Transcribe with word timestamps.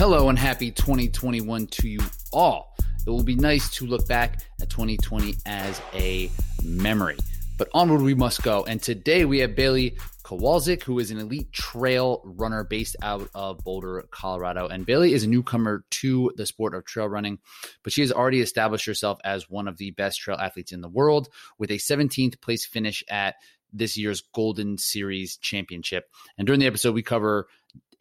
Hello 0.00 0.30
and 0.30 0.38
happy 0.38 0.70
2021 0.70 1.66
to 1.66 1.86
you 1.86 2.00
all. 2.32 2.74
It 3.06 3.10
will 3.10 3.22
be 3.22 3.36
nice 3.36 3.68
to 3.72 3.84
look 3.84 4.08
back 4.08 4.40
at 4.58 4.70
2020 4.70 5.34
as 5.44 5.78
a 5.92 6.30
memory. 6.64 7.18
But 7.58 7.68
onward 7.74 8.00
we 8.00 8.14
must 8.14 8.42
go. 8.42 8.64
And 8.64 8.82
today 8.82 9.26
we 9.26 9.40
have 9.40 9.54
Bailey 9.54 9.98
Kowalczyk, 10.24 10.84
who 10.84 11.00
is 11.00 11.10
an 11.10 11.18
elite 11.18 11.52
trail 11.52 12.22
runner 12.24 12.64
based 12.64 12.96
out 13.02 13.28
of 13.34 13.58
Boulder, 13.58 14.08
Colorado. 14.10 14.68
And 14.68 14.86
Bailey 14.86 15.12
is 15.12 15.24
a 15.24 15.28
newcomer 15.28 15.84
to 15.90 16.32
the 16.34 16.46
sport 16.46 16.74
of 16.74 16.86
trail 16.86 17.06
running, 17.06 17.38
but 17.82 17.92
she 17.92 18.00
has 18.00 18.10
already 18.10 18.40
established 18.40 18.86
herself 18.86 19.18
as 19.22 19.50
one 19.50 19.68
of 19.68 19.76
the 19.76 19.90
best 19.90 20.18
trail 20.18 20.38
athletes 20.38 20.72
in 20.72 20.80
the 20.80 20.88
world 20.88 21.28
with 21.58 21.70
a 21.70 21.76
17th 21.76 22.40
place 22.40 22.64
finish 22.64 23.04
at 23.10 23.34
this 23.70 23.98
year's 23.98 24.22
Golden 24.34 24.78
Series 24.78 25.36
Championship. 25.36 26.08
And 26.38 26.46
during 26.46 26.60
the 26.60 26.66
episode, 26.66 26.94
we 26.94 27.02
cover 27.02 27.48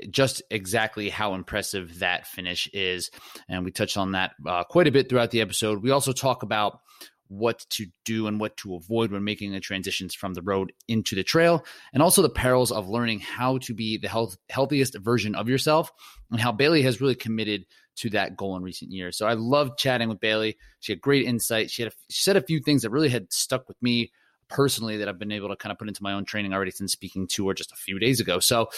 just 0.09 0.41
exactly 0.49 1.09
how 1.09 1.33
impressive 1.33 1.99
that 1.99 2.27
finish 2.27 2.67
is. 2.73 3.11
And 3.47 3.65
we 3.65 3.71
touched 3.71 3.97
on 3.97 4.13
that 4.13 4.31
uh, 4.47 4.63
quite 4.63 4.87
a 4.87 4.91
bit 4.91 5.09
throughout 5.09 5.31
the 5.31 5.41
episode. 5.41 5.83
We 5.83 5.91
also 5.91 6.11
talk 6.11 6.43
about 6.43 6.79
what 7.27 7.63
to 7.69 7.85
do 8.05 8.25
and 8.25 8.39
what 8.39 8.57
to 8.57 8.75
avoid 8.75 9.11
when 9.11 9.23
making 9.23 9.51
the 9.51 9.59
transitions 9.59 10.15
from 10.15 10.33
the 10.33 10.41
road 10.41 10.73
into 10.87 11.15
the 11.15 11.23
trail, 11.23 11.63
and 11.93 12.01
also 12.01 12.23
the 12.23 12.29
perils 12.29 12.71
of 12.71 12.89
learning 12.89 13.19
how 13.19 13.59
to 13.59 13.73
be 13.75 13.97
the 13.97 14.09
health, 14.09 14.35
healthiest 14.49 14.97
version 14.97 15.35
of 15.35 15.47
yourself, 15.47 15.91
and 16.31 16.41
how 16.41 16.51
Bailey 16.51 16.81
has 16.81 16.99
really 16.99 17.15
committed 17.15 17.65
to 17.97 18.09
that 18.09 18.35
goal 18.35 18.55
in 18.55 18.63
recent 18.63 18.91
years. 18.91 19.15
So 19.15 19.27
I 19.27 19.33
loved 19.33 19.77
chatting 19.77 20.09
with 20.09 20.19
Bailey. 20.19 20.57
She 20.79 20.91
had 20.91 21.01
great 21.01 21.27
insight. 21.27 21.69
She 21.69 21.83
had 21.83 21.91
a, 21.91 21.95
she 22.09 22.23
said 22.23 22.35
a 22.35 22.41
few 22.41 22.61
things 22.61 22.81
that 22.81 22.89
really 22.89 23.09
had 23.09 23.31
stuck 23.31 23.67
with 23.67 23.77
me 23.79 24.11
personally 24.47 24.97
that 24.97 25.07
I've 25.07 25.19
been 25.19 25.31
able 25.31 25.49
to 25.49 25.55
kind 25.55 25.71
of 25.71 25.77
put 25.77 25.87
into 25.87 26.01
my 26.01 26.13
own 26.13 26.25
training 26.25 26.53
already 26.53 26.71
since 26.71 26.91
speaking 26.91 27.27
to 27.33 27.47
her 27.47 27.53
just 27.53 27.71
a 27.71 27.75
few 27.75 27.99
days 27.99 28.19
ago. 28.19 28.39
So 28.39 28.69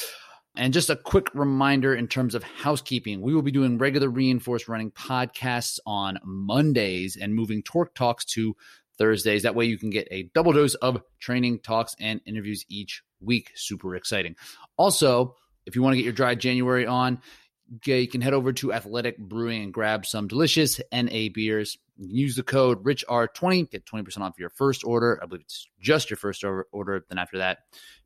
and 0.55 0.73
just 0.73 0.89
a 0.89 0.95
quick 0.95 1.27
reminder 1.33 1.95
in 1.95 2.07
terms 2.07 2.35
of 2.35 2.43
housekeeping, 2.43 3.21
we 3.21 3.33
will 3.33 3.41
be 3.41 3.51
doing 3.51 3.77
regular 3.77 4.09
reinforced 4.09 4.67
running 4.67 4.91
podcasts 4.91 5.79
on 5.85 6.19
Mondays 6.23 7.17
and 7.19 7.33
moving 7.33 7.63
Torque 7.63 7.95
Talks 7.95 8.25
to 8.25 8.55
Thursdays. 8.97 9.43
That 9.43 9.55
way 9.55 9.65
you 9.65 9.77
can 9.77 9.89
get 9.89 10.07
a 10.11 10.29
double 10.33 10.51
dose 10.51 10.75
of 10.75 11.01
training 11.19 11.59
talks 11.59 11.95
and 11.99 12.19
interviews 12.25 12.65
each 12.67 13.01
week. 13.21 13.51
Super 13.55 13.95
exciting. 13.95 14.35
Also, 14.77 15.35
if 15.65 15.75
you 15.75 15.81
want 15.81 15.93
to 15.93 15.97
get 15.97 16.03
your 16.03 16.13
dry 16.13 16.35
January 16.35 16.85
on, 16.85 17.21
you 17.85 18.07
can 18.07 18.19
head 18.19 18.33
over 18.33 18.51
to 18.51 18.73
Athletic 18.73 19.17
Brewing 19.17 19.63
and 19.63 19.73
grab 19.73 20.05
some 20.05 20.27
delicious 20.27 20.81
NA 20.91 21.29
beers. 21.33 21.77
Use 21.97 22.35
the 22.35 22.43
code 22.43 22.83
RICHR20, 22.83 23.71
get 23.71 23.85
20% 23.85 24.17
off 24.17 24.37
your 24.37 24.49
first 24.49 24.83
order. 24.83 25.17
I 25.23 25.27
believe 25.27 25.43
it's 25.43 25.69
just 25.79 26.09
your 26.09 26.17
first 26.17 26.43
order. 26.43 27.05
Then 27.07 27.17
after 27.17 27.37
that, 27.37 27.59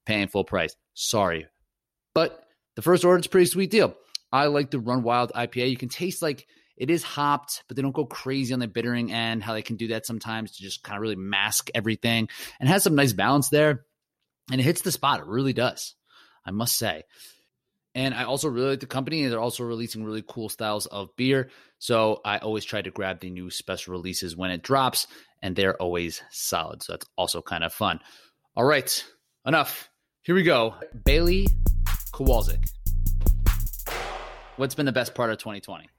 paying 0.05 0.27
full 0.27 0.43
price. 0.43 0.75
Sorry, 0.93 1.47
but 2.15 2.43
the 2.75 2.81
first 2.81 3.05
order 3.05 3.19
is 3.19 3.27
pretty 3.27 3.45
sweet 3.45 3.69
deal. 3.69 3.95
I 4.31 4.47
like 4.47 4.71
the 4.71 4.79
Run 4.79 5.03
Wild 5.03 5.31
IPA. 5.33 5.69
You 5.69 5.77
can 5.77 5.89
taste 5.89 6.23
like 6.23 6.47
it 6.77 6.89
is 6.89 7.03
hopped, 7.03 7.63
but 7.67 7.77
they 7.77 7.83
don't 7.83 7.95
go 7.95 8.05
crazy 8.05 8.53
on 8.53 8.59
the 8.59 8.67
bittering 8.67 9.11
end. 9.11 9.43
How 9.43 9.53
they 9.53 9.61
can 9.61 9.75
do 9.75 9.89
that 9.89 10.05
sometimes 10.05 10.53
to 10.53 10.63
just 10.63 10.83
kind 10.83 10.97
of 10.97 11.01
really 11.01 11.15
mask 11.15 11.69
everything 11.75 12.27
and 12.59 12.67
has 12.67 12.83
some 12.83 12.95
nice 12.95 13.13
balance 13.13 13.49
there. 13.49 13.85
And 14.51 14.59
it 14.59 14.63
hits 14.63 14.81
the 14.81 14.91
spot. 14.91 15.19
It 15.19 15.27
really 15.27 15.53
does, 15.53 15.95
I 16.45 16.51
must 16.51 16.77
say. 16.77 17.03
And 17.93 18.13
I 18.13 18.25
also 18.25 18.49
really 18.49 18.71
like 18.71 18.81
the 18.81 18.87
company. 18.87 19.23
and 19.23 19.31
They're 19.31 19.39
also 19.39 19.63
releasing 19.63 20.03
really 20.03 20.23
cool 20.27 20.49
styles 20.49 20.85
of 20.85 21.15
beer. 21.15 21.49
So 21.79 22.19
I 22.25 22.39
always 22.39 22.65
try 22.65 22.81
to 22.81 22.91
grab 22.91 23.21
the 23.21 23.29
new 23.29 23.49
special 23.49 23.93
releases 23.93 24.35
when 24.35 24.51
it 24.51 24.61
drops, 24.61 25.07
and 25.41 25.55
they're 25.55 25.81
always 25.81 26.21
solid. 26.29 26.83
So 26.83 26.93
that's 26.93 27.05
also 27.17 27.41
kind 27.41 27.63
of 27.63 27.73
fun. 27.73 28.01
All 28.55 28.65
right, 28.65 29.03
enough. 29.45 29.89
Here 30.23 30.35
we 30.35 30.43
go. 30.43 30.75
Bailey 31.05 31.47
Kowalczyk. 32.15 32.63
What's 34.55 34.73
been 34.73 34.85
the 34.85 34.93
best 34.93 35.13
part 35.13 35.31
of 35.31 35.37
2020? 35.37 35.89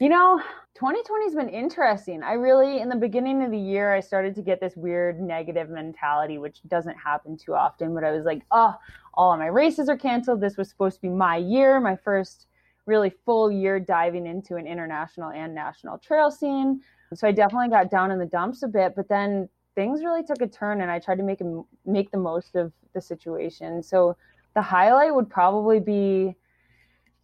You 0.00 0.08
know, 0.08 0.42
2020 0.74 1.26
has 1.26 1.34
been 1.36 1.48
interesting. 1.48 2.24
I 2.24 2.32
really, 2.32 2.80
in 2.80 2.88
the 2.88 2.96
beginning 2.96 3.40
of 3.44 3.52
the 3.52 3.58
year, 3.58 3.94
I 3.94 4.00
started 4.00 4.34
to 4.34 4.42
get 4.42 4.58
this 4.58 4.74
weird 4.74 5.20
negative 5.20 5.70
mentality, 5.70 6.38
which 6.38 6.60
doesn't 6.66 6.96
happen 6.96 7.36
too 7.36 7.54
often. 7.54 7.94
But 7.94 8.02
I 8.02 8.10
was 8.10 8.24
like, 8.24 8.42
oh, 8.50 8.74
all 9.14 9.36
my 9.36 9.46
races 9.46 9.88
are 9.88 9.96
canceled. 9.96 10.40
This 10.40 10.56
was 10.56 10.68
supposed 10.68 10.96
to 10.96 11.02
be 11.02 11.08
my 11.08 11.36
year, 11.36 11.78
my 11.78 11.94
first 11.94 12.48
really 12.86 13.12
full 13.24 13.48
year 13.48 13.78
diving 13.78 14.26
into 14.26 14.56
an 14.56 14.66
international 14.66 15.30
and 15.30 15.54
national 15.54 15.98
trail 15.98 16.32
scene. 16.32 16.80
So 17.14 17.28
I 17.28 17.30
definitely 17.30 17.68
got 17.68 17.92
down 17.92 18.10
in 18.10 18.18
the 18.18 18.26
dumps 18.26 18.64
a 18.64 18.68
bit. 18.68 18.96
But 18.96 19.08
then 19.08 19.48
things 19.76 20.02
really 20.02 20.24
took 20.24 20.40
a 20.42 20.48
turn, 20.48 20.80
and 20.80 20.90
I 20.90 20.98
tried 20.98 21.18
to 21.18 21.22
make 21.22 21.40
make 21.86 22.10
the 22.10 22.18
most 22.18 22.56
of 22.56 22.72
the 22.92 23.00
situation. 23.00 23.84
So 23.84 24.16
the 24.54 24.62
highlight 24.62 25.14
would 25.14 25.28
probably 25.28 25.80
be 25.80 26.34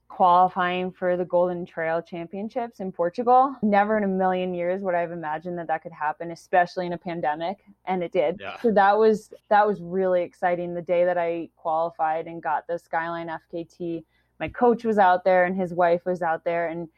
qualifying 0.09 0.91
for 0.93 1.17
the 1.17 1.25
Golden 1.25 1.65
Trail 1.65 2.03
Championships 2.03 2.81
in 2.81 2.93
Portugal. 2.93 3.57
Never 3.63 3.97
in 3.97 4.05
a 4.05 4.09
million 4.09 4.53
years 4.53 4.83
would 4.83 4.95
I 4.95 5.01
have 5.01 5.13
imagined 5.13 5.57
that 5.59 5.69
that 5.69 5.83
could 5.83 5.93
happen, 5.93 6.31
especially 6.33 6.85
in 6.85 6.93
a 6.93 6.99
pandemic, 6.99 7.65
and 7.87 8.03
it 8.03 8.13
did. 8.13 8.39
Yeah. 8.39 8.61
So 8.61 8.71
that 8.73 8.99
was 8.99 9.33
that 9.49 9.67
was 9.67 9.81
really 9.81 10.23
exciting. 10.23 10.75
The 10.75 10.83
day 10.83 11.05
that 11.05 11.17
I 11.17 11.49
qualified 11.57 12.27
and 12.27 12.43
got 12.43 12.67
the 12.67 12.79
Skyline 12.79 13.29
FKT, 13.29 14.05
my 14.39 14.49
coach 14.49 14.85
was 14.85 14.99
out 14.99 15.25
there 15.25 15.45
and 15.45 15.57
his 15.57 15.73
wife 15.73 16.05
was 16.05 16.21
out 16.21 16.45
there, 16.45 16.69
and 16.69 16.89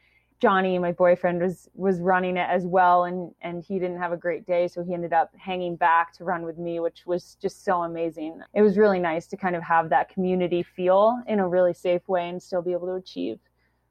Johnny, 0.43 0.77
my 0.77 0.91
boyfriend, 0.91 1.41
was 1.41 1.69
was 1.73 2.01
running 2.01 2.35
it 2.35 2.49
as 2.49 2.65
well, 2.65 3.05
and 3.05 3.33
and 3.39 3.63
he 3.63 3.79
didn't 3.79 3.97
have 3.97 4.11
a 4.11 4.17
great 4.17 4.45
day, 4.45 4.67
so 4.67 4.83
he 4.83 4.93
ended 4.93 5.13
up 5.13 5.33
hanging 5.37 5.77
back 5.77 6.11
to 6.15 6.25
run 6.25 6.43
with 6.43 6.57
me, 6.57 6.81
which 6.81 7.05
was 7.05 7.37
just 7.41 7.63
so 7.63 7.83
amazing. 7.83 8.41
It 8.53 8.61
was 8.61 8.77
really 8.77 8.99
nice 8.99 9.25
to 9.27 9.37
kind 9.37 9.55
of 9.55 9.63
have 9.63 9.87
that 9.91 10.09
community 10.09 10.61
feel 10.61 11.17
in 11.27 11.39
a 11.39 11.47
really 11.47 11.73
safe 11.73 12.09
way 12.09 12.27
and 12.27 12.43
still 12.43 12.61
be 12.61 12.73
able 12.73 12.87
to 12.87 12.95
achieve 12.95 13.39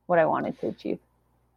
what 0.04 0.18
I 0.18 0.26
wanted 0.26 0.60
to 0.60 0.68
achieve. 0.68 0.98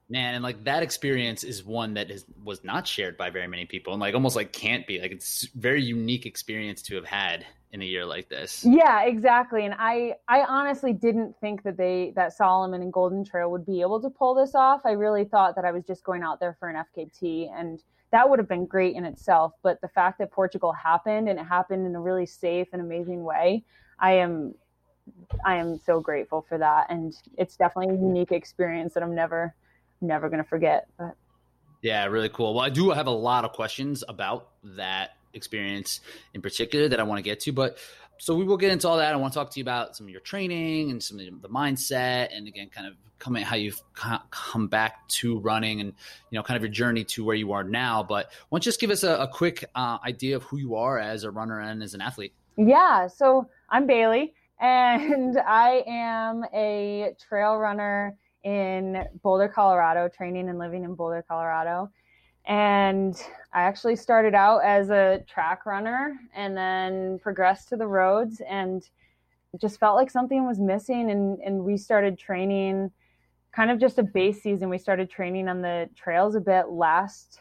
Man, 0.08 0.36
and 0.36 0.44
like 0.44 0.64
that 0.66 0.84
experience 0.84 1.44
is 1.44 1.64
one 1.64 1.96
that 1.96 2.12
is 2.12 2.26
was 2.44 2.64
not 2.64 2.88
shared 2.88 3.18
by 3.18 3.32
very 3.32 3.48
many 3.48 3.66
people, 3.66 3.94
and 3.94 4.00
like 4.00 4.14
almost 4.14 4.36
like 4.36 4.52
can't 4.52 4.86
be. 4.86 5.00
Like 5.00 5.12
it's 5.12 5.48
very 5.56 5.82
unique 5.82 6.28
experience 6.28 6.84
to 6.84 6.96
have 6.96 7.06
had 7.06 7.46
in 7.76 7.82
a 7.82 7.86
year 7.86 8.06
like 8.06 8.30
this. 8.30 8.64
Yeah, 8.66 9.04
exactly. 9.04 9.66
And 9.66 9.76
I 9.78 10.16
I 10.28 10.42
honestly 10.42 10.94
didn't 10.94 11.36
think 11.42 11.64
that 11.64 11.76
they 11.76 12.14
that 12.16 12.34
Salomon 12.34 12.82
and 12.82 12.92
Golden 12.94 13.24
Trail 13.24 13.52
would 13.52 13.66
be 13.66 13.82
able 13.82 14.02
to 14.02 14.10
pull 14.10 14.34
this 14.34 14.56
off. 14.56 14.82
I 14.86 14.92
really 14.92 15.26
thought 15.26 15.56
that 15.56 15.66
I 15.66 15.72
was 15.72 15.84
just 15.86 16.04
going 16.04 16.24
out 16.24 16.40
there 16.40 16.56
for 16.60 16.70
an 16.70 16.84
FKT 16.96 17.50
and 17.54 17.84
that 18.12 18.30
would 18.30 18.40
have 18.40 18.48
been 18.48 18.66
great 18.66 18.96
in 18.96 19.04
itself, 19.04 19.52
but 19.62 19.82
the 19.82 19.90
fact 19.90 20.20
that 20.20 20.32
Portugal 20.32 20.72
happened 20.72 21.28
and 21.28 21.38
it 21.38 21.44
happened 21.44 21.86
in 21.86 21.96
a 21.96 22.00
really 22.00 22.26
safe 22.26 22.68
and 22.72 22.82
amazing 22.82 23.24
way, 23.24 23.64
I 24.00 24.14
am 24.14 24.56
I 25.46 25.56
am 25.56 25.78
so 25.86 26.00
grateful 26.00 26.46
for 26.48 26.58
that 26.58 26.88
and 26.90 27.14
it's 27.38 27.58
definitely 27.58 27.96
a 27.96 28.00
unique 28.00 28.32
experience 28.32 28.94
that 28.94 29.04
I'm 29.04 29.14
never 29.14 29.54
never 30.02 30.30
going 30.30 30.44
to 30.44 30.48
forget. 30.48 30.88
But 30.98 31.16
yeah, 31.82 32.06
really 32.06 32.30
cool. 32.30 32.56
Well, 32.56 32.66
I 32.66 32.70
do 32.70 32.90
have 32.92 33.08
a 33.08 33.12
lot 33.12 33.46
of 33.46 33.52
questions 33.54 34.04
about 34.08 34.50
that 34.64 35.12
experience 35.34 36.00
in 36.34 36.42
particular 36.42 36.88
that 36.88 37.00
I 37.00 37.04
want 37.04 37.20
to 37.20 37.24
get 37.24 37.42
to. 37.42 37.52
But 37.52 37.78
so 38.18 38.36
we 38.36 38.46
will 38.46 38.58
get 38.58 38.72
into 38.72 38.88
all 38.88 38.98
that. 38.98 39.14
I 39.14 39.18
want 39.18 39.34
to 39.34 39.40
talk 39.40 39.52
to 39.52 39.60
you 39.60 39.64
about 39.64 39.96
some 39.96 40.08
of 40.08 40.10
your 40.10 40.22
training 40.22 40.90
and 40.92 41.04
some 41.04 41.20
of 41.20 41.42
the 41.42 41.50
mindset, 41.50 42.36
and 42.36 42.48
again, 42.48 42.70
kind 42.70 42.88
of 42.88 42.94
coming 43.20 43.44
how 43.44 43.56
you've 43.56 43.82
come 43.94 44.68
back 44.68 45.08
to 45.08 45.40
running, 45.40 45.82
and 45.82 45.94
you 46.30 46.38
know, 46.38 46.44
kind 46.44 46.56
of 46.56 46.64
your 46.64 46.72
journey 46.72 47.04
to 47.04 47.24
where 47.24 47.36
you 47.36 47.52
are 47.52 47.64
now. 47.64 48.04
But 48.04 48.32
why 48.50 48.58
don't 48.58 48.66
you 48.66 48.70
just 48.70 48.80
give 48.80 48.90
us 48.90 49.04
a, 49.04 49.16
a 49.18 49.28
quick 49.28 49.66
uh, 49.76 49.98
idea 50.04 50.38
of 50.38 50.44
who 50.44 50.58
you 50.58 50.76
are 50.76 50.98
as 50.98 51.24
a 51.24 51.32
runner 51.32 51.60
and 51.60 51.84
as 51.84 51.94
an 51.94 52.02
athlete? 52.02 52.34
Yeah. 52.58 53.08
So 53.08 53.50
I'm 53.70 53.86
Bailey, 53.86 54.34
and 54.60 55.38
I 55.38 55.84
am 55.86 56.46
a 56.54 57.16
trail 57.28 57.58
runner 57.58 58.18
in 58.46 59.04
Boulder, 59.24 59.50
Colorado, 59.50 60.08
training 60.08 60.48
and 60.50 60.60
living 60.60 60.84
in 60.86 60.94
Boulder, 60.94 61.26
Colorado. 61.28 61.92
And 62.46 63.16
I 63.52 63.64
actually 63.64 63.96
started 63.96 64.36
out 64.36 64.64
as 64.64 64.92
a 64.92 65.24
track 65.28 65.66
runner 65.66 66.16
and 66.34 66.56
then 66.56 67.18
progressed 67.20 67.70
to 67.70 67.76
the 67.76 67.88
roads 67.88 68.42
and 68.48 68.88
just 69.60 69.80
felt 69.80 69.96
like 69.96 70.12
something 70.12 70.46
was 70.46 70.60
missing. 70.60 71.10
And, 71.10 71.40
and 71.40 71.66
we 71.66 71.76
started 71.76 72.20
training 72.20 72.92
kind 73.52 73.72
of 73.72 73.80
just 73.80 73.98
a 73.98 74.04
base 74.04 74.44
season. 74.44 74.70
We 74.70 74.78
started 74.78 75.10
training 75.10 75.48
on 75.48 75.64
the 75.64 75.90
trails 75.96 76.36
a 76.36 76.40
bit 76.40 76.70
last 76.70 77.40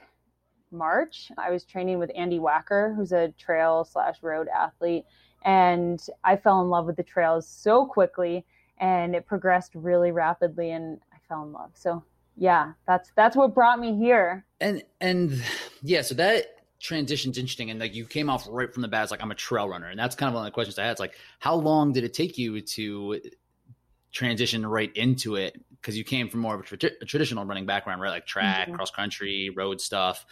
March. 0.70 1.30
I 1.36 1.50
was 1.50 1.64
training 1.64 1.98
with 1.98 2.10
Andy 2.16 2.38
Wacker, 2.38 2.96
who's 2.96 3.12
a 3.12 3.28
trail 3.38 3.84
slash 3.84 4.22
road 4.22 4.48
athlete. 4.48 5.04
And 5.44 6.00
I 6.24 6.36
fell 6.36 6.62
in 6.62 6.70
love 6.70 6.86
with 6.86 6.96
the 6.96 7.02
trails 7.02 7.46
so 7.46 7.84
quickly 7.84 8.46
and 8.78 9.14
it 9.14 9.26
progressed 9.26 9.72
really 9.74 10.12
rapidly 10.12 10.72
and 10.72 11.00
I 11.12 11.16
fell 11.28 11.42
in 11.42 11.52
love. 11.52 11.70
So 11.74 12.02
yeah, 12.36 12.72
that's 12.86 13.12
that's 13.16 13.36
what 13.36 13.54
brought 13.54 13.78
me 13.78 13.96
here. 13.96 14.44
And 14.60 14.82
and 15.00 15.42
yeah, 15.82 16.02
so 16.02 16.14
that 16.16 16.46
transition's 16.80 17.38
interesting 17.38 17.70
and 17.70 17.80
like 17.80 17.94
you 17.94 18.04
came 18.04 18.28
off 18.28 18.46
right 18.50 18.72
from 18.72 18.82
the 18.82 18.88
bat 18.88 19.04
as 19.04 19.10
like 19.10 19.22
I'm 19.22 19.30
a 19.30 19.34
trail 19.34 19.68
runner 19.68 19.88
and 19.88 19.98
that's 19.98 20.14
kind 20.14 20.28
of 20.28 20.34
one 20.34 20.42
of 20.42 20.46
the 20.46 20.54
questions 20.54 20.78
I 20.78 20.84
had. 20.84 20.92
It's 20.92 21.00
like 21.00 21.14
how 21.38 21.54
long 21.54 21.92
did 21.92 22.04
it 22.04 22.12
take 22.12 22.36
you 22.36 22.60
to 22.60 23.20
transition 24.12 24.64
right 24.64 24.94
into 24.96 25.36
it 25.36 25.60
because 25.80 25.98
you 25.98 26.04
came 26.04 26.28
from 26.28 26.40
more 26.40 26.54
of 26.54 26.60
a, 26.60 26.76
tra- 26.76 26.90
a, 27.02 27.04
traditional 27.04 27.44
running 27.44 27.66
background, 27.66 28.00
right? 28.00 28.10
Like 28.10 28.26
track, 28.26 28.68
mm-hmm. 28.68 28.76
cross 28.76 28.90
country, 28.90 29.50
road 29.50 29.80
stuff, 29.80 30.24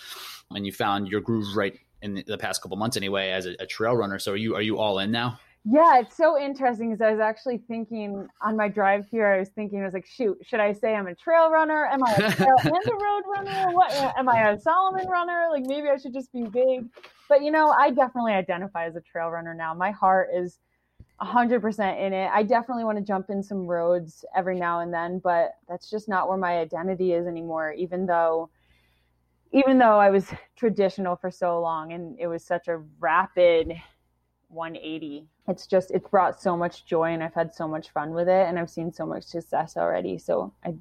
and 0.50 0.64
you 0.64 0.72
found 0.72 1.08
your 1.08 1.20
groove 1.20 1.56
right 1.56 1.78
in 2.00 2.14
the, 2.14 2.22
the 2.22 2.38
past 2.38 2.62
couple 2.62 2.76
months 2.76 2.96
anyway 2.96 3.30
as 3.30 3.44
a, 3.44 3.54
a, 3.60 3.66
trail 3.66 3.94
runner. 3.94 4.18
So 4.18 4.32
are 4.32 4.36
you 4.36 4.54
are 4.54 4.62
you 4.62 4.78
all 4.78 4.98
in 4.98 5.10
now? 5.10 5.38
Yeah, 5.64 6.00
it's 6.00 6.16
so 6.16 6.36
interesting 6.40 6.90
because 6.90 7.00
I 7.00 7.12
was 7.12 7.20
actually 7.20 7.58
thinking 7.58 8.28
on 8.40 8.56
my 8.56 8.68
drive 8.68 9.06
here. 9.08 9.28
I 9.28 9.38
was 9.38 9.48
thinking, 9.50 9.80
I 9.80 9.84
was 9.84 9.94
like, 9.94 10.06
shoot, 10.06 10.36
should 10.42 10.58
I 10.58 10.72
say 10.72 10.94
I'm 10.94 11.06
a 11.06 11.14
trail 11.14 11.50
runner? 11.50 11.86
Am 11.86 12.02
I 12.04 12.12
a 12.14 12.32
trail 12.32 12.56
and 12.64 12.74
a 12.74 12.94
road 12.94 13.22
runner? 13.28 13.72
What 13.72 13.92
am 13.92 14.28
I 14.28 14.50
a 14.50 14.58
Salomon 14.58 15.06
runner? 15.06 15.46
Like 15.52 15.64
maybe 15.64 15.88
I 15.88 15.96
should 15.98 16.14
just 16.14 16.32
be 16.32 16.42
big. 16.42 16.88
But 17.28 17.42
you 17.42 17.52
know, 17.52 17.70
I 17.70 17.90
definitely 17.90 18.32
identify 18.32 18.86
as 18.86 18.96
a 18.96 19.00
trail 19.00 19.28
runner 19.28 19.54
now. 19.54 19.72
My 19.72 19.92
heart 19.92 20.30
is 20.34 20.58
100% 21.20 22.06
in 22.06 22.12
it. 22.12 22.28
I 22.32 22.42
definitely 22.42 22.84
want 22.84 22.98
to 22.98 23.04
jump 23.04 23.30
in 23.30 23.40
some 23.40 23.64
roads 23.64 24.24
every 24.34 24.58
now 24.58 24.80
and 24.80 24.92
then, 24.92 25.20
but 25.22 25.52
that's 25.68 25.88
just 25.88 26.08
not 26.08 26.28
where 26.28 26.38
my 26.38 26.58
identity 26.58 27.12
is 27.12 27.28
anymore. 27.28 27.72
Even 27.72 28.06
though 28.06 28.50
even 29.52 29.78
though 29.78 29.98
I 30.00 30.10
was 30.10 30.26
traditional 30.56 31.14
for 31.14 31.30
so 31.30 31.60
long 31.60 31.92
and 31.92 32.18
it 32.18 32.26
was 32.26 32.42
such 32.42 32.66
a 32.66 32.78
rapid 32.98 33.74
180 34.48 35.28
it's 35.48 35.66
just 35.66 35.90
it's 35.90 36.08
brought 36.08 36.40
so 36.40 36.56
much 36.56 36.84
joy 36.84 37.12
and 37.12 37.22
i've 37.22 37.34
had 37.34 37.54
so 37.54 37.66
much 37.66 37.90
fun 37.90 38.12
with 38.12 38.28
it 38.28 38.46
and 38.48 38.58
i've 38.58 38.70
seen 38.70 38.92
so 38.92 39.06
much 39.06 39.24
success 39.24 39.76
already. 39.76 40.18
So 40.18 40.52
i 40.64 40.74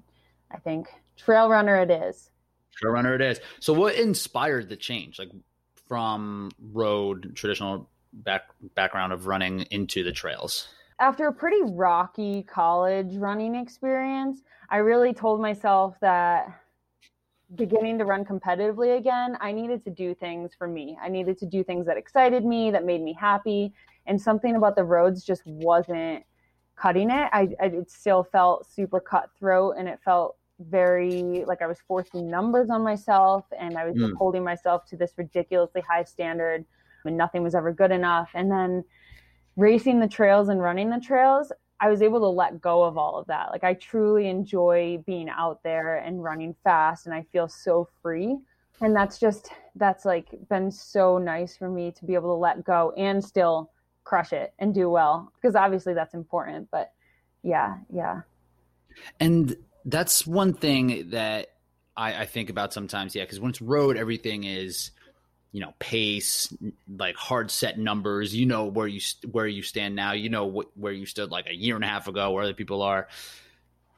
i 0.51 0.57
think 0.57 0.87
trail 1.17 1.49
runner 1.49 1.77
it 1.77 1.91
is. 1.91 2.29
Trail 2.75 2.93
runner 2.93 3.15
it 3.15 3.21
is. 3.21 3.39
So 3.59 3.73
what 3.73 3.95
inspired 3.95 4.69
the 4.69 4.75
change? 4.75 5.19
Like 5.19 5.31
from 5.87 6.51
road 6.71 7.33
traditional 7.35 7.89
back 8.13 8.43
background 8.75 9.13
of 9.13 9.27
running 9.27 9.61
into 9.71 10.03
the 10.03 10.11
trails? 10.11 10.67
After 10.99 11.27
a 11.27 11.33
pretty 11.33 11.63
rocky 11.63 12.43
college 12.43 13.15
running 13.15 13.55
experience 13.55 14.41
i 14.69 14.77
really 14.77 15.13
told 15.13 15.41
myself 15.41 15.95
that 16.01 16.61
beginning 17.55 17.97
to 17.97 18.05
run 18.05 18.23
competitively 18.23 18.97
again, 18.97 19.37
I 19.41 19.51
needed 19.51 19.83
to 19.85 19.89
do 19.89 20.15
things 20.15 20.51
for 20.57 20.67
me. 20.67 20.97
I 21.01 21.09
needed 21.09 21.37
to 21.39 21.45
do 21.45 21.63
things 21.63 21.85
that 21.85 21.97
excited 21.97 22.45
me, 22.45 22.71
that 22.71 22.85
made 22.85 23.01
me 23.01 23.13
happy. 23.13 23.73
And 24.05 24.19
something 24.19 24.55
about 24.55 24.75
the 24.75 24.83
roads 24.83 25.23
just 25.23 25.45
wasn't 25.45 26.23
cutting 26.75 27.09
it. 27.09 27.29
I, 27.31 27.49
I 27.59 27.65
it 27.65 27.91
still 27.91 28.23
felt 28.23 28.67
super 28.67 28.99
cutthroat 28.99 29.75
and 29.77 29.87
it 29.87 29.99
felt 30.03 30.37
very 30.59 31.43
like 31.47 31.61
I 31.61 31.67
was 31.67 31.79
forcing 31.87 32.29
numbers 32.29 32.69
on 32.69 32.83
myself 32.83 33.45
and 33.57 33.77
I 33.77 33.85
was 33.85 33.95
mm. 33.95 34.13
holding 34.15 34.43
myself 34.43 34.85
to 34.87 34.97
this 34.97 35.13
ridiculously 35.17 35.81
high 35.81 36.03
standard 36.03 36.65
and 37.05 37.17
nothing 37.17 37.43
was 37.43 37.55
ever 37.55 37.71
good 37.71 37.91
enough. 37.91 38.29
And 38.33 38.51
then 38.51 38.83
racing 39.55 39.99
the 39.99 40.07
trails 40.07 40.49
and 40.49 40.61
running 40.61 40.89
the 40.89 40.99
trails, 40.99 41.51
I 41.79 41.89
was 41.89 42.01
able 42.01 42.19
to 42.19 42.27
let 42.27 42.61
go 42.61 42.83
of 42.83 42.97
all 42.97 43.17
of 43.17 43.27
that. 43.27 43.49
Like 43.51 43.63
I 43.63 43.73
truly 43.73 44.27
enjoy 44.27 45.03
being 45.05 45.29
out 45.29 45.63
there 45.63 45.97
and 45.97 46.23
running 46.23 46.55
fast 46.63 47.05
and 47.05 47.15
I 47.15 47.23
feel 47.31 47.47
so 47.47 47.87
free. 48.01 48.37
And 48.81 48.95
that's 48.95 49.19
just 49.19 49.49
that's 49.75 50.05
like 50.05 50.29
been 50.49 50.71
so 50.71 51.17
nice 51.17 51.55
for 51.57 51.69
me 51.69 51.91
to 51.91 52.05
be 52.05 52.13
able 52.13 52.35
to 52.35 52.39
let 52.39 52.63
go 52.63 52.93
and 52.97 53.23
still 53.23 53.71
crush 54.03 54.33
it 54.33 54.53
and 54.59 54.73
do 54.73 54.89
well 54.89 55.31
because 55.35 55.55
obviously 55.55 55.93
that's 55.93 56.13
important, 56.13 56.69
but 56.71 56.91
yeah, 57.43 57.77
yeah. 57.93 58.21
And 59.19 59.55
that's 59.85 60.27
one 60.27 60.53
thing 60.53 61.09
that 61.11 61.47
I, 61.95 62.21
I 62.21 62.25
think 62.25 62.49
about 62.49 62.73
sometimes, 62.73 63.15
yeah, 63.15 63.23
because 63.23 63.39
when 63.39 63.51
it's 63.51 63.61
road, 63.61 63.97
everything 63.97 64.43
is 64.43 64.91
you 65.51 65.59
know 65.59 65.73
pace 65.79 66.53
like 66.97 67.15
hard 67.15 67.51
set 67.51 67.77
numbers 67.77 68.33
you 68.33 68.45
know 68.45 68.65
where 68.65 68.87
you 68.87 69.01
where 69.31 69.47
you 69.47 69.61
stand 69.61 69.95
now 69.95 70.13
you 70.13 70.29
know 70.29 70.49
wh- 70.49 70.77
where 70.79 70.93
you 70.93 71.05
stood 71.05 71.29
like 71.29 71.45
a 71.47 71.53
year 71.53 71.75
and 71.75 71.83
a 71.83 71.87
half 71.87 72.07
ago 72.07 72.31
where 72.31 72.43
other 72.43 72.53
people 72.53 72.81
are 72.81 73.07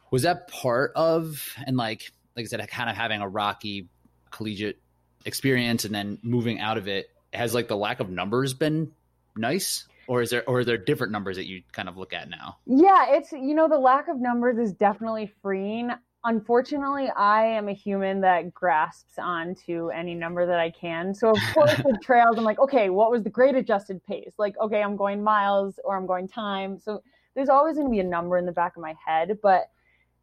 was 0.09 0.23
that 0.23 0.47
part 0.47 0.91
of 0.95 1.53
and 1.67 1.77
like 1.77 2.11
like 2.35 2.45
i 2.45 2.47
said 2.47 2.67
kind 2.67 2.89
of 2.89 2.95
having 2.95 3.21
a 3.21 3.27
rocky 3.27 3.88
collegiate 4.31 4.81
experience 5.25 5.85
and 5.85 5.94
then 5.94 6.17
moving 6.23 6.59
out 6.59 6.77
of 6.77 6.88
it 6.88 7.07
has 7.33 7.53
like 7.53 7.67
the 7.67 7.77
lack 7.77 8.00
of 8.00 8.09
numbers 8.09 8.55
been 8.55 8.91
nice 9.35 9.88
or 10.07 10.21
is 10.21 10.29
there 10.29 10.47
or 10.47 10.59
are 10.59 10.65
there 10.65 10.77
different 10.77 11.11
numbers 11.11 11.35
that 11.35 11.47
you 11.47 11.61
kind 11.71 11.89
of 11.89 11.97
look 11.97 12.13
at 12.13 12.29
now 12.29 12.57
yeah 12.65 13.05
it's 13.09 13.31
you 13.31 13.53
know 13.53 13.67
the 13.67 13.77
lack 13.77 14.07
of 14.07 14.19
numbers 14.19 14.57
is 14.57 14.73
definitely 14.73 15.31
freeing 15.41 15.91
unfortunately, 16.25 17.09
I 17.09 17.45
am 17.45 17.67
a 17.67 17.73
human 17.73 18.21
that 18.21 18.53
grasps 18.53 19.17
onto 19.17 19.89
any 19.89 20.15
number 20.15 20.45
that 20.45 20.59
I 20.59 20.69
can. 20.71 21.13
So, 21.13 21.31
of 21.31 21.39
course, 21.53 21.77
with 21.83 22.01
trails, 22.03 22.38
I'm 22.38 22.44
like, 22.44 22.59
okay, 22.59 22.89
what 22.89 23.11
was 23.11 23.23
the 23.23 23.29
grade 23.29 23.55
adjusted 23.55 24.03
pace? 24.05 24.33
Like, 24.38 24.55
okay, 24.59 24.81
I'm 24.81 24.95
going 24.95 25.23
miles 25.23 25.79
or 25.83 25.97
I'm 25.97 26.05
going 26.05 26.27
time. 26.27 26.79
So, 26.79 27.01
there's 27.35 27.50
always 27.50 27.75
going 27.75 27.88
to 27.88 27.91
be 27.91 28.00
a 28.00 28.03
number 28.03 28.38
in 28.38 28.45
the 28.45 28.51
back 28.51 28.75
of 28.75 28.81
my 28.81 28.95
head. 29.05 29.39
But 29.41 29.69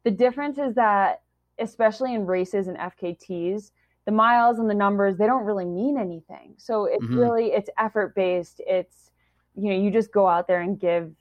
the 0.03 0.11
difference 0.11 0.57
is 0.57 0.75
that, 0.75 1.21
especially 1.59 2.15
in 2.15 2.25
races 2.25 2.67
and 2.67 2.77
FKTs, 2.77 3.71
the 4.05 4.11
miles 4.11 4.57
and 4.57 4.69
the 4.69 4.73
numbers, 4.73 5.17
they 5.17 5.27
don't 5.27 5.43
really 5.43 5.65
mean 5.65 5.97
anything. 5.97 6.55
So, 6.57 6.85
it's 6.85 7.03
mm-hmm. 7.03 7.19
really, 7.19 7.51
it's 7.51 7.69
effort 7.77 8.15
based. 8.15 8.61
It's, 8.65 9.10
you 9.55 9.69
know, 9.69 9.79
you 9.79 9.91
just 9.91 10.11
go 10.11 10.27
out 10.27 10.47
there 10.47 10.61
and 10.61 10.79
give 10.79 11.11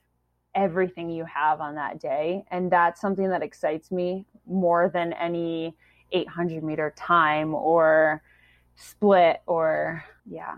everything 0.55 1.11
you 1.11 1.25
have 1.25 1.61
on 1.61 1.75
that 1.77 2.00
day. 2.00 2.44
And 2.50 2.71
that's 2.71 3.00
something 3.00 3.29
that 3.31 3.43
excites 3.43 3.91
me 3.91 4.27
more 4.47 4.88
than 4.93 5.12
any 5.15 5.77
800 6.12 6.62
meter 6.62 6.93
time 6.97 7.55
or 7.55 8.23
split 8.77 9.43
or, 9.47 10.05
yeah. 10.29 10.56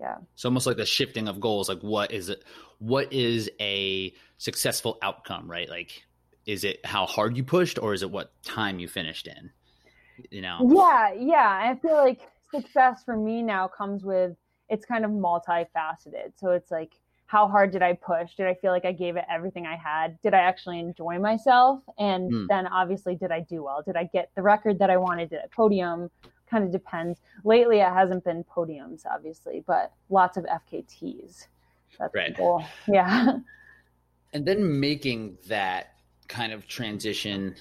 Yeah. 0.00 0.16
It's 0.34 0.44
almost 0.44 0.66
like 0.66 0.76
the 0.76 0.86
shifting 0.86 1.26
of 1.26 1.40
goals. 1.40 1.68
Like, 1.68 1.80
what 1.80 2.12
is 2.12 2.28
it? 2.28 2.44
What 2.78 3.12
is 3.12 3.50
a 3.60 4.12
successful 4.36 4.96
outcome, 5.02 5.50
right? 5.50 5.68
Like, 5.68 6.04
is 6.46 6.62
it 6.62 6.84
how 6.86 7.04
hard 7.04 7.36
you 7.36 7.42
pushed 7.42 7.80
or 7.80 7.94
is 7.94 8.02
it 8.02 8.10
what 8.10 8.32
time 8.44 8.78
you 8.78 8.86
finished 8.86 9.26
in? 9.26 9.50
You 10.30 10.42
know? 10.42 10.58
Yeah. 10.72 11.12
Yeah. 11.14 11.70
I 11.70 11.76
feel 11.80 11.96
like 11.96 12.20
success 12.52 13.02
for 13.04 13.16
me 13.16 13.42
now 13.42 13.66
comes 13.66 14.04
with 14.04 14.36
it's 14.68 14.84
kind 14.84 15.04
of 15.04 15.10
multifaceted. 15.10 16.32
So 16.36 16.50
it's 16.50 16.70
like, 16.70 16.92
how 17.28 17.46
hard 17.46 17.70
did 17.72 17.82
I 17.82 17.92
push? 17.92 18.34
Did 18.36 18.46
I 18.46 18.54
feel 18.54 18.72
like 18.72 18.86
I 18.86 18.92
gave 18.92 19.16
it 19.16 19.24
everything 19.30 19.66
I 19.66 19.76
had? 19.76 20.18
Did 20.22 20.32
I 20.32 20.38
actually 20.38 20.80
enjoy 20.80 21.18
myself? 21.18 21.82
And 21.98 22.32
mm. 22.32 22.46
then 22.48 22.66
obviously, 22.66 23.16
did 23.16 23.30
I 23.30 23.40
do 23.40 23.62
well? 23.62 23.82
Did 23.84 23.96
I 23.96 24.04
get 24.04 24.30
the 24.34 24.40
record 24.40 24.78
that 24.78 24.88
I 24.88 24.96
wanted? 24.96 25.28
Did 25.28 25.40
a 25.44 25.48
podium? 25.48 26.10
Kind 26.50 26.64
of 26.64 26.72
depends. 26.72 27.20
Lately, 27.44 27.80
it 27.80 27.88
hasn't 27.88 28.24
been 28.24 28.44
podiums, 28.44 29.02
obviously, 29.04 29.62
but 29.66 29.92
lots 30.08 30.38
of 30.38 30.44
FKTs. 30.44 31.48
That's 31.98 32.14
right. 32.14 32.34
Cool. 32.34 32.64
Yeah. 32.88 33.38
And 34.34 34.44
then 34.44 34.78
making 34.78 35.38
that 35.46 35.94
kind 36.28 36.52
of 36.52 36.68
transition, 36.68 37.54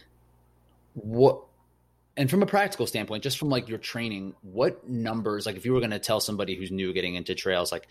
what 0.95 1.39
and 2.17 2.29
from 2.29 2.41
a 2.41 2.45
practical 2.47 2.87
standpoint, 2.87 3.23
just 3.23 3.37
from 3.37 3.49
like 3.49 3.69
your 3.69 3.77
training, 3.77 4.33
what 4.41 4.89
numbers, 4.89 5.45
like 5.45 5.55
if 5.55 5.65
you 5.65 5.71
were 5.71 5.79
going 5.79 5.91
to 5.91 5.99
tell 5.99 6.19
somebody 6.19 6.55
who's 6.55 6.71
new 6.71 6.91
getting 6.91 7.15
into 7.15 7.35
trails, 7.35 7.71
like 7.71 7.87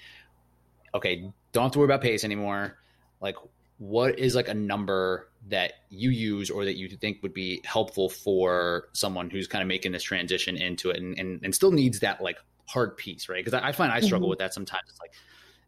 okay, 0.97 1.31
don't 1.53 1.65
have 1.65 1.73
to 1.73 1.79
worry 1.79 1.87
about 1.87 2.03
pace 2.03 2.25
anymore. 2.25 2.79
Like, 3.21 3.37
what 3.79 4.19
is 4.19 4.35
like 4.35 4.49
a 4.49 4.55
number 4.55 5.29
that 5.49 5.75
you 5.91 6.11
use 6.11 6.51
or 6.51 6.65
that 6.65 6.77
you 6.77 6.89
think 6.89 7.23
would 7.23 7.35
be 7.35 7.61
helpful 7.65 8.09
for 8.09 8.89
someone 8.93 9.31
who's 9.31 9.47
kind 9.47 9.63
of 9.63 9.69
making 9.69 9.93
this 9.93 10.03
transition 10.03 10.57
into 10.57 10.91
it 10.91 10.97
and, 10.97 11.19
and, 11.19 11.41
and 11.45 11.55
still 11.55 11.71
needs 11.71 12.01
that 12.01 12.21
like 12.21 12.39
hard 12.67 12.97
piece, 12.97 13.29
right? 13.29 13.45
Because 13.45 13.61
I, 13.61 13.69
I, 13.69 13.73
find 13.73 13.93
I 13.93 14.01
struggle 14.01 14.27
mm-hmm. 14.27 14.31
with 14.31 14.39
that 14.41 14.55
sometimes. 14.55 14.85
It's 14.89 15.01
like, 15.01 15.13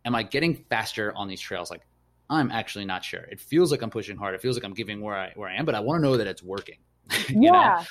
am 0.04 0.14
I 0.14 0.22
getting 0.22 0.54
faster 0.70 1.12
on 1.14 1.28
these 1.28 1.40
trails? 1.40 1.70
Like, 1.70 1.82
I'm 2.30 2.50
actually 2.50 2.84
not 2.84 3.04
sure. 3.04 3.22
It 3.22 3.40
feels 3.40 3.70
like 3.70 3.82
I'm 3.82 3.90
pushing 3.90 4.16
hard. 4.16 4.34
It 4.34 4.40
feels 4.40 4.56
like 4.56 4.64
I'm 4.64 4.74
giving 4.74 5.00
where 5.00 5.14
I 5.14 5.32
where 5.34 5.48
I 5.48 5.56
am, 5.56 5.64
but 5.64 5.74
I 5.74 5.80
want 5.80 6.02
to 6.02 6.02
know 6.02 6.16
that 6.16 6.26
it's 6.26 6.42
working. 6.42 6.76
yeah, 7.28 7.50
know? 7.50 7.84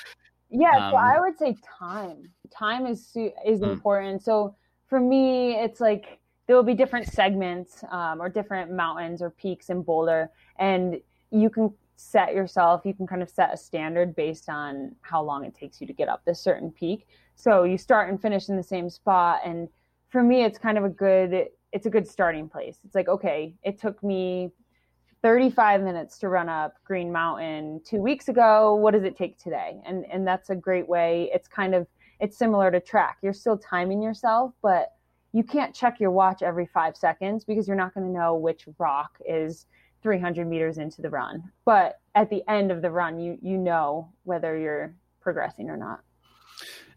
yeah. 0.50 0.86
Um, 0.86 0.92
so 0.92 0.96
I 0.96 1.20
would 1.20 1.38
say 1.38 1.56
time. 1.78 2.30
Time 2.56 2.86
is 2.86 3.16
is 3.44 3.60
mm. 3.60 3.72
important. 3.72 4.22
So 4.22 4.54
for 4.86 5.00
me, 5.00 5.56
it's 5.56 5.80
like 5.80 6.20
there 6.48 6.56
will 6.56 6.64
be 6.64 6.74
different 6.74 7.06
segments 7.06 7.84
um, 7.90 8.20
or 8.20 8.28
different 8.30 8.72
mountains 8.72 9.20
or 9.20 9.30
peaks 9.30 9.68
in 9.68 9.82
Boulder, 9.82 10.30
and 10.58 10.98
you 11.30 11.50
can 11.50 11.72
set 11.96 12.34
yourself. 12.34 12.80
You 12.86 12.94
can 12.94 13.06
kind 13.06 13.22
of 13.22 13.28
set 13.28 13.52
a 13.52 13.56
standard 13.56 14.16
based 14.16 14.48
on 14.48 14.96
how 15.02 15.22
long 15.22 15.44
it 15.44 15.54
takes 15.54 15.78
you 15.78 15.86
to 15.86 15.92
get 15.92 16.08
up 16.08 16.24
this 16.24 16.40
certain 16.40 16.72
peak. 16.72 17.06
So 17.34 17.64
you 17.64 17.76
start 17.76 18.08
and 18.08 18.20
finish 18.20 18.48
in 18.48 18.56
the 18.56 18.62
same 18.62 18.88
spot, 18.88 19.40
and 19.44 19.68
for 20.08 20.22
me, 20.22 20.42
it's 20.42 20.58
kind 20.58 20.78
of 20.78 20.84
a 20.84 20.88
good. 20.88 21.48
It's 21.70 21.84
a 21.84 21.90
good 21.90 22.08
starting 22.08 22.48
place. 22.48 22.78
It's 22.82 22.94
like 22.94 23.08
okay, 23.08 23.54
it 23.62 23.78
took 23.78 24.02
me 24.02 24.50
35 25.20 25.82
minutes 25.82 26.16
to 26.20 26.30
run 26.30 26.48
up 26.48 26.76
Green 26.82 27.12
Mountain 27.12 27.82
two 27.84 28.00
weeks 28.00 28.28
ago. 28.28 28.74
What 28.76 28.92
does 28.92 29.04
it 29.04 29.18
take 29.18 29.38
today? 29.38 29.82
And 29.84 30.06
and 30.10 30.26
that's 30.26 30.48
a 30.48 30.56
great 30.56 30.88
way. 30.88 31.30
It's 31.34 31.46
kind 31.46 31.74
of 31.74 31.86
it's 32.20 32.38
similar 32.38 32.70
to 32.70 32.80
track. 32.80 33.18
You're 33.20 33.34
still 33.34 33.58
timing 33.58 34.00
yourself, 34.00 34.54
but 34.62 34.92
you 35.38 35.44
can't 35.44 35.72
check 35.72 36.00
your 36.00 36.10
watch 36.10 36.42
every 36.42 36.66
five 36.66 36.96
seconds 36.96 37.44
because 37.44 37.68
you're 37.68 37.76
not 37.76 37.94
going 37.94 38.04
to 38.04 38.12
know 38.12 38.34
which 38.34 38.64
rock 38.76 39.20
is 39.24 39.66
300 40.02 40.48
meters 40.48 40.78
into 40.78 41.00
the 41.00 41.08
run. 41.08 41.44
But 41.64 42.00
at 42.16 42.28
the 42.28 42.42
end 42.50 42.72
of 42.72 42.82
the 42.82 42.90
run, 42.90 43.20
you 43.20 43.38
you 43.40 43.56
know 43.56 44.10
whether 44.24 44.58
you're 44.58 44.96
progressing 45.20 45.70
or 45.70 45.76
not. 45.76 46.00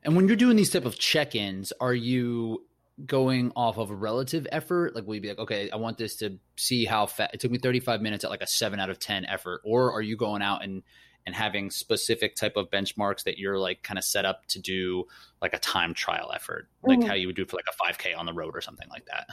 And 0.01 0.15
when 0.15 0.27
you're 0.27 0.35
doing 0.35 0.57
these 0.57 0.71
type 0.71 0.85
of 0.85 0.97
check-ins, 0.97 1.71
are 1.79 1.93
you 1.93 2.65
going 3.05 3.51
off 3.55 3.77
of 3.77 3.91
a 3.91 3.95
relative 3.95 4.47
effort? 4.51 4.95
Like, 4.95 5.05
will 5.05 5.13
you 5.13 5.21
be 5.21 5.29
like, 5.29 5.37
okay, 5.37 5.69
I 5.69 5.75
want 5.75 5.99
this 5.99 6.15
to 6.17 6.39
see 6.57 6.85
how 6.85 7.05
fast 7.05 7.35
it 7.35 7.41
took 7.41 7.51
me 7.51 7.59
35 7.59 8.01
minutes 8.01 8.23
at 8.23 8.31
like 8.31 8.41
a 8.41 8.47
seven 8.47 8.79
out 8.79 8.89
of 8.89 8.97
10 8.97 9.23
effort, 9.25 9.61
or 9.63 9.93
are 9.93 10.01
you 10.01 10.17
going 10.17 10.41
out 10.41 10.63
and 10.63 10.81
and 11.25 11.35
having 11.35 11.69
specific 11.69 12.35
type 12.35 12.57
of 12.57 12.69
benchmarks 12.69 13.23
that 13.23 13.37
you're 13.37 13.57
like 13.57 13.83
kind 13.83 13.97
of 13.97 14.03
set 14.03 14.25
up 14.25 14.45
to 14.47 14.59
do 14.59 15.05
like 15.41 15.53
a 15.53 15.59
time 15.59 15.93
trial 15.93 16.31
effort, 16.33 16.67
like 16.83 16.99
mm-hmm. 16.99 17.07
how 17.07 17.13
you 17.13 17.27
would 17.27 17.35
do 17.35 17.45
for 17.45 17.57
like 17.57 17.65
a 17.69 17.93
5K 17.93 18.17
on 18.17 18.25
the 18.25 18.33
road 18.33 18.55
or 18.55 18.61
something 18.61 18.89
like 18.89 19.05
that? 19.05 19.27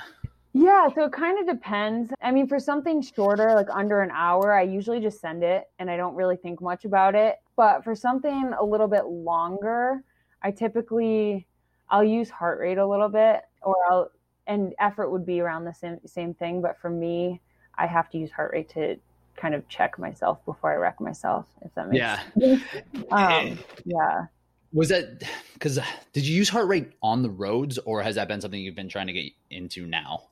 Yeah, 0.53 0.89
so 0.95 1.05
it 1.05 1.13
kind 1.13 1.39
of 1.39 1.55
depends. 1.55 2.13
I 2.21 2.31
mean, 2.31 2.49
for 2.49 2.59
something 2.59 3.03
shorter, 3.03 3.55
like 3.55 3.69
under 3.71 4.01
an 4.01 4.11
hour, 4.11 4.53
I 4.53 4.63
usually 4.63 5.01
just 5.01 5.21
send 5.21 5.43
it 5.43 5.71
and 5.79 5.91
I 5.91 5.97
don't 5.97 6.15
really 6.15 6.37
think 6.37 6.61
much 6.61 6.85
about 6.85 7.15
it. 7.15 7.37
But 7.57 7.85
for 7.85 7.95
something 7.95 8.53
a 8.59 8.65
little 8.65 8.89
bit 8.89 9.07
longer, 9.07 10.03
I 10.43 10.51
typically 10.51 11.47
I'll 11.91 12.05
use 12.05 12.31
heart 12.31 12.59
rate 12.59 12.79
a 12.79 12.87
little 12.87 13.09
bit 13.09 13.43
or 13.63 13.77
I'll 13.91 14.11
and 14.47 14.75
effort 14.81 15.11
would 15.11 15.27
be 15.27 15.41
around 15.41 15.65
the 15.65 15.75
same 15.75 15.99
same 16.07 16.35
thing, 16.35 16.63
but 16.63 16.79
for 16.79 16.91
me, 16.91 17.41
I 17.77 17.87
have 17.87 18.09
to 18.11 18.19
use 18.19 18.31
heart 18.31 18.53
rate 18.53 18.71
to 18.71 18.97
kind 19.41 19.55
of 19.55 19.67
check 19.69 19.99
myself 19.99 20.45
before 20.45 20.73
I 20.73 20.77
wreck 20.77 21.01
myself, 21.01 21.47
if 21.63 21.75
that 21.75 21.89
makes 21.89 21.99
yeah. 21.99 22.21
sense. 22.39 22.63
Um, 23.13 23.59
yeah. 23.85 24.27
Was 24.73 24.91
that 24.91 25.23
because 25.55 25.79
did 26.13 26.27
you 26.27 26.37
use 26.37 26.49
heart 26.49 26.69
rate 26.69 26.93
on 27.03 27.23
the 27.23 27.31
roads 27.31 27.79
or 27.79 28.03
has 28.03 28.17
that 28.17 28.29
been 28.29 28.41
something 28.41 28.61
you've 28.61 28.75
been 28.75 28.89
trying 28.89 29.07
to 29.07 29.15
get 29.15 29.33
into 29.51 29.87
now? 29.87 30.25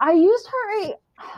I 0.00 0.12
used 0.12 0.46
heart 0.46 0.84
rate. 0.84 0.94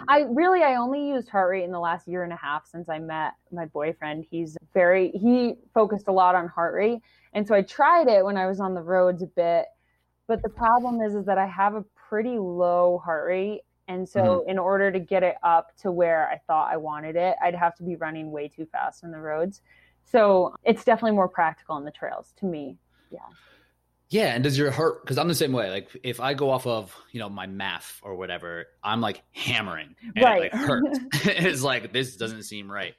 I 0.09 0.21
really, 0.29 0.63
I 0.63 0.77
only 0.77 1.09
used 1.09 1.29
heart 1.29 1.51
rate 1.51 1.65
in 1.65 1.73
the 1.73 1.81
last 1.81 2.07
year 2.07 2.23
and 2.23 2.33
a 2.33 2.37
half 2.37 2.67
since 2.67 2.89
I 2.89 2.99
met 2.99 3.35
my 3.51 3.67
boyfriend. 3.67 4.27
He's 4.31 4.57
very, 4.75 5.11
he 5.13 5.55
focused 5.73 6.09
a 6.09 6.13
lot 6.13 6.35
on 6.35 6.49
heart 6.49 6.75
rate. 6.75 7.01
And 7.33 7.47
so 7.47 7.55
I 7.55 7.63
tried 7.63 8.09
it 8.09 8.25
when 8.25 8.37
I 8.37 8.47
was 8.47 8.61
on 8.61 8.75
the 8.75 8.83
roads 8.83 9.23
a 9.23 9.27
bit. 9.27 9.67
But 10.27 10.43
the 10.43 10.49
problem 10.49 11.01
is, 11.01 11.15
is 11.15 11.25
that 11.27 11.39
I 11.39 11.47
have 11.47 11.75
a 11.75 11.85
pretty 12.09 12.39
low 12.39 13.01
heart 13.05 13.27
rate. 13.27 13.63
And 13.91 14.09
so 14.09 14.21
mm-hmm. 14.21 14.51
in 14.51 14.59
order 14.59 14.93
to 14.93 15.01
get 15.01 15.25
it 15.25 15.35
up 15.43 15.77
to 15.79 15.91
where 15.91 16.29
I 16.29 16.39
thought 16.47 16.73
I 16.73 16.77
wanted 16.77 17.17
it, 17.17 17.35
I'd 17.43 17.57
have 17.57 17.75
to 17.77 17.83
be 17.83 17.97
running 17.97 18.31
way 18.31 18.47
too 18.47 18.65
fast 18.65 19.03
on 19.03 19.11
the 19.11 19.19
roads. 19.19 19.63
So 20.05 20.55
it's 20.63 20.85
definitely 20.85 21.17
more 21.17 21.29
practical 21.29 21.75
on 21.75 21.85
the 21.85 21.91
trails 21.91 22.33
to 22.39 22.47
me. 22.47 22.79
Yeah. 23.11 23.19
Yeah, 24.09 24.35
and 24.35 24.45
does 24.45 24.57
your 24.57 24.71
heart? 24.71 25.03
Because 25.03 25.19
I'm 25.19 25.27
the 25.27 25.35
same 25.35 25.53
way. 25.53 25.71
Like 25.71 25.89
if 26.05 26.21
I 26.21 26.35
go 26.35 26.51
off 26.51 26.67
of 26.67 26.97
you 27.13 27.21
know 27.21 27.29
my 27.29 27.47
math 27.47 28.01
or 28.03 28.17
whatever, 28.17 28.67
I'm 28.83 29.01
like 29.01 29.23
hammering, 29.31 29.95
and 30.03 30.25
right. 30.25 30.47
it 30.47 30.53
like 30.53 30.63
hurts. 30.67 30.99
it's 31.27 31.63
like 31.63 31.93
this 31.93 32.17
doesn't 32.17 32.43
seem 32.43 32.71
right. 32.71 32.97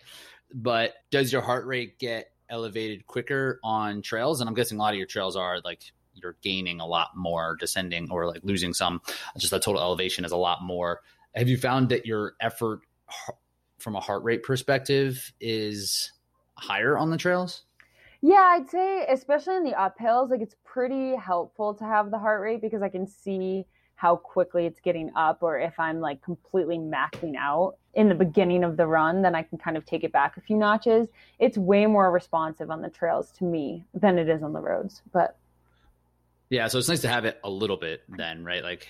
But 0.53 0.93
does 1.09 1.33
your 1.33 1.41
heart 1.41 1.65
rate 1.65 1.99
get 1.99 2.31
elevated 2.49 3.07
quicker 3.07 3.59
on 3.61 4.01
trails? 4.01 4.39
And 4.39 4.47
I'm 4.47 4.53
guessing 4.53 4.77
a 4.77 4.81
lot 4.81 4.93
of 4.93 4.97
your 4.97 5.05
trails 5.05 5.35
are 5.35 5.59
like 5.65 5.91
you're 6.21 6.37
gaining 6.41 6.79
a 6.79 6.85
lot 6.85 7.09
more, 7.15 7.57
descending 7.59 8.09
or 8.11 8.27
like 8.27 8.41
losing 8.43 8.73
some. 8.73 9.01
Just 9.37 9.51
the 9.51 9.59
total 9.59 9.81
elevation 9.81 10.25
is 10.25 10.31
a 10.31 10.37
lot 10.37 10.63
more. 10.63 11.01
Have 11.35 11.47
you 11.47 11.57
found 11.57 11.89
that 11.89 12.05
your 12.05 12.33
effort 12.41 12.81
from 13.79 13.95
a 13.95 13.99
heart 13.99 14.23
rate 14.23 14.43
perspective 14.43 15.31
is 15.39 16.11
higher 16.55 16.97
on 16.97 17.09
the 17.09 17.17
trails? 17.17 17.63
Yeah, 18.21 18.55
I'd 18.55 18.69
say 18.69 19.05
especially 19.09 19.55
in 19.55 19.63
the 19.63 19.71
uphills, 19.71 20.29
like 20.29 20.41
it's 20.41 20.55
pretty 20.63 21.15
helpful 21.15 21.73
to 21.73 21.83
have 21.83 22.11
the 22.11 22.19
heart 22.19 22.41
rate 22.41 22.61
because 22.61 22.83
I 22.83 22.89
can 22.89 23.07
see 23.07 23.65
how 23.95 24.15
quickly 24.15 24.65
it's 24.65 24.79
getting 24.79 25.11
up 25.15 25.43
or 25.43 25.59
if 25.59 25.79
I'm 25.79 25.99
like 25.99 26.21
completely 26.23 26.77
maxing 26.77 27.35
out 27.37 27.75
in 27.93 28.09
the 28.09 28.15
beginning 28.15 28.63
of 28.63 28.77
the 28.77 28.87
run, 28.87 29.21
then 29.21 29.35
I 29.35 29.43
can 29.43 29.57
kind 29.57 29.77
of 29.77 29.85
take 29.85 30.03
it 30.03 30.11
back 30.11 30.37
a 30.37 30.41
few 30.41 30.55
notches. 30.55 31.07
It's 31.39 31.57
way 31.57 31.85
more 31.85 32.11
responsive 32.11 32.71
on 32.71 32.81
the 32.81 32.89
trails 32.89 33.31
to 33.37 33.43
me 33.43 33.85
than 33.93 34.17
it 34.17 34.29
is 34.29 34.43
on 34.43 34.53
the 34.53 34.59
roads. 34.59 35.01
But 35.11 35.37
yeah, 36.51 36.67
so 36.67 36.77
it's 36.77 36.89
nice 36.89 37.01
to 37.01 37.07
have 37.07 37.23
it 37.23 37.39
a 37.45 37.49
little 37.49 37.77
bit 37.77 38.03
then, 38.09 38.43
right? 38.43 38.61
Like 38.61 38.89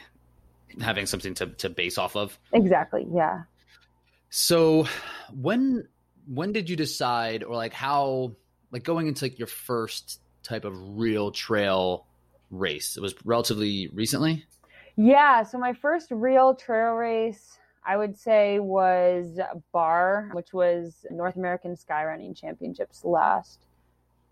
having 0.81 1.05
something 1.05 1.35
to, 1.35 1.45
to 1.45 1.69
base 1.69 1.99
off 1.99 2.15
of. 2.15 2.37
Exactly. 2.53 3.05
Yeah. 3.13 3.43
So 4.31 4.87
when 5.31 5.87
when 6.25 6.53
did 6.53 6.69
you 6.69 6.75
decide 6.75 7.43
or 7.43 7.55
like 7.55 7.73
how 7.73 8.33
like 8.71 8.83
going 8.83 9.07
into 9.07 9.25
like 9.25 9.37
your 9.37 9.47
first 9.47 10.21
type 10.41 10.65
of 10.65 10.97
real 10.97 11.29
trail 11.29 12.07
race? 12.49 12.97
It 12.97 13.01
was 13.01 13.13
relatively 13.23 13.89
recently. 13.93 14.43
Yeah, 14.95 15.43
so 15.43 15.59
my 15.59 15.73
first 15.73 16.09
real 16.09 16.55
trail 16.55 16.93
race, 16.93 17.59
I 17.85 17.95
would 17.95 18.17
say, 18.17 18.59
was 18.59 19.39
Bar, 19.71 20.31
which 20.33 20.51
was 20.51 21.05
North 21.11 21.35
American 21.35 21.75
Skyrunning 21.75 22.35
Championships 22.35 23.05
last 23.05 23.67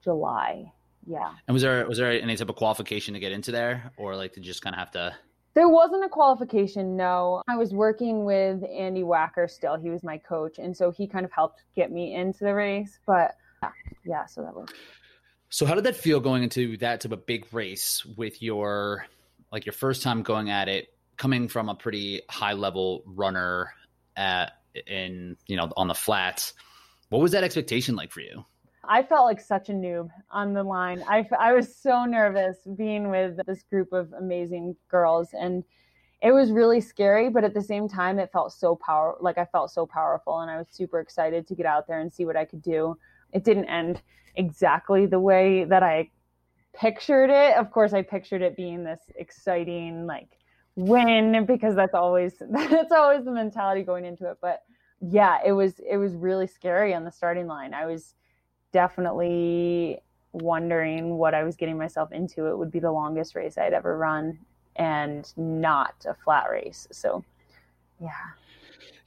July. 0.04 0.72
Yeah. 1.10 1.34
And 1.48 1.54
was 1.54 1.64
there 1.64 1.88
was 1.88 1.98
there 1.98 2.12
any 2.12 2.36
type 2.36 2.50
of 2.50 2.56
qualification 2.56 3.16
to 3.16 3.20
get 3.20 3.32
into 3.32 3.52
there, 3.52 3.92
or 3.98 4.16
like 4.16 4.34
to 4.34 4.40
just 4.40 4.62
kind 4.62 4.76
of 4.76 4.80
have 4.80 4.92
to? 4.92 5.16
There 5.56 5.68
wasn't 5.68 6.06
a 6.06 6.10
qualification. 6.10 6.96
No, 6.96 7.42
I 7.48 7.58
was 7.58 7.74
working 7.74 8.26
with 8.26 8.64
Andy 8.64 9.02
Wacker 9.02 9.50
still. 9.50 9.76
He 9.76 9.90
was 9.90 10.04
my 10.04 10.20
coach, 10.20 10.60
and 10.60 10.78
so 10.78 10.92
he 10.92 11.08
kind 11.08 11.26
of 11.26 11.32
helped 11.32 11.64
get 11.76 11.92
me 11.92 12.14
into 12.14 12.44
the 12.44 12.54
race. 12.54 13.00
But 13.08 13.36
yeah, 14.06 14.28
so 14.28 14.44
that 14.44 14.54
was. 14.54 14.70
So 15.50 15.66
how 15.66 15.74
did 15.74 15.86
that 15.86 15.96
feel 15.96 16.20
going 16.20 16.44
into 16.44 16.78
that 16.78 17.02
type 17.02 17.12
of 17.12 17.26
big 17.26 17.52
race 17.52 18.06
with 18.06 18.44
your 18.44 19.08
like 19.52 19.66
your 19.66 19.74
first 19.74 20.04
time 20.04 20.22
going 20.22 20.52
at 20.52 20.70
it, 20.70 20.94
coming 21.18 21.48
from 21.48 21.70
a 21.70 21.76
pretty 21.76 22.22
high 22.30 22.54
level 22.54 23.02
runner 23.08 23.74
at 24.16 24.52
in 24.86 25.38
you 25.48 25.58
know 25.58 25.72
on 25.76 25.88
the 25.88 25.96
flats? 25.96 26.54
What 27.10 27.20
was 27.20 27.32
that 27.32 27.44
expectation 27.44 27.96
like 27.96 28.12
for 28.12 28.22
you? 28.22 28.46
I 28.84 29.04
felt 29.04 29.26
like 29.26 29.42
such 29.42 29.70
a 29.70 29.74
noob 29.74 30.10
on 30.32 30.54
the 30.54 30.64
line. 30.64 31.04
I, 31.08 31.28
I 31.38 31.54
was 31.54 31.76
so 31.76 32.06
nervous 32.06 32.58
being 32.78 33.10
with 33.10 33.40
this 33.46 33.64
group 33.64 33.94
of 33.94 34.14
amazing 34.14 34.76
girls 34.90 35.30
and 35.34 35.64
it 36.22 36.32
was 36.34 36.52
really 36.52 36.82
scary, 36.82 37.30
but 37.30 37.46
at 37.46 37.54
the 37.54 37.62
same 37.62 37.88
time, 37.88 38.20
it 38.20 38.30
felt 38.34 38.52
so 38.52 38.76
power 38.76 39.16
like 39.22 39.38
I 39.38 39.46
felt 39.46 39.72
so 39.72 39.86
powerful 39.86 40.40
and 40.40 40.52
I 40.52 40.58
was 40.58 40.68
super 40.70 41.00
excited 41.00 41.48
to 41.48 41.56
get 41.56 41.66
out 41.66 41.88
there 41.88 42.02
and 42.02 42.12
see 42.12 42.26
what 42.26 42.36
I 42.36 42.44
could 42.44 42.62
do 42.62 42.98
it 43.34 43.44
didn't 43.44 43.66
end 43.66 44.02
exactly 44.36 45.06
the 45.06 45.20
way 45.20 45.64
that 45.66 45.84
I 45.84 46.10
pictured 46.74 47.30
it. 47.30 47.58
Of 47.58 47.72
course, 47.72 47.94
I 47.94 48.02
pictured 48.02 48.42
it 48.42 48.56
being 48.56 48.84
this 48.84 49.02
exciting 49.16 50.06
like 50.06 50.30
win 50.76 51.46
because 51.46 51.76
that's 51.76 51.94
always 51.94 52.34
that's 52.52 52.92
always 52.92 53.26
the 53.26 53.32
mentality 53.32 53.84
going 53.84 54.06
into 54.06 54.30
it. 54.30 54.38
But 54.42 54.64
yeah, 55.02 55.40
it 55.46 55.52
was 55.52 55.80
it 55.80 55.98
was 55.98 56.14
really 56.16 56.48
scary 56.48 56.94
on 56.94 57.04
the 57.04 57.12
starting 57.12 57.48
line. 57.48 57.74
I 57.74 57.86
was 57.86 58.16
definitely 58.72 60.00
wondering 60.32 61.18
what 61.18 61.34
I 61.34 61.44
was 61.44 61.56
getting 61.56 61.78
myself 61.78 62.12
into. 62.12 62.48
It 62.48 62.58
would 62.58 62.72
be 62.72 62.80
the 62.80 62.92
longest 62.92 63.36
race 63.36 63.58
I'd 63.58 63.74
ever 63.74 63.98
run 63.98 64.40
and 64.76 65.32
not 65.38 65.96
a 66.08 66.14
flat 66.14 66.50
race. 66.50 66.88
So 66.92 67.24
yeah. 68.00 68.10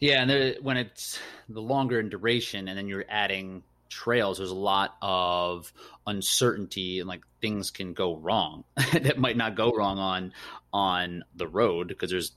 Yeah, 0.00 0.21
and 0.23 0.31
there, 0.31 0.54
when 0.61 0.76
it's 0.76 1.21
the 1.49 1.62
longer 1.62 2.00
in 2.00 2.09
duration, 2.09 2.69
and 2.69 2.76
then 2.76 2.88
you're 2.88 3.04
adding 3.09 3.62
trails, 3.88 4.38
there's 4.38 4.50
a 4.50 4.54
lot 4.54 4.97
of 5.00 5.73
uncertainty 6.07 6.99
and 6.99 7.09
like 7.09 7.23
things 7.40 7.71
can 7.71 7.92
go 7.92 8.16
wrong 8.16 8.64
that 8.92 9.19
might 9.19 9.37
not 9.37 9.54
go 9.54 9.71
wrong 9.71 9.99
on 9.99 10.33
on 10.73 11.23
the 11.37 11.47
road 11.47 11.88
because 11.88 12.11
there's 12.11 12.33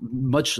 much 0.00 0.58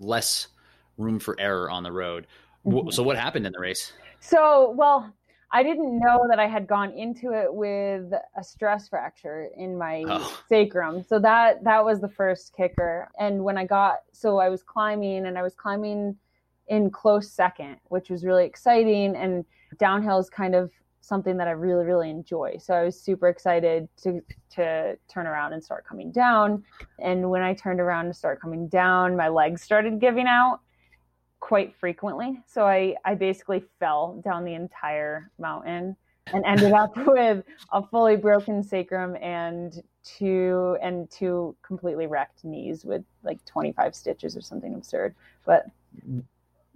less 0.00 0.48
room 0.96 1.20
for 1.20 1.38
error 1.38 1.70
on 1.70 1.82
the 1.82 1.92
road. 1.92 2.26
Mm-hmm. 2.66 2.90
So 2.90 3.02
what 3.02 3.16
happened 3.16 3.46
in 3.46 3.52
the 3.52 3.60
race? 3.60 3.92
So, 4.20 4.74
well, 4.76 5.12
I 5.50 5.62
didn't 5.62 5.98
know 5.98 6.26
that 6.28 6.38
I 6.38 6.46
had 6.46 6.66
gone 6.66 6.92
into 6.92 7.32
it 7.32 7.52
with 7.52 8.12
a 8.36 8.44
stress 8.44 8.88
fracture 8.88 9.48
in 9.56 9.78
my 9.78 10.04
oh. 10.06 10.42
sacrum. 10.48 11.02
So 11.02 11.18
that 11.20 11.64
that 11.64 11.84
was 11.84 12.00
the 12.00 12.08
first 12.08 12.54
kicker. 12.54 13.08
And 13.18 13.42
when 13.44 13.56
I 13.56 13.64
got 13.64 14.00
so 14.12 14.38
I 14.38 14.50
was 14.50 14.62
climbing 14.62 15.26
and 15.26 15.38
I 15.38 15.42
was 15.42 15.54
climbing 15.54 16.16
in 16.68 16.90
close 16.90 17.30
second, 17.30 17.76
which 17.84 18.10
was 18.10 18.24
really 18.24 18.44
exciting. 18.44 19.16
And 19.16 19.44
downhill 19.78 20.18
is 20.18 20.28
kind 20.28 20.54
of 20.54 20.70
something 21.00 21.38
that 21.38 21.48
I 21.48 21.52
really, 21.52 21.86
really 21.86 22.10
enjoy. 22.10 22.56
So 22.58 22.74
I 22.74 22.84
was 22.84 23.00
super 23.00 23.28
excited 23.28 23.88
to 24.02 24.20
to 24.50 24.98
turn 25.08 25.26
around 25.26 25.54
and 25.54 25.64
start 25.64 25.86
coming 25.86 26.12
down. 26.12 26.62
And 27.00 27.30
when 27.30 27.42
I 27.42 27.54
turned 27.54 27.80
around 27.80 28.06
to 28.06 28.14
start 28.14 28.40
coming 28.40 28.68
down, 28.68 29.16
my 29.16 29.28
legs 29.28 29.62
started 29.62 29.98
giving 29.98 30.26
out 30.26 30.60
quite 31.40 31.74
frequently. 31.76 32.40
So 32.46 32.66
I, 32.66 32.94
I 33.04 33.14
basically 33.14 33.62
fell 33.78 34.20
down 34.24 34.44
the 34.44 34.54
entire 34.54 35.30
mountain 35.38 35.96
and 36.32 36.44
ended 36.44 36.72
up 36.72 36.96
with 37.06 37.44
a 37.72 37.82
fully 37.82 38.16
broken 38.16 38.62
sacrum 38.62 39.16
and 39.20 39.82
two 40.04 40.76
and 40.82 41.10
two 41.10 41.54
completely 41.62 42.06
wrecked 42.06 42.44
knees 42.44 42.84
with 42.84 43.04
like 43.22 43.44
25 43.44 43.94
stitches 43.94 44.36
or 44.36 44.40
something 44.40 44.74
absurd. 44.74 45.14
But 45.44 45.66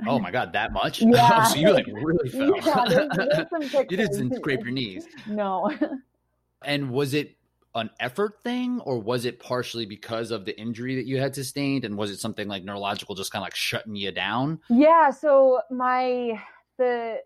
Oh 0.06 0.18
my 0.18 0.30
god, 0.30 0.52
that 0.52 0.72
much? 0.72 1.00
Yeah. 1.02 1.44
so 1.44 1.56
you 1.56 1.72
like 1.72 1.86
really 1.86 2.28
fell. 2.28 2.56
Yeah, 2.56 2.84
there's, 2.88 3.08
there's 3.14 3.74
you 3.90 3.96
didn't 3.96 4.34
scrape 4.34 4.62
your 4.62 4.72
knees. 4.72 5.06
No. 5.26 5.72
and 6.64 6.90
was 6.90 7.14
it 7.14 7.36
an 7.74 7.90
effort 8.00 8.42
thing 8.42 8.80
or 8.80 8.98
was 8.98 9.24
it 9.24 9.40
partially 9.40 9.86
because 9.86 10.30
of 10.30 10.44
the 10.44 10.58
injury 10.60 10.94
that 10.96 11.06
you 11.06 11.18
had 11.18 11.34
sustained 11.34 11.84
and 11.84 11.96
was 11.96 12.10
it 12.10 12.18
something 12.18 12.48
like 12.48 12.64
neurological 12.64 13.14
just 13.14 13.32
kind 13.32 13.42
of 13.42 13.46
like 13.46 13.54
shutting 13.54 13.96
you 13.96 14.12
down? 14.12 14.60
Yeah, 14.68 15.10
so 15.10 15.60
my 15.70 16.40
the 16.78 17.20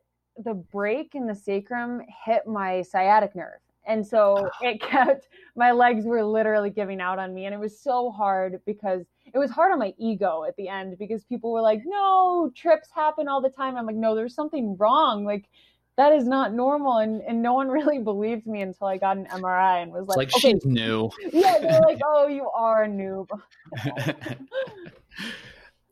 the 0.44 0.54
break 0.54 1.14
in 1.14 1.26
the 1.26 1.34
sacrum 1.34 2.02
hit 2.24 2.46
my 2.46 2.82
sciatic 2.82 3.34
nerve. 3.34 3.60
And 3.86 4.06
so 4.06 4.48
ah. 4.52 4.58
it 4.60 4.80
kept 4.80 5.28
my 5.56 5.72
legs 5.72 6.04
were 6.04 6.24
literally 6.24 6.70
giving 6.70 7.00
out 7.00 7.18
on 7.18 7.34
me 7.34 7.46
and 7.46 7.54
it 7.54 7.58
was 7.58 7.80
so 7.80 8.10
hard 8.10 8.60
because 8.66 9.04
it 9.32 9.38
was 9.38 9.50
hard 9.50 9.72
on 9.72 9.78
my 9.80 9.94
ego 9.98 10.44
at 10.46 10.56
the 10.56 10.68
end 10.68 10.96
because 10.98 11.24
people 11.24 11.50
were 11.50 11.60
like, 11.60 11.82
"No, 11.84 12.52
trips 12.54 12.88
happen 12.94 13.26
all 13.26 13.40
the 13.40 13.50
time." 13.50 13.76
I'm 13.76 13.86
like, 13.86 13.96
"No, 13.96 14.14
there's 14.14 14.34
something 14.34 14.76
wrong. 14.76 15.24
Like 15.24 15.48
that 15.96 16.12
is 16.12 16.26
not 16.26 16.52
normal. 16.52 16.98
And, 16.98 17.22
and 17.22 17.42
no 17.42 17.54
one 17.54 17.68
really 17.78 17.98
believed 17.98 18.46
me 18.46 18.62
until 18.62 18.86
I 18.86 18.98
got 18.98 19.16
an 19.16 19.26
MRI 19.26 19.82
and 19.82 19.92
was 19.92 20.06
like, 20.06 20.16
like 20.18 20.34
okay. 20.34 20.52
she's 20.52 20.64
new. 20.64 21.10
Yeah, 21.32 21.58
they're 21.60 21.80
like, 21.80 22.00
oh, 22.04 22.28
you 22.28 22.48
are 22.50 22.84
a 22.84 22.88
noob. 22.88 23.28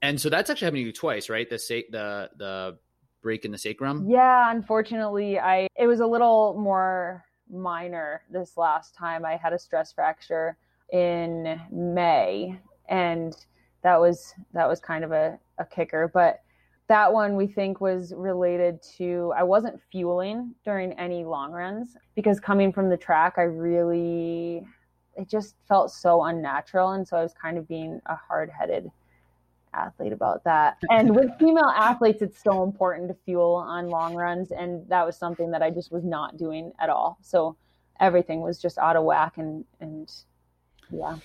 and 0.03 0.21
so 0.21 0.29
that's 0.29 0.51
actually 0.51 0.67
happened 0.67 0.83
to 0.83 0.87
you 0.87 0.93
twice, 0.93 1.29
right? 1.29 1.49
The 1.49 1.59
sa- 1.59 1.89
the 1.91 2.31
the 2.37 2.79
break 3.23 3.45
in 3.45 3.51
the 3.51 3.59
sacrum. 3.59 4.09
Yeah, 4.09 4.51
unfortunately, 4.51 5.39
I 5.39 5.67
it 5.77 5.87
was 5.87 6.01
a 6.01 6.07
little 6.07 6.55
more 6.59 7.25
minor 7.51 8.23
this 8.31 8.57
last 8.57 8.95
time. 8.95 9.25
I 9.25 9.37
had 9.37 9.53
a 9.53 9.59
stress 9.59 9.93
fracture 9.93 10.57
in 10.93 11.61
May, 11.73 12.59
and 12.89 13.35
that 13.83 13.99
was 13.99 14.35
that 14.53 14.69
was 14.69 14.81
kind 14.81 15.05
of 15.05 15.13
a, 15.13 15.39
a 15.59 15.65
kicker. 15.65 16.11
But 16.13 16.43
that 16.89 17.13
one 17.13 17.37
we 17.37 17.47
think 17.47 17.81
was 17.81 18.13
related 18.17 18.83
to 18.99 19.33
I 19.37 19.43
wasn't 19.43 19.81
fueling 19.91 20.55
during 20.65 20.93
any 20.95 21.25
long 21.25 21.53
runs 21.53 21.97
because 22.15 22.41
coming 22.41 22.73
from 22.73 22.91
the 22.91 22.97
track, 22.97 23.35
I 23.37 23.43
really 23.43 24.67
it 25.17 25.29
just 25.29 25.55
felt 25.69 25.91
so 25.91 26.25
unnatural, 26.25 26.93
and 26.93 27.07
so 27.07 27.17
I 27.17 27.23
was 27.23 27.33
kind 27.41 27.57
of 27.57 27.69
being 27.69 28.01
a 28.07 28.17
hard 28.17 28.51
headed 28.51 28.91
athlete 29.75 30.13
about 30.13 30.45
that. 30.45 30.79
And 30.91 31.15
with 31.15 31.31
female 31.39 31.73
athletes, 31.75 32.23
it's 32.23 32.43
so 32.43 32.63
important 32.63 33.09
to 33.09 33.17
fuel 33.25 33.55
on 33.55 33.89
long 33.89 34.15
runs. 34.15 34.51
And 34.53 34.89
that 34.89 35.05
was 35.05 35.17
something 35.17 35.51
that 35.51 35.63
I 35.63 35.71
just 35.71 35.93
was 35.93 36.05
not 36.05 36.37
doing 36.37 36.73
at 36.79 36.89
all. 36.89 37.19
So 37.23 37.57
everything 38.01 38.41
was 38.41 38.61
just 38.61 38.79
out 38.79 38.97
of 38.97 39.05
whack 39.05 39.37
and, 39.37 39.65
and 39.81 40.11
yeah. 40.91 41.17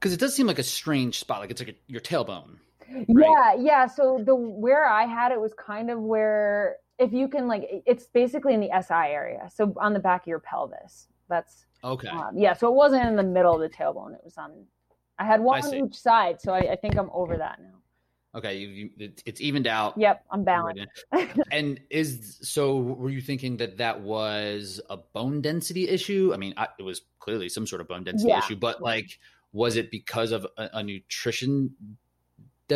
Cause 0.00 0.12
it 0.12 0.18
does 0.18 0.34
seem 0.34 0.46
like 0.46 0.58
a 0.58 0.64
strange 0.64 1.18
spot. 1.20 1.40
Like 1.40 1.50
it's 1.50 1.60
like 1.60 1.70
a, 1.70 1.74
your 1.86 2.00
tailbone. 2.00 2.56
Right? 2.88 3.06
Yeah. 3.08 3.54
Yeah. 3.58 3.86
So 3.86 4.22
the, 4.24 4.34
where 4.34 4.86
I 4.86 5.06
had 5.06 5.32
it 5.32 5.40
was 5.40 5.52
kind 5.54 5.90
of 5.90 6.00
where, 6.00 6.76
if 6.98 7.12
you 7.12 7.28
can 7.28 7.48
like, 7.48 7.82
it's 7.86 8.06
basically 8.06 8.54
in 8.54 8.60
the 8.60 8.70
SI 8.80 8.94
area. 8.94 9.48
So 9.52 9.72
on 9.76 9.92
the 9.92 10.00
back 10.00 10.22
of 10.22 10.26
your 10.28 10.40
pelvis, 10.40 11.08
that's 11.28 11.66
okay. 11.82 12.08
Um, 12.08 12.36
yeah. 12.36 12.52
So 12.52 12.68
it 12.68 12.74
wasn't 12.74 13.06
in 13.06 13.16
the 13.16 13.22
middle 13.22 13.54
of 13.54 13.60
the 13.60 13.74
tailbone. 13.74 14.14
It 14.14 14.20
was 14.24 14.36
on, 14.38 14.52
I 15.18 15.24
had 15.24 15.40
one 15.40 15.64
on 15.64 15.74
each 15.74 15.94
side. 15.94 16.40
So 16.40 16.52
I, 16.52 16.72
I 16.72 16.76
think 16.76 16.96
I'm 16.96 17.10
over 17.12 17.36
that 17.36 17.60
now. 17.60 17.82
Okay, 18.34 18.56
you, 18.56 18.90
you, 18.96 19.12
it's 19.26 19.42
evened 19.42 19.66
out. 19.66 19.92
Yep, 19.98 20.24
I'm 20.30 20.42
balanced. 20.42 21.04
and 21.52 21.78
is 21.90 22.38
so? 22.40 22.78
Were 22.78 23.10
you 23.10 23.20
thinking 23.20 23.58
that 23.58 23.76
that 23.76 24.00
was 24.00 24.80
a 24.88 24.96
bone 24.96 25.42
density 25.42 25.86
issue? 25.86 26.30
I 26.32 26.38
mean, 26.38 26.54
I, 26.56 26.68
it 26.78 26.82
was 26.82 27.02
clearly 27.18 27.50
some 27.50 27.66
sort 27.66 27.82
of 27.82 27.88
bone 27.88 28.04
density 28.04 28.30
yeah. 28.30 28.38
issue, 28.38 28.56
but 28.56 28.80
like, 28.80 29.18
was 29.52 29.76
it 29.76 29.90
because 29.90 30.32
of 30.32 30.46
a, 30.56 30.70
a 30.72 30.82
nutrition 30.82 31.74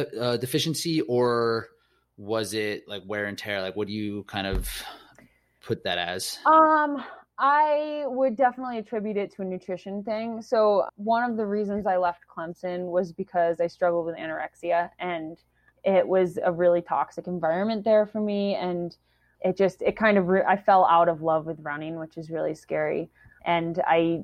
de- 0.04 0.20
uh, 0.20 0.36
deficiency, 0.36 1.00
or 1.02 1.68
was 2.16 2.54
it 2.54 2.88
like 2.88 3.02
wear 3.06 3.26
and 3.26 3.38
tear? 3.38 3.60
Like, 3.60 3.76
what 3.76 3.86
do 3.86 3.92
you 3.92 4.24
kind 4.24 4.46
of 4.46 4.68
put 5.62 5.84
that 5.84 5.98
as? 5.98 6.38
Um, 6.46 7.02
I 7.38 8.04
would 8.06 8.36
definitely 8.36 8.78
attribute 8.78 9.16
it 9.16 9.34
to 9.36 9.42
a 9.42 9.44
nutrition 9.44 10.02
thing. 10.02 10.40
So, 10.42 10.84
one 10.96 11.28
of 11.28 11.36
the 11.36 11.46
reasons 11.46 11.86
I 11.86 11.96
left 11.96 12.20
Clemson 12.34 12.90
was 12.90 13.12
because 13.12 13.60
I 13.60 13.66
struggled 13.66 14.06
with 14.06 14.16
anorexia 14.16 14.90
and 14.98 15.38
it 15.84 16.06
was 16.06 16.38
a 16.42 16.50
really 16.50 16.82
toxic 16.82 17.26
environment 17.26 17.84
there 17.84 18.06
for 18.06 18.20
me 18.20 18.56
and 18.56 18.96
it 19.42 19.56
just 19.56 19.82
it 19.82 19.96
kind 19.96 20.18
of 20.18 20.28
re- 20.28 20.42
I 20.46 20.56
fell 20.56 20.86
out 20.86 21.08
of 21.08 21.22
love 21.22 21.46
with 21.46 21.58
running, 21.60 21.98
which 21.98 22.16
is 22.16 22.30
really 22.30 22.54
scary. 22.54 23.10
And 23.44 23.80
I 23.86 24.22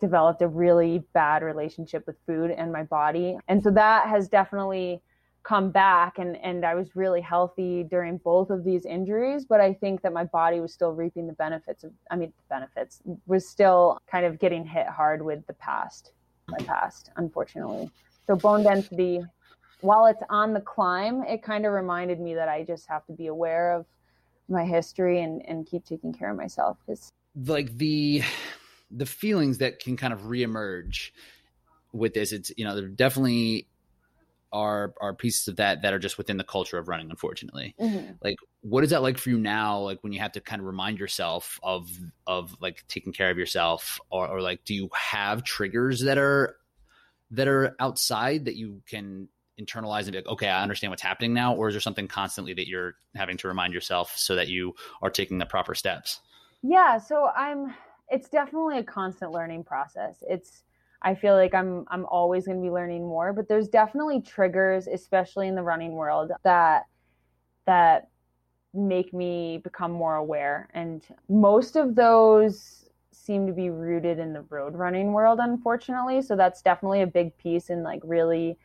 developed 0.00 0.42
a 0.42 0.48
really 0.48 1.04
bad 1.12 1.42
relationship 1.42 2.06
with 2.06 2.16
food 2.26 2.50
and 2.50 2.72
my 2.72 2.82
body. 2.82 3.36
And 3.48 3.62
so 3.62 3.70
that 3.70 4.08
has 4.08 4.28
definitely 4.28 5.02
come 5.42 5.70
back 5.70 6.18
and 6.18 6.36
and 6.36 6.64
I 6.64 6.74
was 6.74 6.94
really 6.94 7.20
healthy 7.20 7.82
during 7.82 8.18
both 8.18 8.50
of 8.50 8.62
these 8.62 8.84
injuries 8.84 9.46
but 9.46 9.60
I 9.60 9.72
think 9.72 10.02
that 10.02 10.12
my 10.12 10.24
body 10.24 10.60
was 10.60 10.72
still 10.72 10.92
reaping 10.92 11.26
the 11.26 11.32
benefits 11.32 11.82
of 11.82 11.92
I 12.10 12.16
mean 12.16 12.32
the 12.36 12.54
benefits 12.54 13.00
was 13.26 13.48
still 13.48 13.98
kind 14.10 14.26
of 14.26 14.38
getting 14.38 14.66
hit 14.66 14.86
hard 14.86 15.22
with 15.24 15.46
the 15.46 15.54
past 15.54 16.12
my 16.48 16.58
past 16.58 17.10
unfortunately 17.16 17.90
so 18.26 18.36
bone 18.36 18.62
density 18.62 19.22
while 19.80 20.04
it's 20.06 20.22
on 20.28 20.52
the 20.52 20.60
climb 20.60 21.22
it 21.22 21.42
kind 21.42 21.64
of 21.64 21.72
reminded 21.72 22.20
me 22.20 22.34
that 22.34 22.48
I 22.48 22.62
just 22.62 22.86
have 22.88 23.06
to 23.06 23.12
be 23.12 23.28
aware 23.28 23.72
of 23.72 23.86
my 24.48 24.64
history 24.66 25.22
and 25.22 25.40
and 25.48 25.66
keep 25.66 25.86
taking 25.86 26.12
care 26.12 26.30
of 26.30 26.36
myself 26.36 26.76
cuz 26.84 27.08
like 27.46 27.78
the 27.78 28.22
the 28.90 29.06
feelings 29.06 29.58
that 29.58 29.78
can 29.78 29.96
kind 29.96 30.12
of 30.12 30.22
reemerge 30.22 31.10
with 31.92 32.14
this 32.14 32.32
it's 32.32 32.52
you 32.56 32.64
know 32.64 32.74
there 32.74 32.88
definitely 32.88 33.66
are 34.52 34.94
are 35.00 35.14
pieces 35.14 35.46
of 35.48 35.56
that 35.56 35.82
that 35.82 35.92
are 35.92 35.98
just 35.98 36.18
within 36.18 36.36
the 36.36 36.44
culture 36.44 36.78
of 36.78 36.88
running 36.88 37.10
unfortunately. 37.10 37.74
Mm-hmm. 37.80 38.12
like 38.22 38.36
what 38.62 38.82
is 38.84 38.90
that 38.90 39.02
like 39.02 39.18
for 39.18 39.30
you 39.30 39.38
now 39.38 39.78
like 39.78 40.02
when 40.02 40.12
you 40.12 40.20
have 40.20 40.32
to 40.32 40.40
kind 40.40 40.60
of 40.60 40.66
remind 40.66 40.98
yourself 40.98 41.60
of 41.62 41.88
of 42.26 42.56
like 42.60 42.84
taking 42.88 43.12
care 43.12 43.30
of 43.30 43.38
yourself? 43.38 44.00
Or, 44.10 44.26
or 44.26 44.40
like 44.40 44.64
do 44.64 44.74
you 44.74 44.88
have 44.92 45.44
triggers 45.44 46.02
that 46.02 46.18
are 46.18 46.56
that 47.30 47.46
are 47.46 47.76
outside 47.78 48.46
that 48.46 48.56
you 48.56 48.82
can 48.88 49.28
internalize 49.60 50.04
and 50.04 50.12
be 50.12 50.18
like 50.18 50.26
okay 50.26 50.48
i 50.48 50.62
understand 50.62 50.90
what's 50.90 51.02
happening 51.02 51.34
now 51.34 51.54
or 51.54 51.68
is 51.68 51.74
there 51.74 51.80
something 51.82 52.08
constantly 52.08 52.54
that 52.54 52.66
you're 52.66 52.94
having 53.14 53.36
to 53.36 53.46
remind 53.46 53.74
yourself 53.74 54.12
so 54.16 54.34
that 54.34 54.48
you 54.48 54.74
are 55.02 55.10
taking 55.10 55.36
the 55.36 55.44
proper 55.44 55.74
steps? 55.74 56.20
Yeah 56.62 56.96
so 56.96 57.28
i'm 57.36 57.74
it's 58.10 58.28
definitely 58.28 58.78
a 58.78 58.84
constant 58.84 59.32
learning 59.32 59.62
process 59.64 60.22
it's 60.28 60.62
I 61.02 61.14
feel 61.14 61.34
like 61.34 61.54
I'm 61.54 61.84
I'm 61.88 62.04
always 62.06 62.46
going 62.46 62.58
to 62.58 62.62
be 62.62 62.70
learning 62.70 63.06
more, 63.06 63.32
but 63.32 63.48
there's 63.48 63.68
definitely 63.68 64.20
triggers, 64.20 64.86
especially 64.86 65.48
in 65.48 65.54
the 65.54 65.62
running 65.62 65.92
world, 65.92 66.32
that 66.42 66.84
that 67.66 68.08
make 68.74 69.12
me 69.12 69.58
become 69.58 69.92
more 69.92 70.16
aware. 70.16 70.68
And 70.74 71.02
most 71.28 71.76
of 71.76 71.94
those 71.94 72.88
seem 73.12 73.46
to 73.46 73.52
be 73.52 73.70
rooted 73.70 74.18
in 74.18 74.32
the 74.32 74.42
road 74.42 74.74
running 74.74 75.12
world, 75.12 75.38
unfortunately. 75.42 76.22
So 76.22 76.36
that's 76.36 76.62
definitely 76.62 77.02
a 77.02 77.06
big 77.06 77.36
piece 77.38 77.70
in 77.70 77.82
like 77.82 78.00
really 78.04 78.58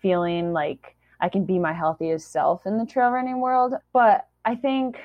feeling 0.00 0.52
like 0.52 0.96
I 1.20 1.28
can 1.28 1.44
be 1.44 1.58
my 1.58 1.72
healthiest 1.72 2.30
self 2.30 2.66
in 2.66 2.78
the 2.78 2.86
trail 2.86 3.10
running 3.10 3.40
world. 3.40 3.74
But 3.92 4.28
I 4.44 4.54
think 4.54 4.98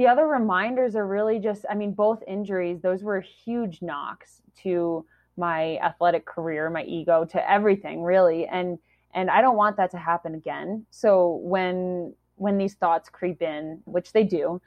the 0.00 0.06
other 0.06 0.26
reminders 0.26 0.96
are 0.96 1.06
really 1.06 1.38
just, 1.38 1.66
I 1.68 1.74
mean, 1.74 1.92
both 1.92 2.22
injuries, 2.26 2.80
those 2.80 3.02
were 3.02 3.20
huge 3.20 3.82
knocks 3.82 4.40
to 4.62 5.04
my 5.36 5.76
athletic 5.76 6.24
career, 6.24 6.70
my 6.70 6.84
ego, 6.84 7.26
to 7.26 7.50
everything 7.50 8.02
really. 8.02 8.46
And 8.46 8.78
and 9.12 9.28
I 9.28 9.42
don't 9.42 9.56
want 9.56 9.76
that 9.76 9.90
to 9.90 9.98
happen 9.98 10.34
again. 10.34 10.86
So 10.88 11.40
when 11.42 12.14
when 12.36 12.56
these 12.56 12.76
thoughts 12.76 13.10
creep 13.10 13.42
in, 13.42 13.82
which 13.84 14.14
they 14.14 14.24
do, 14.24 14.62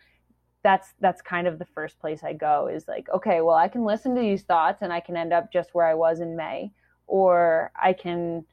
that's 0.62 0.94
that's 1.00 1.24
kind 1.24 1.48
of 1.48 1.58
the 1.58 1.66
first 1.66 1.98
place 1.98 2.24
I 2.24 2.34
go 2.34 2.68
is 2.68 2.88
like, 2.88 3.10
okay, 3.10 3.42
well, 3.42 3.56
I 3.56 3.70
can 3.70 3.84
listen 3.84 4.14
to 4.14 4.22
these 4.22 4.44
thoughts 4.44 4.84
and 4.84 4.94
I 4.94 5.00
can 5.00 5.18
end 5.18 5.34
up 5.34 5.52
just 5.52 5.74
where 5.74 5.88
I 5.88 5.96
was 5.96 6.20
in 6.20 6.36
May, 6.36 6.72
or 7.08 7.72
I 7.76 7.94
can 7.94 8.46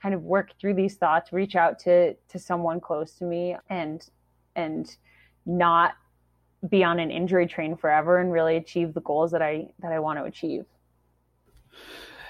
kind 0.00 0.14
of 0.14 0.22
work 0.22 0.52
through 0.60 0.74
these 0.74 0.94
thoughts, 0.94 1.32
reach 1.32 1.56
out 1.56 1.80
to 1.80 2.14
to 2.14 2.38
someone 2.38 2.80
close 2.80 3.14
to 3.14 3.24
me 3.24 3.56
and 3.68 4.08
and 4.54 4.96
not 5.44 5.94
be 6.68 6.84
on 6.84 6.98
an 6.98 7.10
injury 7.10 7.46
train 7.46 7.76
forever 7.76 8.18
and 8.18 8.32
really 8.32 8.56
achieve 8.56 8.94
the 8.94 9.00
goals 9.00 9.30
that 9.30 9.42
I 9.42 9.68
that 9.80 9.92
I 9.92 9.98
want 9.98 10.18
to 10.18 10.24
achieve. 10.24 10.64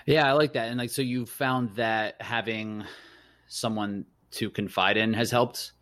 Yeah, 0.07 0.29
I 0.29 0.33
like 0.33 0.53
that. 0.55 0.69
And 0.69 0.79
like, 0.79 0.91
so 0.91 1.03
you 1.03 1.27
found 1.27 1.75
that 1.77 2.21
having 2.21 2.85
someone 3.49 4.07
to 4.33 4.51
confide 4.51 4.97
in 4.97 5.13
has 5.13 5.31
helped 5.31 5.73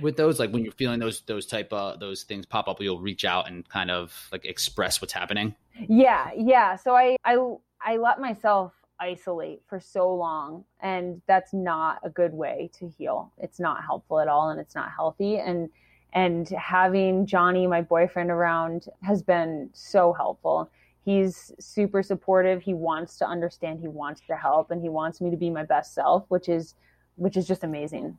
with 0.00 0.16
those. 0.16 0.38
Like 0.38 0.50
when 0.50 0.62
you're 0.62 0.72
feeling 0.72 1.00
those 1.00 1.22
those 1.22 1.46
type 1.46 1.72
of 1.72 2.00
those 2.00 2.22
things 2.22 2.46
pop 2.46 2.68
up, 2.68 2.80
you'll 2.80 3.00
reach 3.00 3.24
out 3.24 3.48
and 3.48 3.68
kind 3.68 3.90
of 3.90 4.28
like 4.32 4.44
express 4.44 5.00
what's 5.00 5.12
happening. 5.12 5.54
Yeah, 5.88 6.30
yeah. 6.36 6.76
So 6.76 6.94
I 6.94 7.16
I 7.24 7.38
I 7.80 7.96
let 7.96 8.20
myself 8.20 8.72
isolate 9.00 9.62
for 9.68 9.78
so 9.78 10.12
long 10.12 10.64
and 10.80 11.22
that's 11.26 11.54
not 11.54 12.00
a 12.02 12.10
good 12.10 12.32
way 12.32 12.68
to 12.76 12.88
heal 12.88 13.32
it's 13.38 13.60
not 13.60 13.84
helpful 13.84 14.18
at 14.18 14.26
all 14.26 14.50
and 14.50 14.58
it's 14.58 14.74
not 14.74 14.90
healthy 14.90 15.38
and 15.38 15.68
and 16.12 16.48
having 16.48 17.26
johnny 17.26 17.66
my 17.66 17.82
boyfriend 17.82 18.30
around 18.30 18.88
has 19.02 19.22
been 19.22 19.70
so 19.72 20.12
helpful. 20.12 20.70
He's 21.04 21.52
super 21.58 22.02
supportive. 22.02 22.60
He 22.60 22.74
wants 22.74 23.16
to 23.18 23.26
understand. 23.26 23.80
He 23.80 23.88
wants 23.88 24.20
to 24.26 24.36
help 24.36 24.70
and 24.70 24.82
he 24.82 24.90
wants 24.90 25.20
me 25.20 25.30
to 25.30 25.36
be 25.36 25.50
my 25.50 25.64
best 25.64 25.94
self 25.94 26.24
which 26.28 26.48
is 26.48 26.74
which 27.16 27.36
is 27.36 27.46
just 27.46 27.64
amazing. 27.64 28.18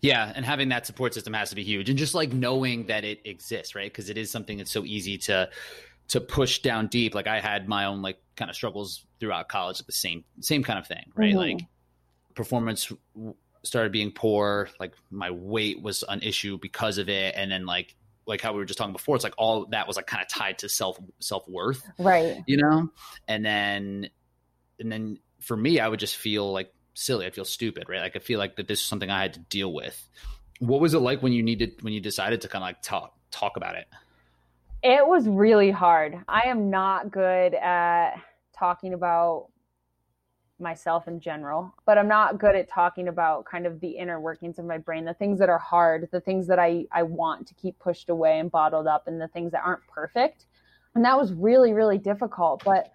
Yeah 0.00 0.32
and 0.34 0.44
having 0.44 0.68
that 0.70 0.86
support 0.86 1.14
system 1.14 1.32
has 1.34 1.50
to 1.50 1.56
be 1.56 1.64
huge. 1.64 1.88
And 1.88 1.98
just 1.98 2.14
like 2.14 2.32
knowing 2.32 2.86
that 2.86 3.04
it 3.04 3.20
exists 3.24 3.74
right? 3.74 3.90
Because 3.90 4.10
it 4.10 4.18
is 4.18 4.30
something 4.30 4.58
that's 4.58 4.72
so 4.72 4.84
easy 4.84 5.18
to 5.18 5.48
to 6.08 6.20
push 6.20 6.60
down 6.60 6.86
deep. 6.88 7.14
Like 7.14 7.26
i 7.26 7.40
had 7.40 7.68
my 7.68 7.84
own 7.84 8.02
like 8.02 8.18
kind 8.36 8.50
of 8.50 8.56
struggles 8.56 9.06
throughout 9.20 9.48
college 9.48 9.78
with 9.78 9.86
the 9.86 9.92
same 9.92 10.24
same 10.40 10.62
kind 10.62 10.78
of 10.78 10.86
thing 10.86 11.12
right? 11.14 11.34
Mm-hmm. 11.34 11.58
like 11.58 11.66
performance 12.34 12.90
started 13.62 13.92
being 13.92 14.10
poor 14.10 14.68
like 14.78 14.94
my 15.10 15.30
weight 15.30 15.82
was 15.82 16.02
an 16.08 16.22
issue 16.22 16.58
because 16.62 16.98
of 16.98 17.08
it 17.08 17.34
and 17.36 17.50
then 17.50 17.66
like 17.66 17.94
like 18.30 18.40
how 18.40 18.52
we 18.52 18.58
were 18.58 18.64
just 18.64 18.78
talking 18.78 18.92
before, 18.92 19.16
it's 19.16 19.24
like 19.24 19.34
all 19.36 19.66
that 19.66 19.86
was 19.86 19.96
like 19.96 20.06
kind 20.06 20.22
of 20.22 20.28
tied 20.28 20.58
to 20.58 20.68
self 20.68 20.98
self 21.18 21.46
worth, 21.48 21.82
right? 21.98 22.42
You 22.46 22.58
know, 22.58 22.90
and 23.28 23.44
then 23.44 24.08
and 24.78 24.90
then 24.90 25.18
for 25.40 25.56
me, 25.56 25.80
I 25.80 25.88
would 25.88 26.00
just 26.00 26.16
feel 26.16 26.50
like 26.50 26.72
silly. 26.94 27.26
I'd 27.26 27.34
feel 27.34 27.44
stupid, 27.44 27.88
right? 27.88 28.00
Like 28.00 28.16
I 28.16 28.20
feel 28.20 28.38
like 28.38 28.56
that 28.56 28.68
this 28.68 28.80
is 28.80 28.86
something 28.86 29.10
I 29.10 29.20
had 29.20 29.34
to 29.34 29.40
deal 29.40 29.72
with. 29.72 30.08
What 30.60 30.80
was 30.80 30.94
it 30.94 31.00
like 31.00 31.22
when 31.22 31.32
you 31.32 31.42
needed 31.42 31.82
when 31.82 31.92
you 31.92 32.00
decided 32.00 32.42
to 32.42 32.48
kind 32.48 32.62
of 32.62 32.68
like 32.68 32.82
talk 32.82 33.14
talk 33.30 33.56
about 33.56 33.74
it? 33.74 33.86
It 34.82 35.06
was 35.06 35.28
really 35.28 35.72
hard. 35.72 36.16
I 36.28 36.42
am 36.46 36.70
not 36.70 37.10
good 37.10 37.54
at 37.54 38.14
talking 38.56 38.94
about 38.94 39.48
myself 40.60 41.08
in 41.08 41.20
general, 41.20 41.74
but 41.86 41.98
I'm 41.98 42.08
not 42.08 42.38
good 42.38 42.54
at 42.54 42.68
talking 42.68 43.08
about 43.08 43.44
kind 43.44 43.66
of 43.66 43.80
the 43.80 43.90
inner 43.90 44.20
workings 44.20 44.58
of 44.58 44.64
my 44.64 44.78
brain, 44.78 45.04
the 45.04 45.14
things 45.14 45.38
that 45.38 45.48
are 45.48 45.58
hard, 45.58 46.08
the 46.12 46.20
things 46.20 46.46
that 46.48 46.58
I, 46.58 46.86
I 46.92 47.02
want 47.02 47.46
to 47.46 47.54
keep 47.54 47.78
pushed 47.78 48.10
away 48.10 48.38
and 48.38 48.50
bottled 48.50 48.86
up, 48.86 49.08
and 49.08 49.20
the 49.20 49.28
things 49.28 49.52
that 49.52 49.62
aren't 49.64 49.86
perfect. 49.86 50.46
And 50.94 51.04
that 51.04 51.16
was 51.16 51.32
really, 51.32 51.72
really 51.72 51.98
difficult. 51.98 52.64
But, 52.64 52.90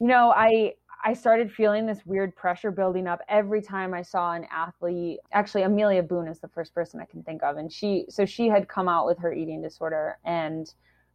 you 0.00 0.08
know, 0.08 0.32
I, 0.36 0.74
I 1.04 1.14
started 1.14 1.52
feeling 1.52 1.86
this 1.86 2.04
weird 2.04 2.34
pressure 2.34 2.70
building 2.70 3.06
up 3.06 3.20
every 3.28 3.62
time 3.62 3.94
I 3.94 4.02
saw 4.02 4.32
an 4.32 4.46
athlete. 4.50 5.20
Actually, 5.32 5.62
Amelia 5.62 6.02
Boone 6.02 6.28
is 6.28 6.40
the 6.40 6.48
first 6.48 6.74
person 6.74 7.00
I 7.00 7.04
can 7.04 7.22
think 7.22 7.42
of. 7.42 7.56
And 7.56 7.72
she, 7.72 8.06
so 8.08 8.24
she 8.24 8.48
had 8.48 8.68
come 8.68 8.88
out 8.88 9.06
with 9.06 9.18
her 9.18 9.32
eating 9.32 9.62
disorder, 9.62 10.18
and 10.24 10.72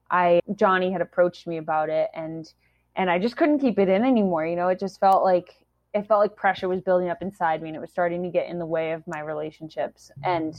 I, 0.10 0.40
Johnny 0.56 0.92
had 0.92 1.02
approached 1.02 1.46
me 1.48 1.58
about 1.58 1.90
it. 1.90 2.10
And, 2.14 2.52
and 2.96 3.10
I 3.12 3.20
just 3.20 3.38
couldn't 3.38 3.60
keep 3.60 3.78
it 3.78 3.90
in 3.90 4.04
anymore. 4.04 4.48
You 4.48 4.56
know, 4.56 4.70
it 4.70 4.80
just 4.80 5.00
felt 5.00 5.24
like 5.24 5.56
it 5.94 6.08
felt 6.08 6.20
like 6.20 6.36
pressure 6.36 6.68
was 6.68 6.82
building 6.82 7.10
up 7.10 7.22
inside 7.22 7.62
me 7.62 7.70
and 7.70 7.76
it 7.76 7.80
was 7.80 7.90
starting 7.90 8.22
to 8.24 8.30
get 8.30 8.48
in 8.48 8.60
the 8.60 8.66
way 8.66 8.92
of 8.92 9.06
my 9.08 9.20
relationships. 9.20 10.12
And 10.24 10.56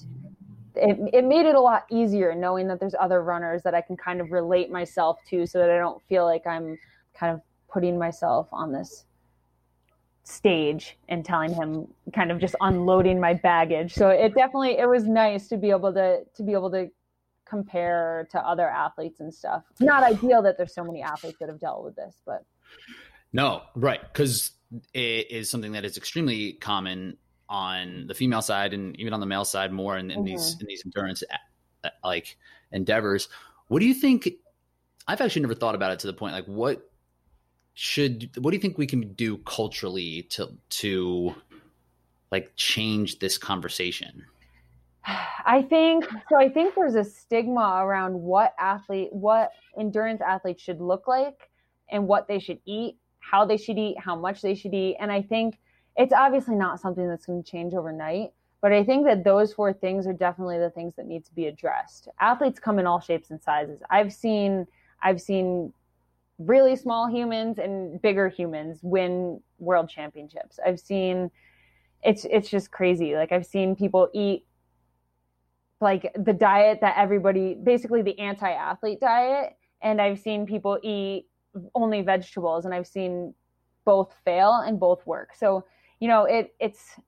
it, 0.75 0.99
it 1.13 1.25
made 1.25 1.47
it 1.47 1.55
a 1.55 1.61
lot 1.61 1.85
easier 1.91 2.35
knowing 2.35 2.69
that 2.69 2.81
there's 2.81 2.95
other 3.01 3.23
runners 3.23 3.63
that 3.65 3.75
i 3.75 3.81
can 3.81 3.97
kind 3.97 4.21
of 4.21 4.31
relate 4.31 4.71
myself 4.71 5.19
to 5.29 5.45
so 5.45 5.59
that 5.59 5.71
i 5.71 5.77
don't 5.77 6.01
feel 6.03 6.25
like 6.25 6.47
i'm 6.47 6.79
kind 7.19 7.35
of 7.35 7.41
putting 7.69 7.99
myself 7.99 8.47
on 8.53 8.73
this 8.73 9.05
stage 10.29 10.99
and 11.09 11.25
telling 11.25 11.53
him 11.53 11.87
kind 12.15 12.31
of 12.31 12.39
just 12.39 12.55
unloading 12.61 13.19
my 13.19 13.33
baggage. 13.33 13.95
So 13.95 14.11
it 14.11 14.35
definitely 14.35 14.79
it 14.79 14.87
was 14.87 15.05
nice 15.05 15.49
to 15.49 15.57
be 15.57 15.71
able 15.71 15.93
to 15.95 16.21
to 16.35 16.43
be 16.43 16.53
able 16.53 16.71
to 16.73 16.91
compare 17.47 18.29
to 18.31 18.39
other 18.39 18.69
athletes 18.69 19.21
and 19.21 19.33
stuff. 19.33 19.63
Not 19.81 20.03
ideal 20.03 20.43
that 20.43 20.59
there's 20.59 20.75
so 20.75 20.85
many 20.85 21.03
athletes 21.03 21.39
that 21.41 21.49
have 21.49 21.61
dealt 21.61 21.83
with 21.83 21.97
this 21.97 22.19
but 22.27 22.45
no 23.33 23.63
right. 23.75 24.01
Because 24.03 24.53
is 24.95 25.51
something 25.51 25.73
that 25.73 25.85
is 25.85 25.97
extremely 25.97 26.55
common 26.55 27.17
on 27.49 28.07
the 28.07 28.15
female 28.15 28.43
side 28.43 28.75
and 28.75 28.99
even 29.01 29.15
on 29.15 29.21
the 29.21 29.27
male 29.27 29.45
side 29.45 29.73
more 29.73 29.97
in, 29.97 30.11
in 30.11 30.19
mm-hmm. 30.19 30.27
these 30.27 30.57
in 30.61 30.67
these 30.67 30.83
endurance 30.85 31.23
like 32.05 32.37
endeavors. 32.73 33.29
What 33.69 33.81
do 33.81 33.87
you 33.87 33.95
think? 33.95 34.29
I've 35.07 35.21
actually 35.21 35.43
never 35.43 35.55
thought 35.55 35.75
about 35.75 35.93
it 35.93 36.01
to 36.01 36.07
the 36.07 36.13
point 36.13 36.35
like 36.35 36.47
what 36.47 36.91
should 37.75 38.31
what 38.39 38.51
do 38.51 38.57
you 38.57 38.61
think 38.61 38.77
we 38.77 38.87
can 38.87 39.13
do 39.15 39.39
culturally 39.39 40.23
to 40.31 40.49
to 40.71 41.35
like 42.31 42.53
change 42.57 43.19
this 43.19 43.39
conversation? 43.39 44.25
I 45.07 45.63
think 45.63 46.05
so. 46.29 46.37
I 46.37 46.51
think 46.51 46.75
there's 46.75 46.95
a 46.95 47.05
stigma 47.05 47.81
around 47.83 48.15
what 48.21 48.53
athlete, 48.59 49.09
what 49.13 49.53
endurance 49.79 50.21
athletes 50.21 50.63
should 50.63 50.81
look 50.81 51.09
like, 51.09 51.49
and 51.91 52.07
what 52.07 52.29
they 52.29 52.39
should 52.39 52.59
eat 52.67 52.99
how 53.31 53.45
they 53.45 53.57
should 53.57 53.79
eat, 53.79 53.97
how 53.99 54.17
much 54.17 54.43
they 54.43 54.55
should 54.55 54.75
eat. 54.75 54.97
And 55.01 55.13
I 55.13 55.23
think 55.23 55.59
it's 55.97 56.13
obviously 56.13 56.55
not 56.55 56.81
something 56.81 57.09
that's 57.09 57.27
going 57.27 57.43
to 57.43 57.51
change 57.51 57.75
overnight, 57.75 58.31
but 58.61 58.73
I 58.73 58.85
think 58.85 59.07
that 59.07 59.25
those 59.25 59.53
four 59.53 59.73
things 59.73 60.07
are 60.07 60.13
definitely 60.13 60.59
the 60.59 60.71
things 60.71 60.95
that 60.97 61.07
need 61.07 61.25
to 61.27 61.35
be 61.35 61.47
addressed. 61.47 62.09
Athletes 62.21 62.59
come 62.59 62.79
in 62.79 62.87
all 62.87 63.01
shapes 63.01 63.31
and 63.31 63.43
sizes. 63.43 63.81
I've 63.91 64.13
seen 64.13 64.67
I've 65.03 65.21
seen 65.21 65.73
really 66.39 66.77
small 66.77 67.09
humans 67.09 67.59
and 67.59 68.01
bigger 68.01 68.29
humans 68.29 68.81
win 68.83 69.41
world 69.59 69.89
championships. 69.89 70.59
I've 70.65 70.81
seen 70.81 71.31
it's 72.03 72.25
it's 72.31 72.49
just 72.49 72.71
crazy. 72.71 73.15
Like 73.15 73.33
I've 73.33 73.47
seen 73.47 73.77
people 73.77 74.09
eat 74.15 74.45
like 75.81 76.13
the 76.17 76.33
diet 76.33 76.79
that 76.81 76.97
everybody 76.97 77.55
basically 77.55 78.03
the 78.03 78.19
anti-athlete 78.19 79.01
diet 79.01 79.57
and 79.81 80.01
I've 80.01 80.19
seen 80.19 80.47
people 80.47 80.79
eat 80.83 81.27
only 81.75 82.03
vegetables 82.03 82.65
and 82.65 82.75
I've 82.75 82.87
seen 82.87 83.35
both 83.85 84.15
fail 84.25 84.63
and 84.67 84.79
both 84.79 85.07
work. 85.07 85.35
So, 85.35 85.65
you 86.01 86.09
know, 86.09 86.25
it 86.25 86.55
it's 86.61 86.99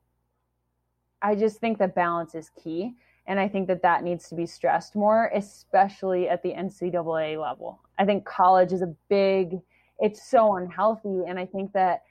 I 1.22 1.34
just 1.34 1.58
think 1.58 1.78
that 1.78 1.94
balance 1.94 2.34
is 2.34 2.50
key 2.62 2.94
and 3.26 3.38
I 3.38 3.48
think 3.48 3.68
that 3.68 3.82
that 3.82 4.02
needs 4.02 4.28
to 4.30 4.34
be 4.34 4.46
stressed 4.46 4.96
more, 4.96 5.30
especially 5.34 6.28
at 6.28 6.42
the 6.42 6.52
NCAA 6.52 7.40
level. 7.40 7.80
I 7.98 8.04
think 8.04 8.24
college 8.24 8.72
is 8.72 8.82
a 8.82 8.94
big 9.08 9.60
it's 9.98 10.30
so 10.30 10.56
unhealthy 10.56 11.22
and 11.28 11.38
I 11.38 11.46
think 11.46 11.72
that 11.72 12.02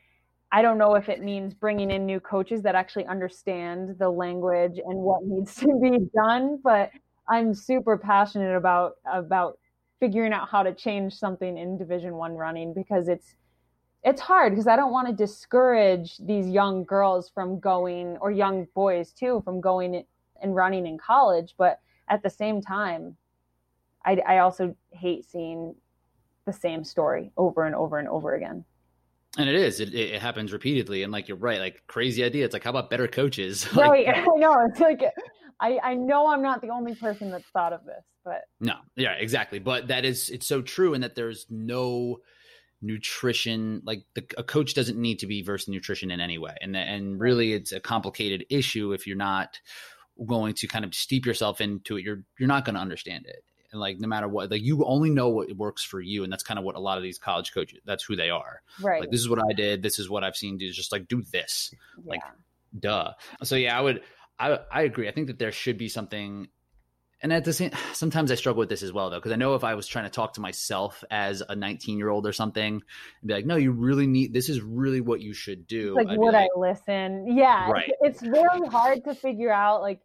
I 0.52 0.62
don't 0.62 0.80
know 0.80 0.95
if 0.95 1.10
it 1.10 1.21
means 1.21 1.54
bringing 1.54 1.91
in 1.91 2.06
new 2.06 2.19
coaches 2.19 2.63
that 2.63 2.73
actually 2.73 3.06
understand 3.06 3.97
the 3.99 4.10
language 4.10 4.80
and 4.84 4.97
what 4.97 5.23
needs 5.23 5.56
to 5.58 5.80
be 5.80 5.99
done, 6.15 6.60
but 6.63 6.91
I'm 7.30 7.54
super 7.54 7.97
passionate 7.97 8.56
about 8.56 8.93
about 9.12 9.59
figuring 10.00 10.34
out 10.34 10.50
how 10.50 10.64
to 10.64 10.74
change 10.74 11.14
something 11.14 11.58
in 11.58 11.78
division 11.78 12.16
one 12.16 12.36
running 12.36 12.74
because 12.74 13.08
it's 13.08 13.36
it's 14.04 14.22
hard 14.22 14.52
because 14.52 14.68
i 14.68 14.76
don't 14.76 14.92
want 14.92 15.08
to 15.08 15.14
discourage 15.14 16.18
these 16.20 16.48
young 16.48 16.84
girls 16.84 17.30
from 17.30 17.60
going 17.60 18.18
or 18.22 18.32
young 18.32 18.66
boys 18.74 19.12
too 19.12 19.42
from 19.44 19.60
going 19.60 20.04
and 20.42 20.56
running 20.56 20.86
in 20.86 20.98
college 20.98 21.56
but 21.58 21.80
at 22.08 22.24
the 22.24 22.30
same 22.30 22.62
time 22.62 23.16
i, 24.06 24.18
I 24.28 24.38
also 24.40 24.76
hate 24.92 25.26
seeing 25.26 25.76
the 26.46 26.54
same 26.54 26.84
story 26.84 27.32
over 27.38 27.66
and 27.66 27.76
over 27.76 28.00
and 28.00 28.08
over 28.08 28.36
again 28.36 28.64
and 29.38 29.48
it 29.48 29.56
is. 29.56 29.80
It, 29.80 29.94
it 29.94 30.20
happens 30.22 30.52
repeatedly. 30.52 31.04
And 31.04 31.14
like 31.14 31.28
you're 31.28 31.38
right, 31.38 31.60
like 31.60 31.84
crazy 31.86 32.24
idea. 32.24 32.46
It's 32.46 32.54
like, 32.54 32.64
how 32.64 32.72
about 32.72 32.90
better 32.90 33.08
coaches? 33.08 33.68
Right. 33.76 34.08
I 34.10 34.26
know. 34.38 34.66
It's 34.68 34.80
like 34.80 35.02
I, 35.60 35.80
I 35.84 35.94
know 35.94 36.28
I'm 36.28 36.42
not 36.42 36.62
the 36.62 36.70
only 36.70 36.96
person 36.96 37.32
that's 37.32 37.48
thought 37.52 37.74
of 37.74 37.84
this, 37.86 38.04
but 38.30 38.44
no, 38.60 38.76
yeah, 38.96 39.13
exactly. 39.13 39.58
But 39.58 39.88
that 39.88 40.06
is 40.06 40.30
it's 40.30 40.46
so 40.46 40.62
true, 40.62 40.94
and 40.94 41.04
that 41.04 41.15
there's 41.15 41.48
no 41.50 42.20
nutrition 42.80 43.82
like 43.84 44.04
the, 44.13 44.24
a 44.38 44.44
coach 44.44 44.76
doesn't 44.76 45.00
need 45.00 45.20
to 45.20 45.28
be 45.28 45.42
versed 45.42 45.68
in 45.68 45.74
nutrition 45.74 46.12
in 46.12 46.20
any 46.20 46.38
way, 46.38 46.56
and 46.62 46.78
and 46.78 47.20
really 47.20 47.54
it's 47.54 47.72
a 47.72 47.80
complicated 47.80 48.46
issue 48.52 48.94
if 48.94 49.08
you're 49.08 49.18
not 49.18 49.60
going 50.28 50.54
to 50.54 50.68
kind 50.68 50.86
of 50.86 50.94
steep 50.94 51.26
yourself 51.26 51.60
into 51.60 51.98
it. 51.98 52.04
You're 52.04 52.22
you're 52.38 52.48
not 52.48 52.65
going 52.65 52.76
to 52.76 52.82
understand 52.82 53.26
it, 53.26 53.44
and 53.72 53.82
like 53.82 54.00
no 54.00 54.08
matter 54.08 54.28
what, 54.28 54.52
like 54.52 54.62
you 54.62 54.86
only 54.86 55.10
know 55.10 55.30
what 55.30 55.52
works 55.54 55.84
for 55.84 56.00
you, 56.00 56.24
and 56.24 56.32
that's 56.32 56.44
kind 56.44 56.60
of 56.60 56.63
what 56.63 56.76
a 56.76 56.80
lot 56.80 56.98
of 56.98 57.04
these 57.04 57.18
college 57.18 57.52
coaches 57.52 57.80
that's 57.84 58.04
who 58.04 58.15
they 58.15 58.30
are. 58.30 58.62
Right. 58.80 59.02
Like 59.02 59.10
this 59.10 59.22
is 59.22 59.28
what 59.28 59.39
I 59.39 59.54
did. 59.54 59.82
This 59.82 59.98
is 59.98 60.08
what 60.08 60.24
I've 60.24 60.38
seen 60.38 60.60
do. 60.60 60.70
Just 60.70 60.92
like 60.92 61.08
do 61.08 61.24
this. 61.32 61.74
Yeah. 61.98 62.12
Like 62.12 62.22
duh. 62.80 63.13
So 63.42 63.56
yeah, 63.56 63.76
I 63.76 63.82
would 63.82 64.04
I 64.38 64.60
I 64.72 64.82
agree. 64.84 65.08
I 65.08 65.13
think 65.13 65.28
that 65.28 65.39
there 65.39 65.52
should 65.52 65.80
be 65.80 65.89
something 65.89 66.50
and 67.22 67.34
at 67.34 67.44
the 67.44 67.54
same 67.54 67.72
sometimes 67.94 68.32
I 68.32 68.36
struggle 68.36 68.60
with 68.60 68.70
this 68.70 68.84
as 68.84 68.94
well 68.94 69.10
though 69.10 69.18
because 69.18 69.32
I 69.32 69.36
know 69.36 69.56
if 69.56 69.64
I 69.64 69.76
was 69.76 69.88
trying 69.88 70.06
to 70.06 70.12
talk 70.12 70.34
to 70.34 70.42
myself 70.42 71.04
as 71.12 71.44
a 71.48 71.56
19 71.56 71.98
year 71.98 72.10
old 72.10 72.26
or 72.26 72.34
something 72.34 72.74
and 72.76 73.28
be 73.28 73.34
like 73.34 73.46
no 73.46 73.56
you 73.56 73.72
really 73.72 74.08
need 74.08 74.34
this 74.34 74.50
is 74.50 74.62
really 74.62 75.02
what 75.02 75.22
you 75.22 75.34
should 75.34 75.68
do 75.68 75.96
like 75.96 76.08
would 76.10 76.34
like, 76.34 76.50
I 76.56 76.60
listen 76.60 77.38
yeah 77.38 77.70
right. 77.70 77.92
it's, 78.02 78.22
it's 78.22 78.32
very 78.32 78.68
hard 78.68 79.04
to 79.06 79.16
figure 79.16 79.52
out 79.52 79.82
like 79.82 80.02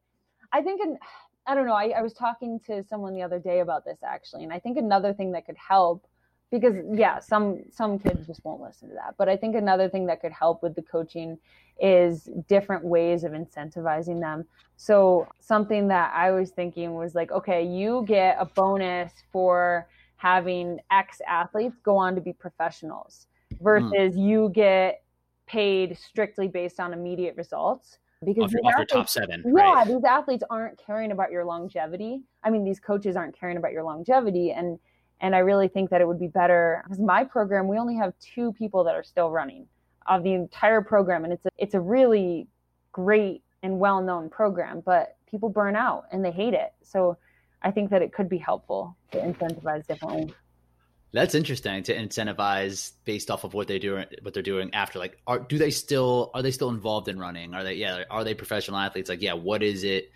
I 0.52 0.62
think 0.62 0.80
in, 0.82 0.98
I 1.46 1.54
don't 1.54 1.66
know 1.66 1.74
I, 1.74 1.90
I 1.90 2.02
was 2.02 2.14
talking 2.14 2.58
to 2.66 2.82
someone 2.84 3.14
the 3.14 3.22
other 3.22 3.38
day 3.38 3.60
about 3.60 3.84
this 3.84 3.98
actually 4.04 4.44
and 4.44 4.52
I 4.52 4.58
think 4.58 4.78
another 4.78 5.12
thing 5.12 5.32
that 5.32 5.46
could 5.46 5.56
help 5.56 6.06
because 6.50 6.76
yeah 6.92 7.18
some 7.18 7.60
some 7.70 7.98
kids 7.98 8.26
just 8.26 8.44
won't 8.44 8.60
listen 8.60 8.88
to 8.88 8.94
that 8.94 9.14
but 9.18 9.28
I 9.28 9.36
think 9.36 9.56
another 9.56 9.88
thing 9.88 10.06
that 10.06 10.20
could 10.20 10.32
help 10.32 10.62
with 10.62 10.74
the 10.74 10.82
coaching 10.82 11.38
is 11.80 12.28
different 12.48 12.84
ways 12.84 13.24
of 13.24 13.32
incentivizing 13.32 14.20
them. 14.20 14.44
So 14.76 15.26
something 15.40 15.88
that 15.88 16.12
I 16.14 16.30
was 16.30 16.50
thinking 16.50 16.94
was 16.94 17.14
like, 17.14 17.32
okay, 17.32 17.64
you 17.64 18.04
get 18.06 18.36
a 18.38 18.44
bonus 18.44 19.12
for 19.32 19.88
having 20.16 20.80
X 20.90 21.20
athletes 21.28 21.76
go 21.82 21.96
on 21.96 22.14
to 22.14 22.20
be 22.20 22.32
professionals 22.32 23.26
versus 23.60 24.14
mm. 24.16 24.28
you 24.28 24.50
get 24.54 25.02
paid 25.46 25.98
strictly 25.98 26.48
based 26.48 26.80
on 26.80 26.92
immediate 26.92 27.36
results 27.36 27.98
because 28.24 28.50
your, 28.52 28.60
off 28.64 28.72
athletes, 28.72 28.92
your 28.92 29.00
top 29.00 29.08
seven. 29.08 29.42
Yeah, 29.46 29.74
right. 29.74 29.86
these 29.86 30.04
athletes 30.04 30.42
aren't 30.48 30.78
caring 30.78 31.12
about 31.12 31.30
your 31.30 31.44
longevity. 31.44 32.22
I 32.42 32.50
mean, 32.50 32.64
these 32.64 32.80
coaches 32.80 33.16
aren't 33.16 33.38
caring 33.38 33.58
about 33.58 33.72
your 33.72 33.82
longevity, 33.82 34.52
and 34.52 34.78
and 35.24 35.34
I 35.34 35.38
really 35.38 35.68
think 35.68 35.88
that 35.88 36.02
it 36.02 36.06
would 36.06 36.20
be 36.20 36.26
better 36.26 36.82
because 36.84 37.00
my 37.00 37.24
program 37.24 37.66
we 37.66 37.78
only 37.78 37.96
have 37.96 38.12
two 38.20 38.52
people 38.52 38.84
that 38.84 38.94
are 38.94 39.02
still 39.02 39.30
running 39.30 39.66
of 40.06 40.22
the 40.22 40.34
entire 40.34 40.82
program 40.82 41.24
and 41.24 41.32
it's 41.32 41.46
a, 41.46 41.48
it's 41.56 41.72
a 41.72 41.80
really 41.80 42.46
great 42.92 43.42
and 43.62 43.78
well-known 43.78 44.28
program 44.28 44.82
but 44.84 45.16
people 45.28 45.48
burn 45.48 45.76
out 45.76 46.04
and 46.12 46.22
they 46.22 46.30
hate 46.30 46.52
it. 46.52 46.74
So 46.82 47.16
i 47.62 47.70
think 47.70 47.88
that 47.90 48.02
it 48.02 48.12
could 48.12 48.28
be 48.28 48.36
helpful 48.36 48.96
to 49.12 49.18
incentivize 49.18 49.86
differently. 49.86 50.34
That's 51.12 51.34
interesting 51.34 51.82
to 51.84 51.96
incentivize 51.96 52.92
based 53.06 53.30
off 53.30 53.44
of 53.44 53.54
what 53.54 53.66
they 53.66 53.78
do 53.78 54.04
what 54.20 54.34
they're 54.34 54.42
doing 54.42 54.74
after 54.74 54.98
like 54.98 55.16
are 55.26 55.38
do 55.38 55.56
they 55.56 55.70
still 55.70 56.32
are 56.34 56.42
they 56.42 56.50
still 56.50 56.68
involved 56.68 57.08
in 57.08 57.18
running? 57.18 57.54
Are 57.54 57.64
they 57.64 57.74
yeah 57.74 58.02
are 58.10 58.24
they 58.24 58.34
professional 58.34 58.76
athletes? 58.76 59.08
Like 59.08 59.22
yeah 59.22 59.32
what 59.32 59.62
is 59.62 59.84
it? 59.84 60.12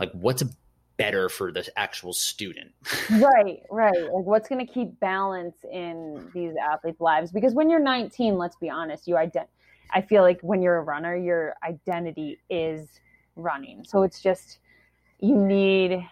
Like 0.00 0.10
what's 0.12 0.42
a 0.42 0.48
better 0.96 1.28
for 1.28 1.52
the 1.52 1.66
actual 1.76 2.12
student. 2.12 2.72
right, 3.10 3.62
right. 3.70 3.94
Like 3.94 4.24
what's 4.24 4.48
going 4.48 4.64
to 4.66 4.72
keep 4.72 4.98
balance 5.00 5.56
in 5.70 6.30
these 6.34 6.54
athletes' 6.56 7.00
lives? 7.00 7.30
Because 7.30 7.54
when 7.54 7.68
you're 7.70 7.80
19, 7.80 8.36
let's 8.36 8.56
be 8.56 8.70
honest, 8.70 9.06
you 9.06 9.14
ident- 9.14 9.48
I 9.92 10.00
feel 10.00 10.22
like 10.22 10.40
when 10.40 10.62
you're 10.62 10.78
a 10.78 10.82
runner, 10.82 11.16
your 11.16 11.54
identity 11.62 12.38
is 12.50 13.00
running. 13.36 13.84
So 13.84 14.02
it's 14.02 14.20
just 14.20 14.58
you 15.20 15.36
need 15.36 16.06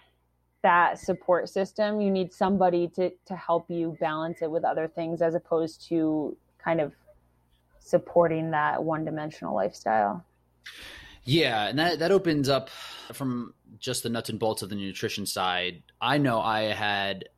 that 0.62 0.99
support 0.99 1.49
system. 1.49 2.01
You 2.01 2.11
need 2.11 2.33
somebody 2.33 2.88
to 2.97 3.11
to 3.27 3.37
help 3.37 3.70
you 3.70 3.97
balance 4.01 4.42
it 4.42 4.51
with 4.51 4.64
other 4.64 4.88
things 4.88 5.23
as 5.23 5.35
opposed 5.35 5.87
to 5.88 6.37
kind 6.59 6.81
of 6.81 6.92
supporting 7.81 8.51
that 8.53 8.83
one-dimensional 8.83 9.55
lifestyle. 9.55 10.25
Yeah, 11.25 11.68
and 11.68 11.79
that 11.79 11.99
that 11.99 12.12
opens 12.12 12.49
up 12.49 12.70
from 13.12 13.55
just 13.78 14.02
the 14.02 14.08
nuts 14.08 14.30
and 14.30 14.38
bolts 14.38 14.62
of 14.62 14.68
the 14.68 14.76
nutrition 14.76 15.26
side. 15.26 15.82
I 16.00 16.18
know 16.18 16.40
I 16.40 16.62
had 16.62 17.28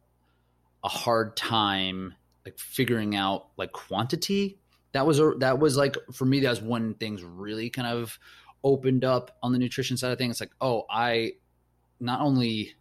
a 0.85 0.88
hard 0.88 1.37
time 1.37 2.14
like 2.44 2.59
figuring 2.59 3.16
out 3.16 3.49
like 3.57 3.72
quantity. 3.72 4.59
That 4.92 5.07
was 5.07 5.18
a 5.18 5.33
that 5.38 5.59
was 5.59 5.77
like 5.77 5.96
for 6.12 6.25
me 6.25 6.40
that 6.40 6.51
was 6.51 6.62
when 6.62 6.94
things 6.94 7.22
really 7.22 7.70
kind 7.70 7.88
of 7.88 8.18
opened 8.64 9.05
up 9.05 9.37
on 9.42 9.53
the 9.53 9.59
nutrition 9.59 9.96
side 9.96 10.12
of 10.12 10.18
things. 10.18 10.33
It's 10.33 10.40
like, 10.40 10.55
oh, 10.61 10.85
I 10.90 11.33
not 12.01 12.20
only 12.20 12.75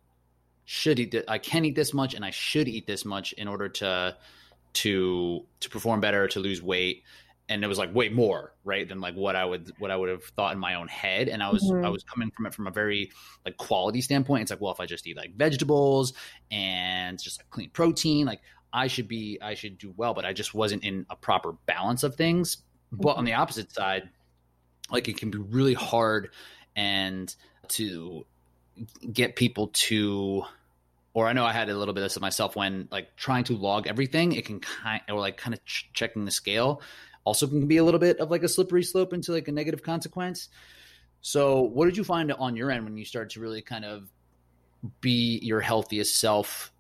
should 0.66 1.00
eat 1.00 1.16
I 1.28 1.38
can 1.38 1.66
eat 1.66 1.76
this 1.76 1.94
much 1.94 2.14
and 2.14 2.24
I 2.24 2.32
should 2.32 2.68
eat 2.68 2.88
this 2.88 3.06
much 3.06 3.34
in 3.34 3.48
order 3.48 3.70
to 3.70 4.16
to 4.74 5.46
to 5.60 5.70
perform 5.70 6.00
better, 6.00 6.28
to 6.28 6.40
lose 6.40 6.62
weight. 6.62 7.04
And 7.48 7.64
it 7.64 7.68
was 7.68 7.78
like 7.78 7.94
way 7.94 8.10
more, 8.10 8.54
right, 8.64 8.90
than 8.90 9.02
like 9.02 9.14
what 9.14 9.36
I 9.36 9.46
would 9.46 9.72
what 9.78 9.92
I 9.92 9.96
would 9.96 10.10
have 10.10 10.24
thought 10.24 10.54
in 10.54 10.60
my 10.60 10.76
own 10.76 10.88
head. 10.88 11.30
And 11.30 11.44
I 11.44 11.52
was 11.52 11.64
mm-hmm. 11.64 11.86
I 11.86 11.90
was 11.90 12.04
coming 12.04 12.32
from 12.32 12.48
it 12.48 12.54
from 12.54 12.66
a 12.66 12.72
very 12.72 13.12
like 13.46 13.58
quality 13.58 14.02
standpoint. 14.02 14.44
It's 14.44 14.52
like, 14.52 14.62
well, 14.62 14.72
if 14.72 14.80
I 14.80 14.88
just 14.88 15.06
eat 15.06 15.16
like 15.16 15.36
vegetables 15.36 16.14
and 16.50 17.22
just 17.22 17.40
like 17.40 17.50
clean 17.52 17.70
protein, 17.70 18.26
like 18.26 18.42
I 18.74 18.88
should 18.88 19.08
be 19.08 19.38
I 19.42 19.54
should 19.54 19.78
do 19.78 19.94
well, 19.96 20.14
but 20.14 20.26
I 20.26 20.34
just 20.34 20.56
wasn't 20.56 20.84
in 20.84 21.06
a 21.10 21.16
proper 21.16 21.54
balance 21.68 22.04
of 22.04 22.16
things. 22.16 22.58
But 22.92 23.10
on 23.10 23.16
mm-hmm. 23.18 23.26
the 23.26 23.34
opposite 23.34 23.72
side, 23.72 24.10
like 24.92 25.08
it 25.08 25.18
can 25.18 25.30
be 25.30 25.38
really 25.38 25.74
hard 25.74 26.32
and 26.76 27.34
to 27.70 28.26
get 29.12 29.36
people 29.36 29.68
to 29.74 30.44
or 31.14 31.28
I 31.28 31.34
know 31.34 31.46
I 31.46 31.54
had 31.54 31.70
a 31.70 31.78
little 31.78 31.94
bit 31.94 32.04
of 32.04 32.12
this 32.12 32.20
myself 32.20 32.56
when 32.58 32.90
like 32.92 33.16
trying 33.16 33.46
to 33.46 33.56
log 33.56 33.88
everything, 33.88 34.34
it 34.34 34.46
can 34.46 34.60
kind 34.60 35.02
or 35.10 35.20
like 35.20 35.38
kind 35.38 35.54
of 35.54 35.64
ch- 35.64 35.90
checking 35.94 36.26
the 36.26 36.32
scale 36.32 36.82
also 37.26 37.48
can 37.48 37.68
be 37.68 37.78
a 37.78 37.84
little 37.84 38.00
bit 38.00 38.20
of 38.20 38.32
like 38.32 38.44
a 38.44 38.48
slippery 38.48 38.84
slope 38.84 39.12
into 39.12 39.34
like 39.34 39.48
a 39.48 39.52
negative 39.52 39.84
consequence. 39.84 40.50
So, 41.22 41.62
what 41.62 41.86
did 41.86 41.98
you 41.98 42.04
find 42.04 42.32
on 42.32 42.56
your 42.56 42.72
end 42.72 42.86
when 42.86 42.96
you 42.96 43.04
started 43.04 43.32
to 43.32 43.40
really 43.40 43.62
kind 43.62 43.84
of 43.84 44.10
be 45.02 45.40
your 45.42 45.60
healthiest 45.60 46.20
self 46.20 46.72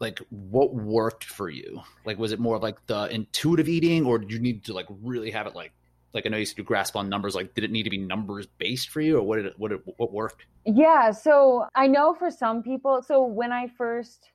like 0.00 0.18
what 0.30 0.74
worked 0.74 1.24
for 1.24 1.50
you? 1.50 1.82
Like 2.06 2.18
was 2.18 2.32
it 2.32 2.40
more 2.40 2.58
like 2.58 2.84
the 2.86 3.04
intuitive 3.14 3.68
eating 3.68 4.06
or 4.06 4.18
did 4.18 4.32
you 4.32 4.38
need 4.38 4.64
to 4.64 4.72
like 4.72 4.86
really 5.02 5.30
have 5.30 5.46
it 5.46 5.54
like 5.54 5.72
like 6.14 6.24
I 6.26 6.30
know 6.30 6.38
you 6.38 6.40
used 6.40 6.56
to 6.56 6.62
grasp 6.62 6.96
on 6.96 7.10
numbers 7.10 7.34
like 7.34 7.54
did 7.54 7.64
it 7.64 7.70
need 7.70 7.82
to 7.82 7.90
be 7.90 7.98
numbers 7.98 8.46
based 8.46 8.88
for 8.88 9.02
you 9.02 9.18
or 9.18 9.22
what 9.22 9.36
did 9.36 9.46
it, 9.46 9.54
what 9.58 9.70
did, 9.70 9.80
what 9.98 10.10
worked? 10.10 10.46
Yeah, 10.64 11.10
so 11.10 11.66
I 11.74 11.86
know 11.86 12.14
for 12.14 12.30
some 12.30 12.62
people 12.62 13.02
so 13.02 13.22
when 13.22 13.52
I 13.52 13.68
first 13.68 14.30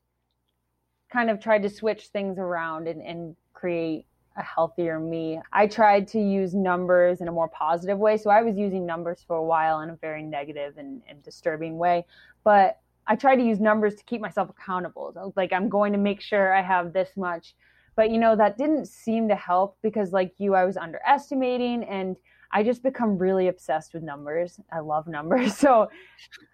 kind 1.11 1.31
of 1.31 1.39
tried 1.39 1.63
to 1.63 1.69
switch 1.69 2.07
things 2.07 2.38
around 2.38 2.88
and, 2.88 3.01
and 3.01 3.35
create 3.53 4.05
a 4.38 4.43
healthier 4.43 5.00
me. 5.00 5.39
I 5.54 5.67
tried 5.67 6.08
to 6.10 6.19
use 6.19 6.54
numbers 6.54 7.21
in 7.21 7.28
a 7.28 7.32
more 7.32 7.48
positive 7.48 7.98
way. 7.98 8.17
So 8.17 8.30
I 8.30 8.41
was 8.41 8.58
using 8.58 8.86
numbers 8.86 9.24
for 9.26 9.38
a 9.38 9.43
while 9.43 9.82
in 9.82 9.89
a 9.89 9.95
very 9.95 10.24
negative 10.24 10.78
and, 10.78 11.02
and 11.08 11.24
disturbing 11.24 11.78
way. 11.78 12.06
But 12.43 12.80
I 13.08 13.15
tried 13.15 13.38
to 13.38 13.43
use 13.43 13.60
numbers 13.60 13.95
to 13.95 14.04
keep 14.04 14.21
myself 14.21 14.50
accountable. 14.50 15.34
Like 15.36 15.54
I'm 15.54 15.69
going 15.69 15.93
to 15.93 16.00
make 16.00 16.21
sure 16.21 16.54
I 16.54 16.62
have 16.62 16.91
this 16.91 17.10
much. 17.15 17.56
But 17.95 18.12
you 18.12 18.17
know, 18.17 18.36
that 18.36 18.58
didn't 18.58 18.88
seem 18.88 19.30
to 19.30 19.36
help 19.36 19.78
because 19.82 20.12
like 20.12 20.34
you, 20.38 20.54
I 20.54 20.65
was 20.65 20.76
underestimating 20.76 21.84
and 21.86 22.17
I 22.52 22.63
just 22.63 22.84
become 22.84 23.17
really 23.17 23.48
obsessed 23.48 23.93
with 23.93 24.04
numbers. 24.04 24.60
I 24.71 24.80
love 24.80 25.08
numbers. 25.08 25.56
So 25.65 25.89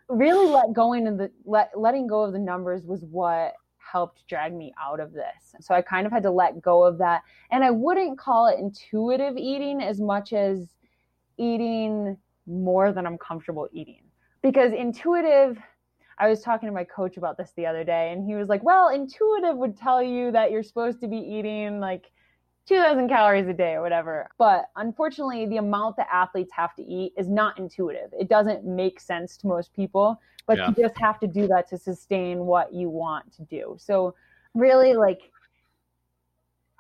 really 0.08 0.48
let 0.52 0.74
going 0.74 1.08
of 1.08 1.18
the 1.18 1.32
let 1.46 1.72
letting 1.76 2.06
go 2.06 2.24
of 2.24 2.34
the 2.34 2.40
numbers 2.40 2.84
was 2.86 3.02
what 3.06 3.54
helped 3.92 4.28
drag 4.28 4.54
me 4.54 4.74
out 4.82 5.00
of 5.00 5.14
this. 5.14 5.56
So 5.60 5.74
I 5.74 5.82
kind 5.82 6.06
of 6.06 6.14
had 6.14 6.24
to 6.24 6.32
let 6.32 6.62
go 6.62 6.84
of 6.84 6.98
that. 7.00 7.22
And 7.52 7.64
I 7.64 7.72
wouldn't 7.72 8.18
call 8.18 8.48
it 8.48 8.60
intuitive 8.60 9.38
eating 9.38 9.82
as 9.82 10.00
much 10.00 10.34
as 10.34 10.70
eating 11.38 12.18
more 12.48 12.92
than 12.92 13.06
I'm 13.06 13.18
comfortable 13.18 13.68
eating. 13.72 14.04
Because 14.42 14.74
intuitive 14.74 15.58
I 16.22 16.28
was 16.28 16.42
talking 16.42 16.68
to 16.68 16.74
my 16.74 16.84
coach 16.84 17.18
about 17.18 17.36
this 17.36 17.52
the 17.58 17.66
other 17.66 17.84
day, 17.84 18.12
and 18.12 18.24
he 18.24 18.36
was 18.36 18.48
like, 18.48 18.64
Well, 18.64 18.90
intuitive 18.90 19.58
would 19.58 19.76
tell 19.76 20.04
you 20.04 20.32
that 20.32 20.52
you're 20.52 20.62
supposed 20.62 21.00
to 21.02 21.08
be 21.08 21.18
eating 21.18 21.80
like 21.80 22.12
2000 22.68 23.10
calories 23.10 23.48
a 23.48 23.54
day 23.54 23.74
or 23.74 23.82
whatever. 23.82 24.30
But 24.38 24.66
unfortunately, 24.76 25.46
the 25.46 25.58
amount 25.58 25.98
that 25.98 26.08
athletes 26.12 26.52
have 26.54 26.76
to 26.76 26.84
eat 26.84 27.14
is 27.18 27.28
not 27.28 27.58
intuitive. 27.58 28.14
It 28.18 28.30
doesn't 28.30 28.66
make 28.66 29.00
sense 29.00 29.38
to 29.38 29.48
most 29.48 29.74
people, 29.74 30.20
but 30.46 30.58
yeah. 30.58 30.68
you 30.70 30.84
just 30.84 30.98
have 30.98 31.20
to 31.22 31.28
do 31.28 31.48
that 31.48 31.68
to 31.70 31.78
sustain 31.78 32.40
what 32.46 32.74
you 32.74 32.90
want 32.90 33.32
to 33.34 33.44
do. 33.44 33.76
So, 33.80 34.16
really, 34.54 34.94
like, 34.94 35.32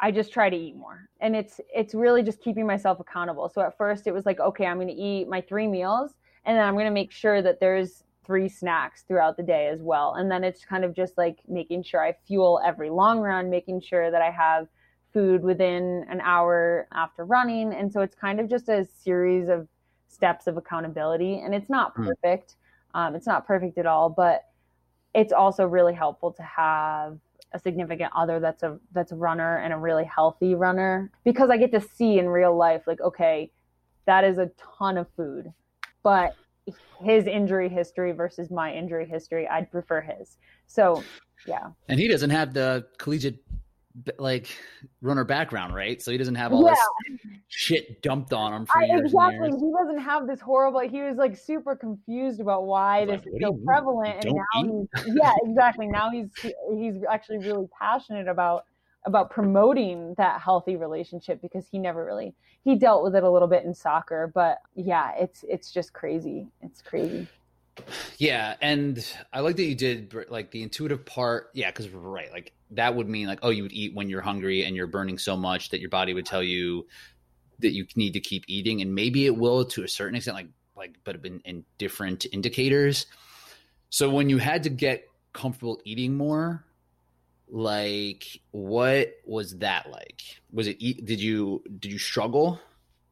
I 0.01 0.11
just 0.11 0.33
try 0.33 0.49
to 0.49 0.57
eat 0.57 0.75
more. 0.75 1.09
And 1.19 1.35
it's 1.35 1.61
it's 1.73 1.93
really 1.93 2.23
just 2.23 2.41
keeping 2.41 2.65
myself 2.65 2.99
accountable. 2.99 3.49
So 3.49 3.61
at 3.61 3.77
first 3.77 4.07
it 4.07 4.13
was 4.13 4.25
like, 4.25 4.39
okay, 4.39 4.65
I'm 4.65 4.77
going 4.77 4.87
to 4.87 4.93
eat 4.93 5.27
my 5.29 5.41
3 5.41 5.67
meals 5.67 6.15
and 6.45 6.57
then 6.57 6.65
I'm 6.65 6.73
going 6.73 6.85
to 6.85 6.91
make 6.91 7.11
sure 7.11 7.41
that 7.43 7.59
there's 7.59 8.03
three 8.25 8.49
snacks 8.49 9.03
throughout 9.03 9.37
the 9.37 9.43
day 9.43 9.67
as 9.67 9.81
well. 9.81 10.15
And 10.15 10.29
then 10.29 10.43
it's 10.43 10.65
kind 10.65 10.83
of 10.83 10.95
just 10.95 11.17
like 11.17 11.39
making 11.47 11.83
sure 11.83 12.03
I 12.03 12.13
fuel 12.25 12.59
every 12.65 12.89
long 12.89 13.19
run, 13.19 13.49
making 13.49 13.81
sure 13.81 14.09
that 14.09 14.21
I 14.21 14.31
have 14.31 14.67
food 15.13 15.43
within 15.43 16.05
an 16.09 16.21
hour 16.21 16.87
after 16.93 17.25
running. 17.25 17.73
And 17.73 17.91
so 17.91 18.01
it's 18.01 18.15
kind 18.15 18.39
of 18.39 18.49
just 18.49 18.69
a 18.69 18.87
series 19.03 19.49
of 19.49 19.67
steps 20.07 20.47
of 20.47 20.57
accountability. 20.57 21.39
And 21.39 21.53
it's 21.53 21.69
not 21.69 21.93
hmm. 21.95 22.07
perfect. 22.07 22.55
Um, 22.93 23.15
it's 23.15 23.27
not 23.27 23.47
perfect 23.47 23.77
at 23.77 23.85
all, 23.85 24.09
but 24.09 24.45
it's 25.13 25.33
also 25.33 25.65
really 25.65 25.93
helpful 25.93 26.31
to 26.33 26.43
have 26.43 27.17
a 27.53 27.59
significant 27.59 28.09
other 28.15 28.39
that's 28.39 28.63
a 28.63 28.79
that's 28.93 29.11
a 29.11 29.15
runner 29.15 29.57
and 29.57 29.73
a 29.73 29.77
really 29.77 30.05
healthy 30.05 30.55
runner 30.55 31.11
because 31.25 31.49
I 31.49 31.57
get 31.57 31.73
to 31.73 31.81
see 31.81 32.17
in 32.17 32.29
real 32.29 32.55
life 32.55 32.83
like 32.87 33.01
okay 33.01 33.51
that 34.05 34.23
is 34.23 34.37
a 34.37 34.49
ton 34.79 34.97
of 34.97 35.05
food 35.17 35.51
but 36.01 36.33
his 37.03 37.25
injury 37.25 37.69
history 37.69 38.11
versus 38.11 38.51
my 38.51 38.73
injury 38.73 39.07
history, 39.07 39.47
I'd 39.47 39.71
prefer 39.71 40.01
his. 40.01 40.37
So, 40.67 41.03
yeah. 41.47 41.69
And 41.87 41.99
he 41.99 42.07
doesn't 42.07 42.29
have 42.29 42.53
the 42.53 42.85
collegiate 42.97 43.43
like 44.17 44.47
runner 45.01 45.23
background, 45.23 45.73
right? 45.73 46.01
So 46.01 46.11
he 46.11 46.17
doesn't 46.17 46.35
have 46.35 46.53
all 46.53 46.65
yeah. 46.65 46.73
this 47.09 47.19
shit 47.47 48.01
dumped 48.01 48.33
on 48.33 48.53
him. 48.53 48.67
I, 48.73 48.85
exactly. 48.97 49.49
He 49.49 49.71
doesn't 49.71 49.99
have 49.99 50.27
this 50.27 50.39
horrible. 50.39 50.79
He 50.81 51.01
was 51.01 51.17
like 51.17 51.37
super 51.37 51.75
confused 51.75 52.39
about 52.39 52.65
why 52.65 53.05
this 53.05 53.21
like, 53.25 53.27
is 53.27 53.41
so 53.41 53.59
prevalent, 53.65 54.25
and 54.25 54.35
now 54.35 54.87
he's 54.95 55.15
yeah, 55.15 55.33
exactly. 55.43 55.87
Now 55.87 56.09
he's 56.09 56.27
he's 56.73 57.03
actually 57.09 57.39
really 57.39 57.67
passionate 57.79 58.27
about 58.27 58.65
about 59.05 59.31
promoting 59.31 60.13
that 60.17 60.41
healthy 60.41 60.75
relationship 60.75 61.41
because 61.41 61.67
he 61.67 61.79
never 61.79 62.05
really 62.05 62.33
he 62.63 62.75
dealt 62.75 63.03
with 63.03 63.15
it 63.15 63.23
a 63.23 63.29
little 63.29 63.47
bit 63.47 63.63
in 63.63 63.73
soccer 63.73 64.31
but 64.33 64.59
yeah 64.75 65.11
it's 65.17 65.43
it's 65.49 65.71
just 65.71 65.91
crazy 65.93 66.47
it's 66.61 66.81
crazy 66.81 67.27
yeah 68.19 68.55
and 68.61 69.05
i 69.33 69.39
like 69.39 69.55
that 69.55 69.63
you 69.63 69.73
did 69.73 70.13
like 70.29 70.51
the 70.51 70.61
intuitive 70.61 71.03
part 71.03 71.49
yeah 71.53 71.71
because 71.71 71.89
right 71.89 72.31
like 72.31 72.53
that 72.71 72.95
would 72.95 73.07
mean 73.07 73.27
like 73.27 73.39
oh 73.43 73.49
you 73.49 73.63
would 73.63 73.73
eat 73.73 73.93
when 73.93 74.09
you're 74.09 74.21
hungry 74.21 74.63
and 74.63 74.75
you're 74.75 74.87
burning 74.87 75.17
so 75.17 75.35
much 75.35 75.69
that 75.69 75.79
your 75.79 75.89
body 75.89 76.13
would 76.13 76.25
tell 76.25 76.43
you 76.43 76.85
that 77.61 77.71
you 77.71 77.85
need 77.95 78.13
to 78.13 78.19
keep 78.19 78.43
eating. 78.47 78.81
And 78.81 78.93
maybe 78.93 79.25
it 79.25 79.35
will 79.35 79.65
to 79.65 79.83
a 79.83 79.87
certain 79.87 80.15
extent 80.15 80.35
like 80.35 80.47
like 80.75 80.95
but 81.03 81.23
in, 81.25 81.39
in 81.45 81.63
different 81.77 82.25
indicators. 82.31 83.05
So 83.89 84.09
when 84.09 84.29
you 84.29 84.37
had 84.37 84.63
to 84.63 84.69
get 84.69 85.05
comfortable 85.33 85.79
eating 85.85 86.15
more 86.15 86.65
like 87.47 88.41
what 88.51 89.13
was 89.25 89.57
that 89.57 89.89
like? 89.89 90.21
Was 90.51 90.67
it 90.67 90.77
eat? 90.79 91.05
did 91.05 91.21
you 91.21 91.63
did 91.79 91.91
you 91.91 91.99
struggle? 91.99 92.59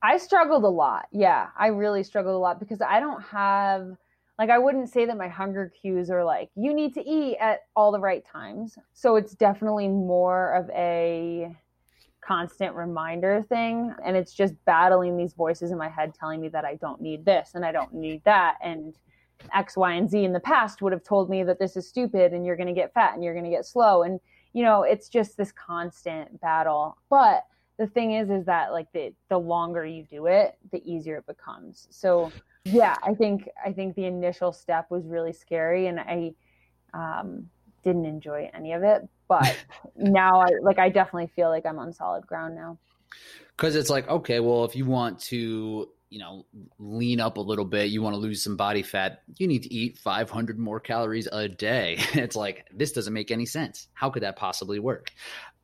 I 0.01 0.17
struggled 0.17 0.63
a 0.63 0.69
lot. 0.69 1.07
Yeah 1.11 1.47
i 1.57 1.67
really 1.67 2.03
struggled 2.03 2.35
a 2.35 2.39
lot 2.39 2.59
because 2.59 2.81
i 2.81 2.99
don't 2.99 3.21
have 3.23 3.95
like 4.39 4.49
i 4.49 4.57
wouldn't 4.57 4.89
say 4.89 5.05
that 5.05 5.17
my 5.17 5.27
hunger 5.27 5.71
cues 5.79 6.09
are 6.09 6.23
like 6.23 6.49
you 6.55 6.73
need 6.73 6.93
to 6.93 7.07
eat 7.07 7.37
at 7.39 7.59
all 7.75 7.91
the 7.91 7.99
right 7.99 8.25
times 8.25 8.79
so 8.93 9.17
it's 9.17 9.33
definitely 9.33 9.87
more 9.87 10.53
of 10.53 10.69
a 10.71 11.55
constant 12.21 12.73
reminder 12.75 13.45
thing 13.49 13.93
and 14.03 14.15
it's 14.15 14.33
just 14.33 14.53
battling 14.65 15.15
these 15.17 15.33
voices 15.33 15.71
in 15.71 15.77
my 15.77 15.89
head 15.89 16.13
telling 16.13 16.41
me 16.41 16.47
that 16.47 16.65
i 16.65 16.75
don't 16.75 17.01
need 17.01 17.23
this 17.25 17.51
and 17.53 17.65
i 17.65 17.71
don't 17.71 17.93
need 17.93 18.23
that 18.23 18.55
and 18.63 18.95
X, 19.53 19.77
Y, 19.77 19.93
and 19.93 20.09
Z 20.09 20.23
in 20.23 20.33
the 20.33 20.39
past 20.39 20.81
would 20.81 20.91
have 20.91 21.03
told 21.03 21.29
me 21.29 21.43
that 21.43 21.59
this 21.59 21.77
is 21.77 21.87
stupid 21.87 22.33
and 22.33 22.45
you're 22.45 22.57
going 22.57 22.67
to 22.67 22.73
get 22.73 22.93
fat 22.93 23.13
and 23.13 23.23
you're 23.23 23.33
going 23.33 23.45
to 23.45 23.49
get 23.49 23.65
slow. 23.65 24.03
And, 24.03 24.19
you 24.51 24.63
know, 24.63 24.83
it's 24.83 25.07
just 25.07 25.37
this 25.37 25.51
constant 25.51 26.41
battle. 26.41 26.97
But 27.09 27.45
the 27.77 27.87
thing 27.87 28.13
is, 28.13 28.29
is 28.29 28.45
that 28.45 28.71
like 28.71 28.91
the, 28.93 29.13
the 29.29 29.39
longer 29.39 29.85
you 29.85 30.03
do 30.03 30.25
it, 30.25 30.57
the 30.71 30.83
easier 30.83 31.17
it 31.17 31.25
becomes. 31.25 31.87
So 31.89 32.31
yeah, 32.71 32.95
I 33.03 33.13
think, 33.13 33.47
I 33.63 33.71
think 33.71 33.95
the 33.95 34.05
initial 34.05 34.51
step 34.51 34.89
was 34.89 35.05
really 35.05 35.33
scary 35.33 35.87
and 35.87 35.99
I, 35.99 36.33
um, 36.93 37.49
didn't 37.83 38.05
enjoy 38.05 38.49
any 38.53 38.73
of 38.73 38.83
it, 38.83 39.07
but 39.27 39.57
now 39.95 40.41
I 40.41 40.47
like, 40.61 40.79
I 40.79 40.89
definitely 40.89 41.31
feel 41.35 41.49
like 41.49 41.65
I'm 41.65 41.79
on 41.79 41.93
solid 41.93 42.27
ground 42.27 42.55
now. 42.55 42.77
Cause 43.57 43.75
it's 43.75 43.89
like, 43.89 44.07
okay, 44.07 44.39
well, 44.39 44.65
if 44.65 44.75
you 44.75 44.85
want 44.85 45.19
to 45.21 45.89
you 46.09 46.17
know, 46.17 46.45
lean 46.79 47.19
up 47.19 47.37
a 47.37 47.41
little 47.41 47.65
bit, 47.65 47.91
you 47.91 48.01
want 48.01 48.15
to 48.15 48.19
lose 48.19 48.43
some 48.43 48.57
body 48.57 48.81
fat, 48.81 49.21
you 49.37 49.47
need 49.47 49.63
to 49.63 49.73
eat 49.73 49.97
500 49.97 50.57
more 50.57 50.79
calories 50.79 51.27
a 51.31 51.47
day. 51.47 51.97
it's 52.13 52.35
like, 52.35 52.67
this 52.73 52.91
doesn't 52.91 53.13
make 53.13 53.31
any 53.31 53.45
sense. 53.45 53.87
How 53.93 54.09
could 54.09 54.23
that 54.23 54.35
possibly 54.35 54.79
work? 54.79 55.11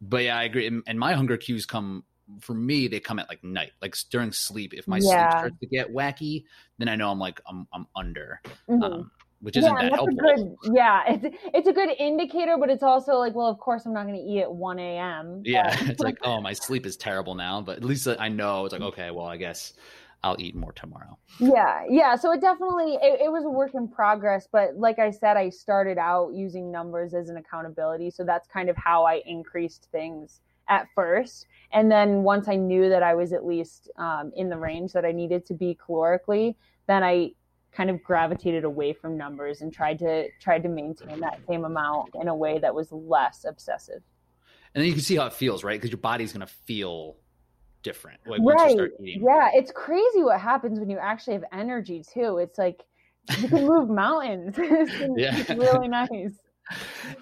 But 0.01 0.23
yeah, 0.23 0.37
I 0.37 0.43
agree. 0.43 0.67
And, 0.67 0.83
and 0.85 0.99
my 0.99 1.13
hunger 1.13 1.37
cues 1.37 1.65
come 1.65 2.03
for 2.39 2.53
me, 2.53 2.87
they 2.87 2.99
come 2.99 3.19
at 3.19 3.29
like 3.29 3.43
night, 3.43 3.71
like 3.81 3.95
during 4.09 4.31
sleep. 4.31 4.73
If 4.73 4.87
my 4.87 4.97
yeah. 4.97 5.29
sleep 5.29 5.39
starts 5.39 5.59
to 5.59 5.67
get 5.67 5.93
wacky, 5.93 6.45
then 6.77 6.89
I 6.89 6.95
know 6.95 7.11
I'm 7.11 7.19
like, 7.19 7.41
I'm, 7.47 7.67
I'm 7.73 7.87
under. 7.95 8.41
Mm-hmm. 8.69 8.83
Um, 8.83 9.11
which 9.41 9.57
isn't 9.57 9.71
yeah, 9.75 9.89
that 9.89 9.93
helpful. 9.93 10.17
Good, 10.17 10.73
yeah, 10.73 11.03
it's 11.07 11.37
it's 11.53 11.67
a 11.67 11.73
good 11.73 11.89
indicator, 11.99 12.57
but 12.57 12.69
it's 12.69 12.81
also 12.81 13.13
like, 13.17 13.35
well, 13.35 13.47
of 13.47 13.59
course, 13.59 13.85
I'm 13.85 13.93
not 13.93 14.07
going 14.07 14.15
to 14.15 14.21
eat 14.21 14.41
at 14.41 14.51
1 14.51 14.79
a.m. 14.79 15.41
Yeah, 15.45 15.75
it's 15.87 15.99
like, 15.99 16.17
oh, 16.23 16.41
my 16.41 16.53
sleep 16.53 16.85
is 16.85 16.97
terrible 16.97 17.35
now, 17.35 17.61
but 17.61 17.77
at 17.77 17.83
least 17.83 18.07
I 18.07 18.27
know 18.27 18.65
it's 18.65 18.73
like, 18.73 18.81
okay, 18.81 19.11
well, 19.11 19.27
I 19.27 19.37
guess 19.37 19.73
I'll 20.23 20.37
eat 20.39 20.55
more 20.55 20.71
tomorrow. 20.71 21.17
Yeah, 21.39 21.83
yeah. 21.87 22.15
So 22.15 22.31
it 22.31 22.41
definitely 22.41 22.95
it, 22.95 23.21
it, 23.21 23.31
was 23.31 23.43
a 23.43 23.49
work 23.49 23.75
in 23.75 23.87
progress, 23.87 24.47
but 24.51 24.75
like 24.77 24.97
I 24.97 25.11
said, 25.11 25.37
I 25.37 25.49
started 25.49 25.99
out 25.99 26.33
using 26.33 26.71
numbers 26.71 27.13
as 27.13 27.29
an 27.29 27.37
accountability, 27.37 28.09
so 28.09 28.23
that's 28.23 28.47
kind 28.47 28.69
of 28.69 28.77
how 28.77 29.03
I 29.03 29.21
increased 29.27 29.89
things 29.91 30.41
at 30.69 30.87
first, 30.95 31.47
and 31.71 31.91
then 31.91 32.23
once 32.23 32.47
I 32.47 32.55
knew 32.55 32.89
that 32.89 33.03
I 33.03 33.15
was 33.15 33.33
at 33.33 33.45
least 33.45 33.89
um, 33.97 34.31
in 34.35 34.49
the 34.49 34.57
range 34.57 34.93
that 34.93 35.05
I 35.05 35.11
needed 35.11 35.45
to 35.47 35.53
be 35.53 35.77
calorically, 35.87 36.55
then 36.87 37.03
I 37.03 37.31
kind 37.71 37.89
of 37.89 38.01
gravitated 38.03 38.63
away 38.63 38.93
from 38.93 39.17
numbers 39.17 39.61
and 39.61 39.73
tried 39.73 39.99
to 39.99 40.29
tried 40.39 40.63
to 40.63 40.69
maintain 40.69 41.19
that 41.19 41.39
same 41.47 41.65
amount 41.65 42.09
in 42.19 42.27
a 42.27 42.35
way 42.35 42.57
that 42.59 42.73
was 42.73 42.91
less 42.91 43.45
obsessive. 43.47 44.01
And 44.73 44.81
then 44.81 44.87
you 44.87 44.93
can 44.93 45.01
see 45.01 45.15
how 45.15 45.25
it 45.25 45.33
feels, 45.33 45.63
right? 45.63 45.79
Because 45.79 45.91
your 45.91 45.99
body's 45.99 46.33
going 46.33 46.45
to 46.45 46.53
feel 46.53 47.15
different 47.83 48.19
like, 48.25 48.41
right. 48.43 48.89
Yeah, 48.99 49.49
it's 49.53 49.71
crazy 49.71 50.23
what 50.23 50.41
happens 50.41 50.79
when 50.79 50.89
you 50.89 50.97
actually 50.97 51.33
have 51.33 51.45
energy 51.53 52.03
too. 52.03 52.39
It's 52.39 52.57
like 52.57 52.83
you 53.37 53.47
can 53.47 53.65
move 53.65 53.89
mountains. 54.03 54.55
yeah, 55.17 55.37
it's 55.37 55.49
really 55.51 55.87
nice. 55.87 56.33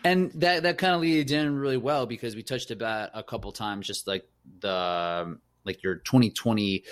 And 0.04 0.32
that 0.34 0.64
that 0.64 0.78
kind 0.78 0.96
of 0.96 1.02
leads 1.02 1.32
in 1.32 1.56
really 1.56 1.78
well 1.78 2.06
because 2.06 2.36
we 2.36 2.44
touched 2.44 2.72
about 2.72 3.10
a 3.14 3.24
couple 3.24 3.52
times 3.52 3.88
just 3.88 4.08
like 4.08 4.26
the 4.60 5.38
like 5.66 5.84
your 5.84 5.96
2020 5.96 6.84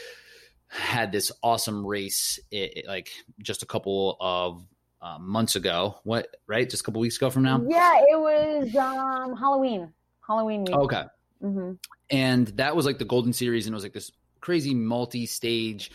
had 0.67 1.11
this 1.11 1.31
awesome 1.43 1.85
race 1.85 2.39
it, 2.49 2.77
it, 2.77 2.87
like 2.87 3.09
just 3.41 3.61
a 3.61 3.65
couple 3.65 4.17
of 4.19 4.63
uh, 5.01 5.17
months 5.19 5.55
ago. 5.55 5.99
What 6.03 6.27
right? 6.47 6.69
Just 6.69 6.83
a 6.83 6.85
couple 6.85 7.01
weeks 7.01 7.17
ago 7.17 7.29
from 7.29 7.43
now. 7.43 7.61
Yeah, 7.67 8.01
it 8.09 8.19
was 8.19 8.75
um, 8.75 9.35
Halloween. 9.35 9.91
Halloween 10.25 10.63
week. 10.63 10.75
Okay. 10.75 11.03
Mm-hmm. 11.43 11.71
And 12.09 12.47
that 12.49 12.75
was 12.75 12.85
like 12.85 12.99
the 12.99 13.05
Golden 13.05 13.33
Series, 13.33 13.65
and 13.65 13.73
it 13.73 13.75
was 13.75 13.83
like 13.83 13.93
this 13.93 14.11
crazy 14.39 14.73
multi-stage 14.73 15.91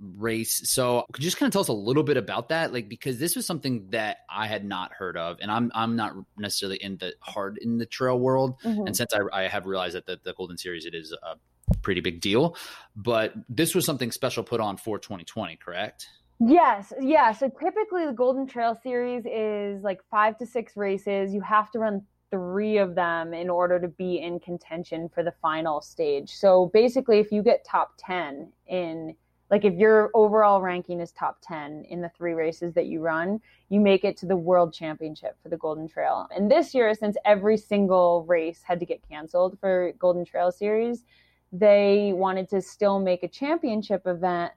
race. 0.00 0.68
So 0.70 1.04
could 1.12 1.22
you 1.22 1.28
just 1.28 1.38
kind 1.38 1.48
of 1.48 1.52
tell 1.52 1.62
us 1.62 1.68
a 1.68 1.72
little 1.72 2.02
bit 2.02 2.16
about 2.16 2.50
that? 2.50 2.72
Like 2.72 2.88
because 2.88 3.18
this 3.18 3.36
was 3.36 3.46
something 3.46 3.88
that 3.90 4.18
I 4.30 4.46
had 4.46 4.64
not 4.64 4.92
heard 4.92 5.16
of 5.16 5.38
and 5.40 5.50
I'm 5.50 5.70
I'm 5.74 5.96
not 5.96 6.14
necessarily 6.36 6.76
in 6.76 6.98
the 6.98 7.14
hard 7.20 7.58
in 7.60 7.78
the 7.78 7.86
trail 7.86 8.18
world. 8.18 8.60
Mm-hmm. 8.62 8.86
And 8.86 8.96
since 8.96 9.12
I, 9.14 9.20
I 9.32 9.48
have 9.48 9.66
realized 9.66 9.94
that 9.94 10.06
the, 10.06 10.18
the 10.22 10.34
Golden 10.34 10.58
Series 10.58 10.86
it 10.86 10.94
is 10.94 11.12
a 11.22 11.36
pretty 11.82 12.00
big 12.00 12.20
deal. 12.20 12.56
But 12.94 13.34
this 13.48 13.74
was 13.74 13.84
something 13.84 14.12
special 14.12 14.42
put 14.42 14.60
on 14.60 14.76
for 14.76 14.98
2020, 14.98 15.56
correct? 15.56 16.06
Yes, 16.38 16.92
yeah. 17.00 17.32
So 17.32 17.48
typically 17.48 18.04
the 18.06 18.12
Golden 18.12 18.46
Trail 18.46 18.78
Series 18.82 19.24
is 19.24 19.82
like 19.82 20.00
five 20.10 20.36
to 20.38 20.46
six 20.46 20.76
races. 20.76 21.32
You 21.32 21.40
have 21.40 21.70
to 21.72 21.78
run 21.78 22.02
three 22.30 22.78
of 22.78 22.94
them 22.94 23.32
in 23.32 23.48
order 23.48 23.80
to 23.80 23.88
be 23.88 24.18
in 24.18 24.40
contention 24.40 25.08
for 25.08 25.22
the 25.22 25.32
final 25.40 25.80
stage. 25.80 26.30
So 26.30 26.70
basically, 26.74 27.18
if 27.18 27.32
you 27.32 27.42
get 27.42 27.64
top 27.64 27.92
10 27.98 28.52
in, 28.66 29.14
like 29.50 29.64
if 29.64 29.74
your 29.74 30.10
overall 30.14 30.60
ranking 30.60 31.00
is 31.00 31.12
top 31.12 31.38
10 31.42 31.84
in 31.88 32.00
the 32.00 32.08
three 32.10 32.32
races 32.32 32.74
that 32.74 32.86
you 32.86 33.00
run, 33.00 33.40
you 33.68 33.80
make 33.80 34.04
it 34.04 34.16
to 34.18 34.26
the 34.26 34.36
world 34.36 34.72
championship 34.72 35.36
for 35.42 35.48
the 35.48 35.56
Golden 35.56 35.88
Trail. 35.88 36.28
And 36.34 36.50
this 36.50 36.74
year, 36.74 36.92
since 36.94 37.16
every 37.24 37.56
single 37.56 38.24
race 38.24 38.62
had 38.62 38.80
to 38.80 38.86
get 38.86 39.06
canceled 39.08 39.58
for 39.60 39.92
Golden 39.98 40.24
Trail 40.24 40.50
Series, 40.50 41.04
they 41.52 42.12
wanted 42.14 42.48
to 42.50 42.60
still 42.60 42.98
make 42.98 43.22
a 43.22 43.28
championship 43.28 44.06
event 44.06 44.52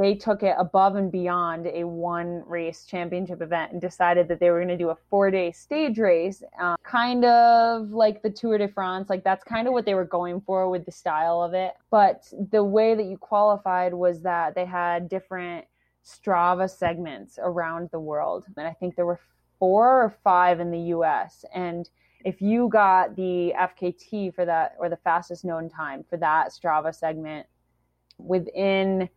they 0.00 0.14
took 0.14 0.42
it 0.42 0.54
above 0.58 0.96
and 0.96 1.12
beyond 1.12 1.66
a 1.66 1.84
one 1.84 2.42
race 2.46 2.86
championship 2.86 3.42
event 3.42 3.72
and 3.72 3.82
decided 3.82 4.28
that 4.28 4.40
they 4.40 4.48
were 4.48 4.56
going 4.56 4.68
to 4.68 4.76
do 4.78 4.88
a 4.88 4.96
four 5.10 5.30
day 5.30 5.52
stage 5.52 5.98
race, 5.98 6.42
uh, 6.58 6.74
kind 6.82 7.22
of 7.26 7.90
like 7.90 8.22
the 8.22 8.30
Tour 8.30 8.56
de 8.56 8.66
France. 8.66 9.10
Like 9.10 9.22
that's 9.22 9.44
kind 9.44 9.68
of 9.68 9.74
what 9.74 9.84
they 9.84 9.92
were 9.92 10.06
going 10.06 10.40
for 10.40 10.70
with 10.70 10.86
the 10.86 10.90
style 10.90 11.42
of 11.42 11.52
it. 11.52 11.74
But 11.90 12.32
the 12.50 12.64
way 12.64 12.94
that 12.94 13.04
you 13.04 13.18
qualified 13.18 13.92
was 13.92 14.22
that 14.22 14.54
they 14.54 14.64
had 14.64 15.10
different 15.10 15.66
Strava 16.02 16.70
segments 16.70 17.38
around 17.38 17.90
the 17.92 18.00
world. 18.00 18.46
And 18.56 18.66
I 18.66 18.72
think 18.72 18.96
there 18.96 19.04
were 19.04 19.20
four 19.58 20.02
or 20.02 20.16
five 20.24 20.60
in 20.60 20.70
the 20.70 20.80
US. 20.96 21.44
And 21.54 21.90
if 22.24 22.40
you 22.40 22.70
got 22.70 23.16
the 23.16 23.52
FKT 23.54 24.34
for 24.34 24.46
that 24.46 24.76
or 24.78 24.88
the 24.88 24.96
fastest 24.96 25.44
known 25.44 25.68
time 25.68 26.06
for 26.08 26.16
that 26.16 26.52
Strava 26.52 26.94
segment 26.94 27.46
within 28.16 29.10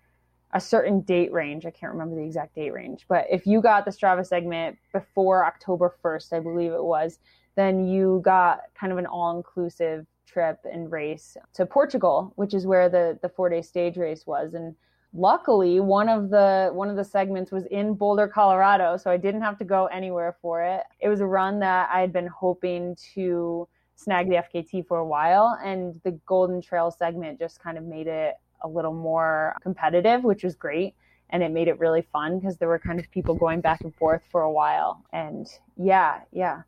a 0.53 0.61
certain 0.61 1.01
date 1.01 1.33
range. 1.33 1.65
I 1.65 1.71
can't 1.71 1.91
remember 1.91 2.15
the 2.15 2.23
exact 2.23 2.55
date 2.55 2.71
range, 2.71 3.05
but 3.07 3.25
if 3.29 3.45
you 3.45 3.61
got 3.61 3.85
the 3.85 3.91
Strava 3.91 4.25
segment 4.25 4.77
before 4.93 5.45
October 5.45 5.95
1st, 6.03 6.33
I 6.33 6.39
believe 6.39 6.71
it 6.71 6.83
was, 6.83 7.19
then 7.55 7.85
you 7.85 8.21
got 8.23 8.61
kind 8.79 8.91
of 8.91 8.99
an 8.99 9.05
all 9.05 9.35
inclusive 9.35 10.05
trip 10.27 10.59
and 10.71 10.91
race 10.91 11.37
to 11.53 11.65
Portugal, 11.65 12.33
which 12.35 12.53
is 12.53 12.65
where 12.65 12.89
the, 12.89 13.19
the 13.21 13.29
four 13.29 13.49
day 13.49 13.61
stage 13.61 13.97
race 13.97 14.25
was. 14.25 14.53
And 14.53 14.75
luckily 15.13 15.79
one 15.79 16.09
of 16.09 16.29
the 16.29 16.71
one 16.73 16.89
of 16.89 16.95
the 16.95 17.03
segments 17.03 17.51
was 17.51 17.65
in 17.67 17.93
Boulder, 17.93 18.27
Colorado, 18.27 18.97
so 18.97 19.11
I 19.11 19.17
didn't 19.17 19.41
have 19.41 19.57
to 19.59 19.65
go 19.65 19.85
anywhere 19.87 20.35
for 20.41 20.63
it. 20.63 20.83
It 20.99 21.09
was 21.09 21.21
a 21.21 21.25
run 21.25 21.59
that 21.59 21.89
I 21.93 22.01
had 22.01 22.11
been 22.11 22.27
hoping 22.27 22.95
to 23.13 23.67
snag 23.95 24.27
the 24.27 24.35
FKT 24.35 24.87
for 24.87 24.97
a 24.97 25.05
while 25.05 25.57
and 25.63 25.99
the 26.03 26.19
Golden 26.25 26.61
Trail 26.61 26.89
segment 26.89 27.39
just 27.39 27.59
kind 27.61 27.77
of 27.77 27.83
made 27.83 28.07
it 28.07 28.35
a 28.63 28.67
little 28.67 28.93
more 28.93 29.55
competitive, 29.61 30.23
which 30.23 30.43
was 30.43 30.55
great. 30.55 30.95
And 31.29 31.41
it 31.41 31.51
made 31.51 31.67
it 31.67 31.79
really 31.79 32.03
fun 32.13 32.39
because 32.39 32.57
there 32.57 32.67
were 32.67 32.79
kind 32.79 32.99
of 32.99 33.09
people 33.09 33.35
going 33.35 33.61
back 33.61 33.81
and 33.81 33.93
forth 33.95 34.21
for 34.31 34.41
a 34.41 34.51
while. 34.51 35.03
And 35.11 35.47
yeah, 35.77 36.21
yeah. 36.31 36.61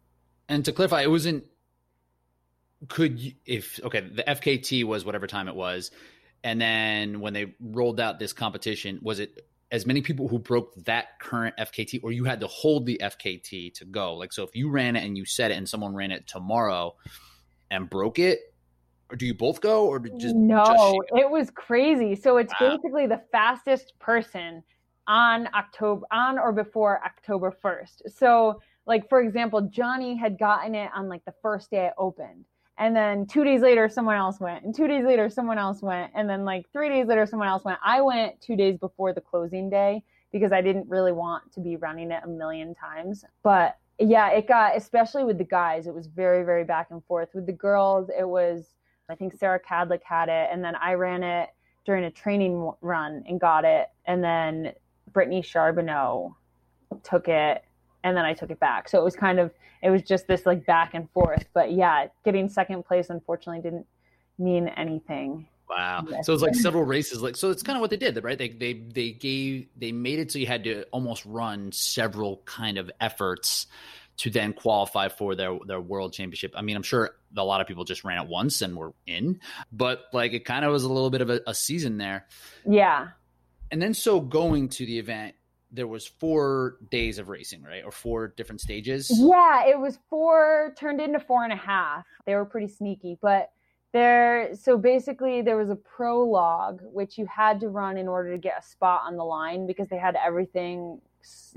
And 0.50 0.66
to 0.66 0.72
clarify, 0.72 1.02
it 1.02 1.10
wasn't, 1.12 1.46
could 2.88 3.20
you, 3.20 3.34
if, 3.46 3.80
okay, 3.84 4.02
the 4.02 4.24
FKT 4.24 4.84
was 4.84 5.06
whatever 5.06 5.28
time 5.28 5.48
it 5.48 5.56
was. 5.56 5.92
And 6.44 6.62
then 6.62 7.20
when 7.20 7.34
they 7.34 7.54
rolled 7.60 8.00
out 8.00 8.20
this 8.20 8.34
competition, 8.34 9.00
was 9.02 9.20
it 9.20 9.48
as 9.72 9.86
many 9.86 10.02
people 10.02 10.28
who 10.28 10.40
broke 10.40 10.76
that 10.86 11.20
current 11.20 11.56
FKT, 11.58 12.02
or 12.04 12.12
you 12.12 12.26
had 12.26 12.40
to 12.42 12.48
hold 12.48 12.86
the 12.86 13.00
FKT 13.02 13.74
to 13.76 13.86
go? 13.86 14.16
Like, 14.16 14.32
so 14.32 14.44
if 14.44 14.56
you 14.56 14.70
ran 14.70 14.96
it 14.96 15.04
and 15.04 15.18
you 15.18 15.26
set 15.26 15.52
it 15.52 15.58
and 15.58 15.68
someone 15.68 15.96
ran 15.96 16.12
it 16.12 16.28
tomorrow 16.28 16.96
and 17.72 17.90
broke 17.90 18.20
it, 18.20 18.40
or 19.10 19.16
do 19.16 19.26
you 19.26 19.34
both 19.34 19.62
go 19.62 19.88
or 19.88 20.00
just 20.00 20.36
no 20.36 20.66
just 20.66 21.22
it 21.22 21.30
was 21.30 21.50
crazy. 21.52 22.16
So 22.16 22.38
it's 22.38 22.54
wow. 22.60 22.70
basically 22.70 23.08
the 23.08 23.22
fastest 23.32 23.94
person 24.00 24.64
on 25.08 25.48
october 25.54 26.04
on 26.12 26.40
or 26.40 26.52
before 26.52 27.00
october 27.06 27.56
1st 27.64 28.12
so 28.12 28.60
like 28.88 29.08
for 29.08 29.22
example 29.22 29.62
johnny 29.62 30.16
had 30.16 30.40
gotten 30.40 30.74
it 30.74 30.90
on 30.96 31.08
like 31.08 31.24
the 31.26 31.34
first 31.42 31.70
day 31.70 31.86
it 31.86 31.94
opened. 31.98 32.46
And 32.78 32.94
then 32.94 33.26
two 33.26 33.44
days 33.44 33.62
later 33.62 33.88
someone 33.88 34.16
else 34.18 34.40
went. 34.40 34.66
And 34.66 34.76
two 34.76 34.88
days 34.88 35.06
later 35.06 35.30
someone 35.30 35.58
else 35.58 35.82
went. 35.82 36.12
And 36.16 36.30
then 36.30 36.44
like 36.44 36.66
three 36.74 36.90
days 36.90 37.08
later 37.08 37.26
someone 37.26 37.48
else 37.48 37.64
went. 37.64 37.80
I 37.84 38.02
went 38.02 38.42
two 38.42 38.56
days 38.56 38.78
before 38.78 39.14
the 39.14 39.22
closing 39.22 39.70
day 39.70 40.04
because 40.32 40.52
i 40.52 40.62
didn't 40.62 40.90
really 40.90 41.14
want 41.14 41.54
to 41.54 41.62
be 41.62 41.78
running 41.78 42.12
it 42.12 42.22
a 42.24 42.28
million 42.28 42.74
times. 42.74 43.24
But 43.44 43.78
yeah 44.00 44.30
it 44.32 44.46
got 44.48 44.76
especially 44.76 45.24
with 45.24 45.38
the 45.38 45.46
guys 45.46 45.88
it 45.88 45.94
was 45.94 46.08
very 46.08 46.44
very 46.44 46.64
back 46.64 46.88
and 46.90 47.04
forth. 47.06 47.30
With 47.34 47.46
the 47.46 47.54
girls 47.54 48.10
it 48.10 48.28
was 48.28 48.76
I 49.10 49.16
think 49.16 49.36
Sarah 49.36 49.60
Cadlick 49.60 50.02
had 50.04 50.30
it, 50.30 50.50
and 50.52 50.64
then 50.64 50.76
I 50.76 50.94
ran 50.94 51.24
it 51.24 51.50
during 51.86 52.06
a 52.06 52.12
training 52.12 52.72
run 52.82 53.24
and 53.28 53.40
got 53.40 53.66
it, 53.66 53.90
and 54.06 54.24
then 54.24 54.74
Brittany 55.14 55.42
Charboneau 55.42 56.34
took 57.04 57.28
it, 57.28 57.64
and 58.04 58.18
then 58.18 58.26
I 58.26 58.34
took 58.34 58.52
it 58.52 58.60
back. 58.60 58.90
So 58.90 59.00
it 59.00 59.04
was 59.04 59.16
kind 59.16 59.40
of 59.40 59.52
it 59.82 59.90
was 59.90 60.02
just 60.02 60.28
this 60.28 60.46
like 60.46 60.66
back 60.66 60.94
and 60.94 61.10
forth. 61.12 61.46
But 61.54 61.72
yeah, 61.72 62.08
getting 62.24 62.50
second 62.50 62.84
place 62.86 63.10
unfortunately 63.10 63.62
didn't 63.62 63.86
mean 64.38 64.68
anything. 64.70 65.48
Wow. 65.70 66.06
So 66.22 66.34
it's 66.34 66.44
like 66.44 66.56
several 66.56 66.84
races. 66.84 67.22
Like 67.22 67.36
so, 67.36 67.50
it's 67.50 67.64
kind 67.64 67.76
of 67.76 67.82
what 67.82 67.90
they 67.90 67.98
did, 67.98 68.24
right? 68.24 68.38
They 68.38 68.50
they 68.50 68.74
they 68.74 69.12
gave 69.12 69.68
they 69.76 69.92
made 69.92 70.20
it 70.20 70.32
so 70.32 70.40
you 70.40 70.46
had 70.46 70.64
to 70.66 70.84
almost 70.92 71.26
run 71.26 71.72
several 71.72 72.42
kind 72.46 72.78
of 72.78 72.92
efforts 73.00 73.68
to 74.18 74.30
then 74.30 74.54
qualify 74.54 75.10
for 75.10 75.36
their 75.36 75.58
their 75.68 75.82
world 75.82 76.14
championship. 76.14 76.54
I 76.56 76.62
mean, 76.62 76.76
I'm 76.76 76.84
sure 76.84 77.12
a 77.36 77.44
lot 77.44 77.62
of 77.62 77.68
people 77.68 77.84
just 77.84 78.04
ran 78.04 78.24
it 78.24 78.30
once 78.30 78.62
and 78.62 78.76
were 78.76 78.94
in, 79.06 79.40
but 79.72 80.06
like 80.14 80.34
it 80.34 80.46
kind 80.46 80.64
of 80.66 80.72
was 80.72 80.84
a 80.84 80.92
little 80.92 81.10
bit 81.10 81.22
of 81.22 81.30
a, 81.30 81.42
a 81.48 81.54
season 81.54 81.98
there. 81.98 82.26
Yeah. 82.66 83.10
And 83.72 83.82
then 83.82 83.94
so 83.94 84.20
going 84.20 84.70
to 84.70 84.86
the 84.86 85.00
event, 85.00 85.36
there 85.72 85.88
was 85.88 86.08
four 86.08 86.78
days 86.92 87.20
of 87.20 87.28
racing, 87.28 87.64
right? 87.64 87.84
Or 87.84 87.92
four 87.92 88.30
different 88.30 88.62
stages. 88.62 89.12
Yeah, 89.14 89.66
it 89.68 89.80
was 89.80 90.00
four 90.10 90.74
turned 90.78 91.02
into 91.02 91.20
four 91.20 91.44
and 91.44 91.52
a 91.52 91.58
half. 91.58 92.06
They 92.26 92.36
were 92.36 92.46
pretty 92.46 92.68
sneaky, 92.68 93.18
but 93.22 93.50
There, 93.92 94.54
so 94.56 94.78
basically, 94.78 95.42
there 95.42 95.56
was 95.56 95.70
a 95.70 95.76
prologue 95.78 96.82
which 96.84 97.18
you 97.18 97.26
had 97.28 97.62
to 97.62 97.70
run 97.70 97.98
in 97.98 98.10
order 98.10 98.34
to 98.34 98.38
get 98.38 98.56
a 98.60 98.62
spot 98.62 99.04
on 99.06 99.16
the 99.16 99.24
line 99.24 99.68
because 99.68 99.88
they 99.88 99.98
had 99.98 100.18
everything 100.18 101.00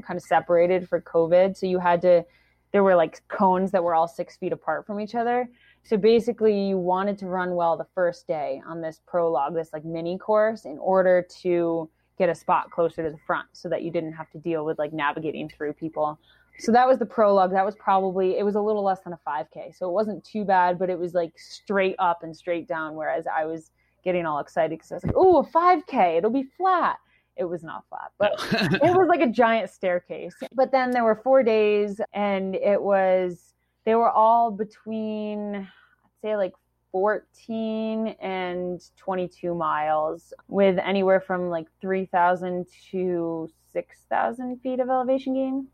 kind 0.07 0.17
of 0.17 0.23
separated 0.23 0.89
for 0.89 1.01
COVID. 1.01 1.57
So 1.57 1.67
you 1.67 1.81
had 1.81 2.01
to, 2.03 2.25
there 2.73 2.83
were 2.83 2.95
like 2.95 3.27
cones 3.29 3.71
that 3.73 3.83
were 3.83 3.95
all 3.95 4.09
six 4.09 4.37
feet 4.37 4.53
apart 4.53 4.87
from 4.87 5.01
each 5.01 5.15
other. 5.15 5.49
So 5.85 5.97
basically, 5.97 6.69
you 6.69 6.77
wanted 6.77 7.19
to 7.19 7.27
run 7.27 7.55
well 7.55 7.77
the 7.77 7.87
first 7.95 8.27
day 8.27 8.61
on 8.67 8.81
this 8.81 9.01
prologue, 9.07 9.55
this 9.55 9.73
like 9.73 9.85
mini 9.85 10.19
course, 10.19 10.65
in 10.65 10.79
order 10.79 11.27
to 11.43 11.89
get 12.19 12.29
a 12.29 12.35
spot 12.35 12.71
closer 12.71 13.05
to 13.05 13.11
the 13.11 13.19
front 13.27 13.49
so 13.53 13.69
that 13.69 13.83
you 13.83 13.91
didn't 13.91 14.13
have 14.13 14.29
to 14.31 14.39
deal 14.39 14.65
with 14.65 14.79
like 14.79 14.93
navigating 14.93 15.49
through 15.49 15.73
people. 15.73 16.19
So 16.59 16.73
that 16.73 16.89
was 16.89 16.99
the 16.99 17.07
prologue. 17.07 17.53
That 17.53 17.65
was 17.65 17.77
probably 17.77 18.37
it 18.37 18.45
was 18.45 18.57
a 18.57 18.61
little 18.61 18.83
less 18.83 19.01
than 19.01 19.13
a 19.13 19.21
5k 19.27 19.77
so 19.77 19.89
it 19.89 19.93
wasn't 19.93 20.25
too 20.25 20.45
bad 20.45 20.79
but 20.79 20.91
it 20.91 20.99
was 20.99 21.15
like 21.15 21.39
straight 21.39 21.95
up 21.99 22.23
and 22.23 22.37
straight 22.37 22.67
down 22.67 22.95
whereas 22.95 23.27
i 23.27 23.45
was 23.45 23.71
getting 24.05 24.27
all 24.27 24.39
excited 24.41 24.71
because 24.71 24.93
i 24.93 24.95
was 24.97 25.05
like 25.05 25.15
oh 25.17 25.39
a 25.39 25.47
5k 25.47 26.19
it'll 26.19 26.31
be 26.31 26.49
flat 26.57 26.99
it 27.39 27.45
was 27.45 27.63
not 27.63 27.85
flat 27.89 28.11
but 28.19 28.33
it 28.83 28.95
was 28.95 29.09
like 29.09 29.21
a 29.21 29.27
giant 29.27 29.71
staircase 29.71 30.35
but 30.55 30.71
then 30.73 30.91
there 30.91 31.05
were 31.05 31.21
four 31.23 31.43
days 31.43 32.01
and 32.13 32.55
it 32.57 32.81
was 32.81 33.55
they 33.85 33.95
were 33.95 34.11
all 34.11 34.51
between 34.51 35.55
i'd 35.57 36.21
say 36.23 36.37
like 36.37 36.53
14 36.93 38.09
and 38.21 38.81
22 38.97 39.55
miles 39.55 40.33
with 40.49 40.79
anywhere 40.79 41.21
from 41.21 41.51
like 41.51 41.67
3000 41.81 42.67
to 42.91 43.49
6000 43.73 44.61
feet 44.61 44.81
of 44.81 44.89
elevation 44.89 45.35
gain 45.35 45.69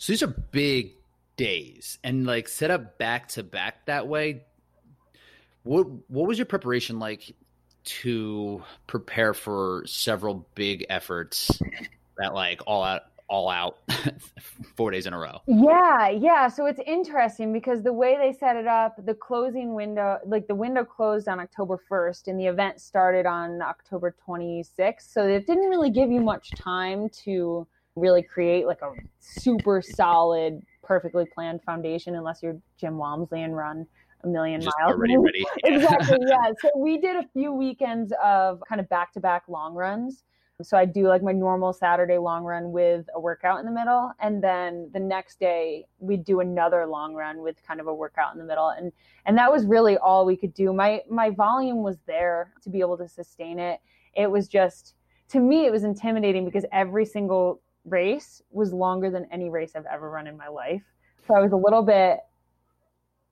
so 0.00 0.12
these 0.14 0.22
are 0.22 0.28
big 0.28 0.94
days 1.40 1.98
and 2.04 2.26
like 2.26 2.48
set 2.48 2.70
up 2.70 2.98
back 2.98 3.28
to 3.28 3.42
back 3.42 3.86
that 3.86 4.08
way. 4.08 4.44
What 5.62 5.86
what 6.08 6.26
was 6.26 6.38
your 6.38 6.46
preparation 6.46 6.98
like 6.98 7.34
to 7.84 8.62
prepare 8.86 9.34
for 9.34 9.82
several 9.86 10.46
big 10.54 10.86
efforts 10.88 11.60
that 12.18 12.34
like 12.34 12.60
all 12.66 12.82
out 12.82 13.02
all 13.30 13.48
out 13.48 13.78
four 14.76 14.90
days 14.90 15.06
in 15.06 15.12
a 15.12 15.18
row. 15.18 15.40
Yeah, 15.46 16.08
yeah. 16.08 16.48
So 16.48 16.66
it's 16.66 16.80
interesting 16.84 17.52
because 17.52 17.82
the 17.82 17.92
way 17.92 18.16
they 18.20 18.36
set 18.36 18.56
it 18.56 18.66
up, 18.66 18.96
the 19.06 19.14
closing 19.14 19.72
window, 19.72 20.18
like 20.26 20.48
the 20.48 20.54
window 20.54 20.84
closed 20.84 21.28
on 21.28 21.38
October 21.38 21.78
1st 21.88 22.26
and 22.26 22.40
the 22.40 22.46
event 22.46 22.80
started 22.80 23.26
on 23.26 23.62
October 23.62 24.14
26th. 24.28 25.12
So 25.12 25.26
it 25.26 25.46
didn't 25.46 25.68
really 25.68 25.90
give 25.90 26.10
you 26.10 26.20
much 26.20 26.50
time 26.50 27.08
to 27.24 27.66
really 27.94 28.22
create 28.22 28.66
like 28.66 28.82
a 28.82 28.92
super 29.20 29.80
solid, 29.80 30.60
perfectly 30.82 31.24
planned 31.32 31.62
foundation 31.62 32.16
unless 32.16 32.42
you're 32.42 32.56
Jim 32.78 32.98
Walmsley 32.98 33.42
and 33.42 33.56
run 33.56 33.86
a 34.24 34.28
million 34.28 34.60
Just 34.60 34.76
miles. 34.78 34.94
Already 34.94 35.16
ready. 35.16 35.44
exactly. 35.64 36.18
Yeah. 36.28 36.52
So 36.60 36.70
we 36.76 36.98
did 36.98 37.16
a 37.16 37.24
few 37.32 37.52
weekends 37.52 38.12
of 38.22 38.62
kind 38.68 38.80
of 38.80 38.88
back 38.88 39.12
to 39.14 39.20
back 39.20 39.44
long 39.48 39.74
runs. 39.74 40.24
So 40.62 40.76
I 40.76 40.84
do 40.84 41.08
like 41.08 41.22
my 41.22 41.32
normal 41.32 41.72
Saturday 41.72 42.18
long 42.18 42.44
run 42.44 42.70
with 42.70 43.06
a 43.14 43.20
workout 43.20 43.60
in 43.60 43.64
the 43.66 43.72
middle. 43.72 44.12
And 44.20 44.42
then 44.42 44.90
the 44.92 45.00
next 45.00 45.40
day 45.40 45.86
we'd 45.98 46.24
do 46.24 46.40
another 46.40 46.86
long 46.86 47.14
run 47.14 47.40
with 47.42 47.56
kind 47.66 47.80
of 47.80 47.86
a 47.86 47.94
workout 47.94 48.34
in 48.34 48.38
the 48.38 48.44
middle. 48.44 48.68
And 48.68 48.92
and 49.24 49.36
that 49.38 49.50
was 49.50 49.64
really 49.64 49.96
all 49.96 50.26
we 50.26 50.36
could 50.36 50.54
do. 50.54 50.72
My 50.72 51.00
my 51.10 51.30
volume 51.30 51.82
was 51.82 51.98
there 52.06 52.52
to 52.62 52.70
be 52.70 52.80
able 52.80 52.98
to 52.98 53.08
sustain 53.08 53.58
it. 53.58 53.80
It 54.14 54.30
was 54.30 54.48
just 54.48 54.94
to 55.30 55.40
me 55.40 55.66
it 55.66 55.72
was 55.72 55.84
intimidating 55.84 56.44
because 56.44 56.66
every 56.72 57.06
single 57.06 57.62
race 57.84 58.42
was 58.50 58.72
longer 58.72 59.10
than 59.10 59.26
any 59.32 59.48
race 59.48 59.72
I've 59.74 59.86
ever 59.86 60.10
run 60.10 60.26
in 60.26 60.36
my 60.36 60.48
life. 60.48 60.82
So 61.26 61.34
I 61.34 61.40
was 61.40 61.52
a 61.52 61.56
little 61.56 61.82
bit, 61.82 62.18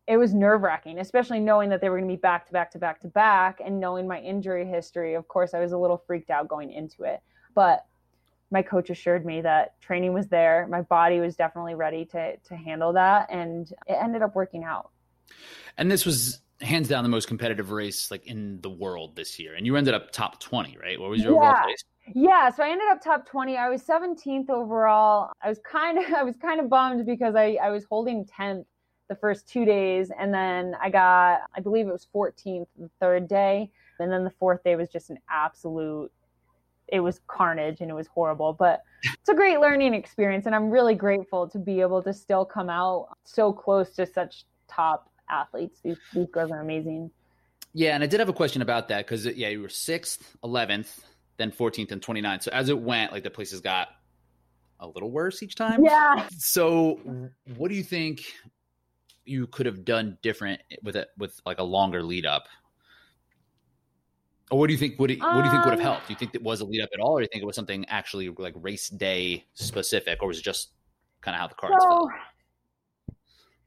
it 0.09 0.17
was 0.17 0.33
nerve 0.33 0.63
wracking, 0.63 0.99
especially 0.99 1.39
knowing 1.39 1.69
that 1.69 1.83
they 1.83 1.91
were 1.91 1.99
going 1.99 2.09
to 2.09 2.17
be 2.17 2.21
back 2.21 2.47
to 2.47 2.53
back 2.53 2.71
to 2.71 2.79
back 2.79 2.99
to 3.01 3.09
back 3.09 3.61
and 3.63 3.79
knowing 3.79 4.09
my 4.09 4.19
injury 4.19 4.67
history. 4.67 5.13
Of 5.13 5.29
course, 5.29 5.53
I 5.53 5.61
was 5.61 5.73
a 5.73 5.79
little 5.79 6.03
freaked 6.07 6.31
out 6.31 6.49
going 6.49 6.73
into 6.73 7.05
it. 7.05 7.21
But 7.55 7.85
my 8.51 8.63
coach 8.63 8.89
assured 8.89 9.27
me 9.27 9.43
that 9.43 9.79
training 9.83 10.15
was 10.15 10.27
there. 10.29 10.67
My 10.71 10.81
body 10.81 11.21
was 11.21 11.37
definitely 11.37 11.75
ready 11.75 12.07
to, 12.07 12.39
to 12.39 12.57
handle 12.57 12.95
that. 12.95 13.29
And 13.31 13.71
it 13.87 13.99
ended 14.03 14.23
up 14.23 14.35
working 14.35 14.65
out. 14.65 14.91
And 15.77 15.91
this 15.91 16.07
was 16.07 16.41
hands 16.63 16.89
down 16.89 17.05
the 17.05 17.11
most 17.11 17.29
competitive 17.29 17.71
race 17.71 18.11
like 18.11 18.27
in 18.27 18.63
the 18.63 18.71
world 18.71 19.15
this 19.15 19.39
year. 19.39 19.57
And 19.57 19.67
you 19.67 19.77
ended 19.77 19.93
up 19.93 20.11
top 20.11 20.41
20, 20.41 20.79
right? 20.83 20.99
What 20.99 21.11
was 21.11 21.23
your 21.23 21.35
yeah. 21.35 21.51
overall 21.51 21.65
place? 21.65 21.85
Yeah, 22.15 22.49
so 22.49 22.63
I 22.63 22.71
ended 22.71 22.89
up 22.91 23.03
top 23.03 23.29
20. 23.29 23.59
I 23.59 23.69
was 23.69 23.83
17th 23.83 24.49
overall. 24.49 25.33
I 25.43 25.51
was 25.51 25.59
kind 25.71 25.99
of 25.99 26.11
I 26.17 26.23
was 26.23 26.37
kind 26.41 26.61
of 26.61 26.71
bummed 26.71 27.05
because 27.05 27.35
I 27.35 27.59
I 27.63 27.69
was 27.69 27.85
holding 27.85 28.25
10th 28.25 28.65
the 29.09 29.17
first 29.17 29.49
2 29.49 29.65
days 29.65 30.11
and 30.19 30.33
then 30.33 30.75
I 30.81 30.91
got 30.91 31.41
I 31.55 31.61
believe 31.61 31.89
it 31.89 31.93
was 31.93 32.07
14th 32.15 32.67
the 32.79 32.91
third 33.01 33.29
day 33.29 33.71
and 33.99 34.13
then 34.13 34.25
the 34.25 34.31
fourth 34.31 34.63
day 34.63 34.77
was 34.77 34.89
just 34.89 35.11
an 35.11 35.19
absolute 35.31 36.13
it 36.89 37.01
was 37.01 37.21
carnage 37.27 37.81
and 37.81 37.91
it 37.91 37.95
was 37.95 38.07
horrible, 38.07 38.53
but 38.53 38.83
it's 39.05 39.29
a 39.29 39.35
great 39.35 39.61
learning 39.61 39.95
experience 39.95 40.47
and 40.47 40.55
I'm 40.55 40.71
really 40.71 40.95
grateful 40.95 41.49
to 41.49 41.59
be 41.59 41.81
able 41.81 42.03
to 42.03 42.13
still 42.13 42.45
come 42.45 42.71
out 42.71 43.09
so 43.25 43.53
close 43.53 43.91
to 43.97 44.07
such 44.07 44.45
top 44.69 45.11
athletes. 45.31 45.81
These 45.83 45.99
these 46.15 46.29
girls 46.31 46.51
are 46.51 46.61
amazing. 46.61 47.11
Yeah, 47.75 47.95
and 47.95 48.03
I 48.03 48.07
did 48.07 48.21
have 48.21 48.29
a 48.29 48.35
question 48.35 48.63
about 48.63 48.89
that 48.89 49.07
because 49.07 49.27
uh, 49.27 49.33
yeah, 49.37 49.49
you 49.49 49.61
were 49.61 49.69
sixth, 49.69 50.37
eleventh, 50.43 51.05
then 51.37 51.53
14th 51.53 51.93
and 51.93 52.01
29th. 52.01 52.45
So 52.45 52.51
as 52.53 52.71
it 52.71 52.79
went, 52.79 53.13
like 53.13 53.23
the 53.23 53.31
places 53.31 53.61
got 53.61 53.89
a 54.81 54.89
little 54.89 55.11
worse 55.11 55.43
each 55.43 55.55
time. 55.55 55.85
Yeah. 55.85 56.27
So 56.39 57.01
what 57.57 57.69
do 57.69 57.75
you 57.75 57.83
think 57.83 58.25
you 59.29 59.47
could 59.47 59.67
have 59.67 59.85
done 59.85 60.19
different 60.23 60.61
with 60.83 60.97
it 60.97 61.09
with 61.19 61.41
like 61.45 61.59
a 61.59 61.63
longer 61.63 62.03
lead 62.03 62.27
up? 62.27 62.49
Or 64.51 64.59
what 64.59 64.69
do 64.69 64.73
you 64.73 64.79
think 64.79 64.99
would 64.99 65.11
it, 65.11 65.21
what 65.21 65.43
do 65.43 65.45
you 65.45 65.51
think 65.51 65.65
would 65.65 65.73
have 65.73 65.81
um, 65.81 65.85
helped? 65.85 66.07
Do 66.07 66.15
you 66.15 66.19
think 66.19 66.35
it 66.35 66.43
was 66.43 66.61
a 66.61 66.65
lead 66.65 66.81
up 66.81 66.89
at 66.95 67.01
all, 67.01 67.13
or 67.13 67.21
do 67.21 67.25
you 67.25 67.29
think 67.31 67.43
it 67.43 67.47
was 67.47 67.57
something 67.57 67.85
actually 67.87 68.31
like 68.31 68.55
race 68.57 68.89
day 68.89 69.45
specific, 69.53 70.23
or 70.23 70.29
was 70.29 70.39
it 70.39 70.45
just 70.45 70.71
kind 71.21 71.35
of 71.35 71.41
how 71.41 71.49
the 71.49 71.55
cards 71.55 71.77
so, 71.81 71.89
fell? 71.89 72.11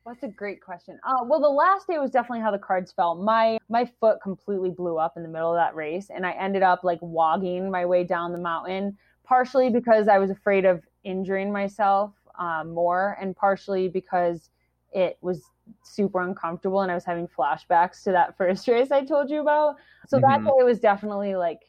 That's 0.05 0.23
a 0.23 0.27
great 0.27 0.61
question. 0.61 0.99
Uh, 1.07 1.23
well, 1.25 1.39
the 1.39 1.47
last 1.47 1.87
day 1.87 1.99
was 1.99 2.09
definitely 2.09 2.41
how 2.41 2.49
the 2.49 2.57
cards 2.57 2.91
fell. 2.91 3.13
My 3.13 3.59
my 3.69 3.85
foot 3.99 4.17
completely 4.23 4.71
blew 4.71 4.97
up 4.97 5.13
in 5.15 5.23
the 5.23 5.29
middle 5.29 5.51
of 5.51 5.57
that 5.57 5.75
race, 5.75 6.09
and 6.09 6.25
I 6.25 6.31
ended 6.31 6.63
up 6.63 6.83
like 6.83 6.99
wogging 7.01 7.69
my 7.69 7.85
way 7.85 8.03
down 8.03 8.31
the 8.31 8.39
mountain. 8.39 8.97
Partially 9.23 9.69
because 9.69 10.07
I 10.07 10.17
was 10.17 10.29
afraid 10.29 10.65
of 10.65 10.83
injuring 11.03 11.53
myself 11.53 12.13
um, 12.39 12.73
more, 12.73 13.17
and 13.21 13.35
partially 13.35 13.87
because 13.87 14.49
it 14.91 15.17
was 15.21 15.43
super 15.83 16.21
uncomfortable, 16.21 16.81
and 16.81 16.91
I 16.91 16.95
was 16.95 17.05
having 17.05 17.27
flashbacks 17.27 18.03
to 18.03 18.11
that 18.11 18.37
first 18.37 18.67
race 18.67 18.91
I 18.91 19.03
told 19.05 19.29
you 19.29 19.41
about. 19.41 19.75
So 20.07 20.17
mm-hmm. 20.17 20.43
that 20.43 20.49
day 20.49 20.63
was 20.63 20.79
definitely 20.79 21.35
like, 21.35 21.59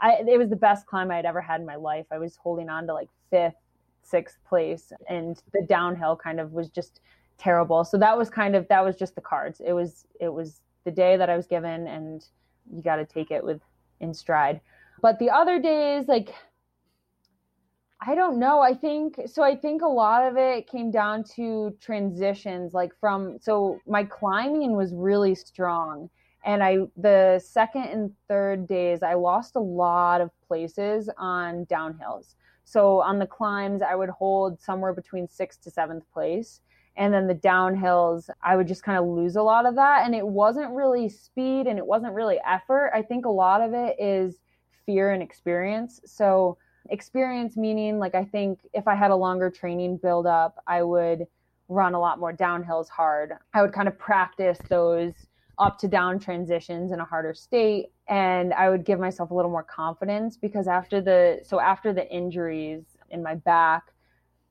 I 0.00 0.22
it 0.26 0.38
was 0.38 0.50
the 0.50 0.56
best 0.56 0.86
climb 0.86 1.10
I 1.10 1.16
had 1.16 1.24
ever 1.24 1.40
had 1.40 1.60
in 1.60 1.66
my 1.66 1.76
life. 1.76 2.06
I 2.10 2.18
was 2.18 2.36
holding 2.36 2.68
on 2.68 2.86
to 2.86 2.94
like 2.94 3.08
fifth, 3.30 3.54
sixth 4.02 4.38
place, 4.46 4.92
and 5.08 5.40
the 5.52 5.64
downhill 5.66 6.16
kind 6.16 6.40
of 6.40 6.52
was 6.52 6.68
just 6.68 7.00
terrible. 7.38 7.84
So 7.84 7.98
that 7.98 8.16
was 8.16 8.30
kind 8.30 8.54
of 8.56 8.66
that 8.68 8.84
was 8.84 8.96
just 8.96 9.14
the 9.14 9.20
cards. 9.20 9.60
It 9.64 9.72
was 9.72 10.06
it 10.20 10.32
was 10.32 10.60
the 10.84 10.90
day 10.90 11.16
that 11.16 11.30
I 11.30 11.36
was 11.36 11.46
given 11.46 11.86
and 11.86 12.24
you 12.72 12.82
got 12.82 12.96
to 12.96 13.04
take 13.04 13.30
it 13.30 13.44
with 13.44 13.60
in 14.00 14.12
stride. 14.14 14.60
But 15.00 15.18
the 15.18 15.30
other 15.30 15.58
days 15.58 16.08
like 16.08 16.34
I 18.06 18.14
don't 18.14 18.38
know. 18.38 18.60
I 18.60 18.74
think 18.74 19.20
so 19.26 19.42
I 19.42 19.56
think 19.56 19.82
a 19.82 19.88
lot 19.88 20.26
of 20.26 20.36
it 20.36 20.68
came 20.68 20.90
down 20.90 21.24
to 21.36 21.74
transitions 21.80 22.74
like 22.74 22.92
from 23.00 23.38
so 23.40 23.80
my 23.86 24.04
climbing 24.04 24.76
was 24.76 24.92
really 24.92 25.34
strong 25.34 26.10
and 26.44 26.62
I 26.62 26.78
the 26.96 27.40
second 27.42 27.84
and 27.84 28.12
third 28.28 28.66
days 28.66 29.02
I 29.02 29.14
lost 29.14 29.56
a 29.56 29.60
lot 29.60 30.20
of 30.20 30.30
places 30.46 31.08
on 31.16 31.64
downhills. 31.66 32.34
So 32.64 33.00
on 33.00 33.18
the 33.18 33.26
climbs 33.26 33.80
I 33.80 33.94
would 33.94 34.10
hold 34.10 34.60
somewhere 34.60 34.92
between 34.92 35.26
6th 35.26 35.60
to 35.62 35.70
7th 35.70 36.02
place 36.12 36.60
and 36.96 37.12
then 37.12 37.26
the 37.26 37.34
downhills 37.34 38.30
i 38.40 38.54
would 38.54 38.68
just 38.68 38.84
kind 38.84 38.96
of 38.96 39.04
lose 39.04 39.34
a 39.34 39.42
lot 39.42 39.66
of 39.66 39.74
that 39.74 40.06
and 40.06 40.14
it 40.14 40.24
wasn't 40.24 40.70
really 40.70 41.08
speed 41.08 41.66
and 41.66 41.76
it 41.76 41.84
wasn't 41.84 42.12
really 42.12 42.38
effort 42.46 42.92
i 42.94 43.02
think 43.02 43.26
a 43.26 43.28
lot 43.28 43.60
of 43.60 43.74
it 43.74 43.96
is 43.98 44.38
fear 44.86 45.10
and 45.10 45.20
experience 45.20 46.00
so 46.04 46.56
experience 46.90 47.56
meaning 47.56 47.98
like 47.98 48.14
i 48.14 48.24
think 48.24 48.60
if 48.72 48.86
i 48.86 48.94
had 48.94 49.10
a 49.10 49.16
longer 49.16 49.50
training 49.50 49.96
build 49.96 50.26
up 50.26 50.62
i 50.66 50.82
would 50.82 51.26
run 51.68 51.94
a 51.94 52.00
lot 52.00 52.18
more 52.18 52.32
downhills 52.32 52.88
hard 52.88 53.32
i 53.54 53.62
would 53.62 53.72
kind 53.72 53.88
of 53.88 53.98
practice 53.98 54.58
those 54.68 55.12
up 55.58 55.78
to 55.78 55.88
down 55.88 56.18
transitions 56.18 56.92
in 56.92 57.00
a 57.00 57.04
harder 57.04 57.32
state 57.32 57.86
and 58.08 58.52
i 58.54 58.68
would 58.68 58.84
give 58.84 58.98
myself 58.98 59.30
a 59.30 59.34
little 59.34 59.50
more 59.50 59.62
confidence 59.62 60.36
because 60.36 60.68
after 60.68 61.00
the 61.00 61.40
so 61.42 61.58
after 61.58 61.92
the 61.92 62.06
injuries 62.10 62.84
in 63.10 63.22
my 63.22 63.34
back 63.34 63.94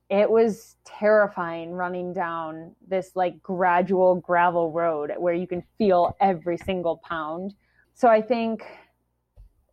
it 0.09 0.29
was 0.29 0.75
terrifying 0.85 1.71
running 1.71 2.13
down 2.13 2.75
this 2.87 3.11
like 3.15 3.41
gradual 3.41 4.15
gravel 4.15 4.71
road 4.71 5.11
where 5.17 5.33
you 5.33 5.47
can 5.47 5.63
feel 5.77 6.15
every 6.21 6.57
single 6.57 6.97
pound. 6.97 7.55
So 7.95 8.07
I 8.07 8.21
think 8.21 8.63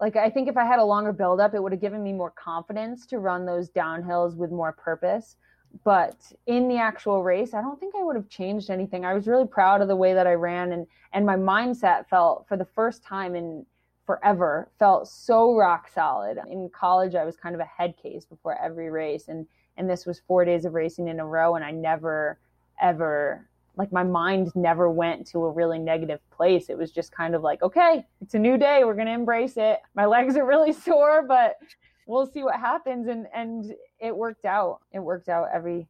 like 0.01 0.17
I 0.17 0.31
think 0.31 0.49
if 0.49 0.57
I 0.57 0.65
had 0.65 0.79
a 0.79 0.85
longer 0.85 1.13
buildup, 1.13 1.55
it 1.55 1.63
would 1.63 1.73
have 1.73 1.81
given 1.81 2.03
me 2.03 2.13
more 2.13 2.31
confidence 2.31 3.07
to 3.07 3.19
run 3.19 3.45
those 3.45 3.71
downhills 3.71 4.37
with 4.37 4.51
more 4.51 4.73
purpose. 4.73 5.37
but 5.85 6.17
in 6.47 6.69
the 6.69 6.79
actual 6.79 7.23
race, 7.23 7.55
I 7.55 7.61
don't 7.63 7.79
think 7.79 7.95
I 7.95 8.03
would 8.03 8.17
have 8.17 8.29
changed 8.29 8.71
anything. 8.71 9.05
I 9.05 9.15
was 9.15 9.29
really 9.29 9.47
proud 9.47 9.81
of 9.83 9.89
the 9.89 9.97
way 9.97 10.15
that 10.15 10.27
I 10.27 10.35
ran 10.35 10.73
and 10.73 10.87
and 11.13 11.25
my 11.27 11.37
mindset 11.37 12.09
felt 12.09 12.47
for 12.49 12.57
the 12.57 12.65
first 12.65 13.03
time 13.05 13.35
in 13.37 13.65
forever 14.07 14.71
felt 14.79 15.07
so 15.09 15.55
rock 15.57 15.89
solid. 15.89 16.39
In 16.49 16.69
college, 16.71 17.15
I 17.15 17.25
was 17.25 17.37
kind 17.37 17.55
of 17.55 17.61
a 17.61 17.65
head 17.65 17.95
case 17.97 18.25
before 18.25 18.61
every 18.61 18.91
race 18.91 19.29
and 19.29 19.47
and 19.77 19.89
this 19.89 20.07
was 20.07 20.21
4 20.27 20.45
days 20.45 20.65
of 20.65 20.75
racing 20.75 21.09
in 21.09 21.21
a 21.21 21.27
row 21.27 21.55
and 21.55 21.65
I 21.65 21.71
never 21.71 22.39
ever 22.81 23.49
like 23.81 23.93
my 23.93 24.03
mind 24.03 24.53
never 24.55 24.91
went 24.91 25.27
to 25.27 25.39
a 25.47 25.51
really 25.51 25.79
negative 25.79 26.21
place. 26.31 26.69
It 26.69 26.77
was 26.77 26.93
just 26.93 27.13
kind 27.13 27.35
of 27.35 27.41
like, 27.41 27.63
okay, 27.63 28.05
it's 28.21 28.35
a 28.35 28.39
new 28.39 28.59
day. 28.59 28.85
We're 28.85 28.95
going 28.95 29.07
to 29.07 29.15
embrace 29.15 29.55
it. 29.57 29.81
My 29.95 30.05
legs 30.05 30.37
are 30.37 30.45
really 30.45 30.73
sore, 30.87 31.25
but 31.27 31.57
we'll 32.07 32.27
see 32.27 32.43
what 32.43 32.57
happens. 32.57 33.09
And, 33.09 33.27
and 33.35 33.73
it 33.99 34.15
worked 34.15 34.45
out. 34.45 34.81
It 34.93 34.99
worked 34.99 35.31
out 35.31 35.49
every 35.55 35.89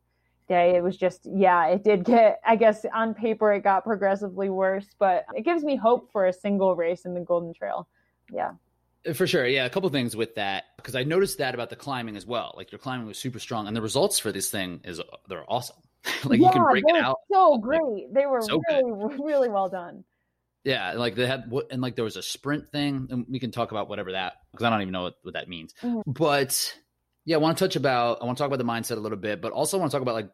day. 0.49 0.77
It 0.77 0.85
was 0.85 0.97
just, 0.97 1.27
yeah, 1.35 1.67
it 1.67 1.83
did 1.83 2.05
get, 2.05 2.41
I 2.47 2.55
guess 2.55 2.87
on 2.95 3.13
paper, 3.13 3.53
it 3.53 3.65
got 3.65 3.83
progressively 3.83 4.51
worse, 4.51 4.87
but 5.01 5.25
it 5.35 5.45
gives 5.45 5.65
me 5.65 5.75
hope 5.75 6.13
for 6.13 6.27
a 6.27 6.33
single 6.33 6.77
race 6.77 7.07
in 7.07 7.15
the 7.15 7.21
Golden 7.21 7.53
Trail. 7.53 7.89
Yeah. 8.33 8.53
Uh, 9.05 9.15
for 9.15 9.27
sure. 9.27 9.49
Yeah. 9.49 9.65
A 9.65 9.71
couple 9.71 9.89
things 9.89 10.15
with 10.15 10.37
that, 10.37 10.67
because 10.77 10.95
I 10.95 11.03
noticed 11.03 11.39
that 11.39 11.55
about 11.55 11.71
the 11.71 11.77
climbing 11.77 12.17
as 12.17 12.25
well. 12.25 12.55
Like 12.57 12.71
your 12.71 12.79
climbing 12.79 13.09
was 13.09 13.19
super 13.19 13.41
strong 13.41 13.67
and 13.67 13.77
the 13.77 13.83
results 13.83 14.21
for 14.21 14.31
this 14.31 14.49
thing 14.49 14.81
is, 14.85 15.01
they're 15.29 15.45
awesome. 15.49 15.75
like 16.25 16.41
yeah, 16.41 16.47
you 16.47 16.53
can 16.53 16.65
break 16.65 16.85
it 16.87 16.97
out. 16.97 17.19
So 17.33 17.59
great. 17.59 17.81
Like, 17.83 18.13
they 18.13 18.27
were 18.27 18.43
so 18.43 18.61
really, 18.69 18.83
good. 18.83 19.25
really 19.25 19.49
well 19.49 19.69
done. 19.69 20.05
Yeah, 20.65 20.93
like 20.93 21.15
they 21.15 21.27
had 21.27 21.51
what, 21.51 21.69
and 21.71 21.81
like 21.81 21.97
there 21.97 22.05
was 22.05 22.17
a 22.17 22.23
sprint 22.23 22.69
thing, 22.69 23.09
and 23.11 23.27
we 23.29 23.39
can 23.39 23.51
talk 23.51 23.71
about 23.71 23.89
whatever 23.89 24.13
that 24.13 24.35
because 24.53 24.65
I 24.65 24.71
don't 24.71 24.83
even 24.83 24.93
know 24.93 25.05
what, 25.05 25.15
what 25.23 25.35
that 25.35 25.49
means. 25.49 25.75
Mm-hmm. 25.83 26.11
But 26.11 26.75
yeah, 27.25 27.37
I 27.37 27.39
want 27.39 27.57
to 27.57 27.65
touch 27.65 27.77
about 27.77 28.19
I 28.21 28.27
want 28.27 28.37
to 28.37 28.43
talk 28.43 28.49
about 28.49 28.59
the 28.59 28.71
mindset 28.71 28.97
a 28.97 29.01
little 29.01 29.19
bit, 29.19 29.41
but 29.41 29.53
also 29.53 29.77
I 29.77 29.81
want 29.81 29.91
to 29.91 29.95
talk 29.95 30.03
about 30.03 30.15
like 30.15 30.31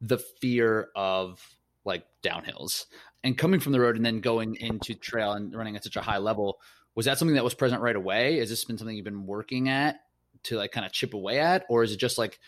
the 0.00 0.18
fear 0.18 0.88
of 0.94 1.40
like 1.84 2.04
downhills 2.22 2.86
and 3.24 3.36
coming 3.36 3.60
from 3.60 3.72
the 3.72 3.80
road 3.80 3.96
and 3.96 4.04
then 4.04 4.20
going 4.20 4.56
into 4.56 4.94
trail 4.94 5.32
and 5.32 5.54
running 5.54 5.76
at 5.76 5.84
such 5.84 5.96
a 5.96 6.00
high 6.00 6.18
level. 6.18 6.58
Was 6.94 7.06
that 7.06 7.18
something 7.18 7.34
that 7.34 7.44
was 7.44 7.54
present 7.54 7.82
right 7.82 7.96
away? 7.96 8.38
Has 8.38 8.48
this 8.48 8.64
been 8.64 8.78
something 8.78 8.96
you've 8.96 9.04
been 9.04 9.26
working 9.26 9.68
at 9.68 10.00
to 10.44 10.56
like 10.56 10.72
kind 10.72 10.86
of 10.86 10.92
chip 10.92 11.14
away 11.14 11.40
at, 11.40 11.64
or 11.68 11.82
is 11.82 11.92
it 11.92 11.98
just 11.98 12.18
like 12.18 12.38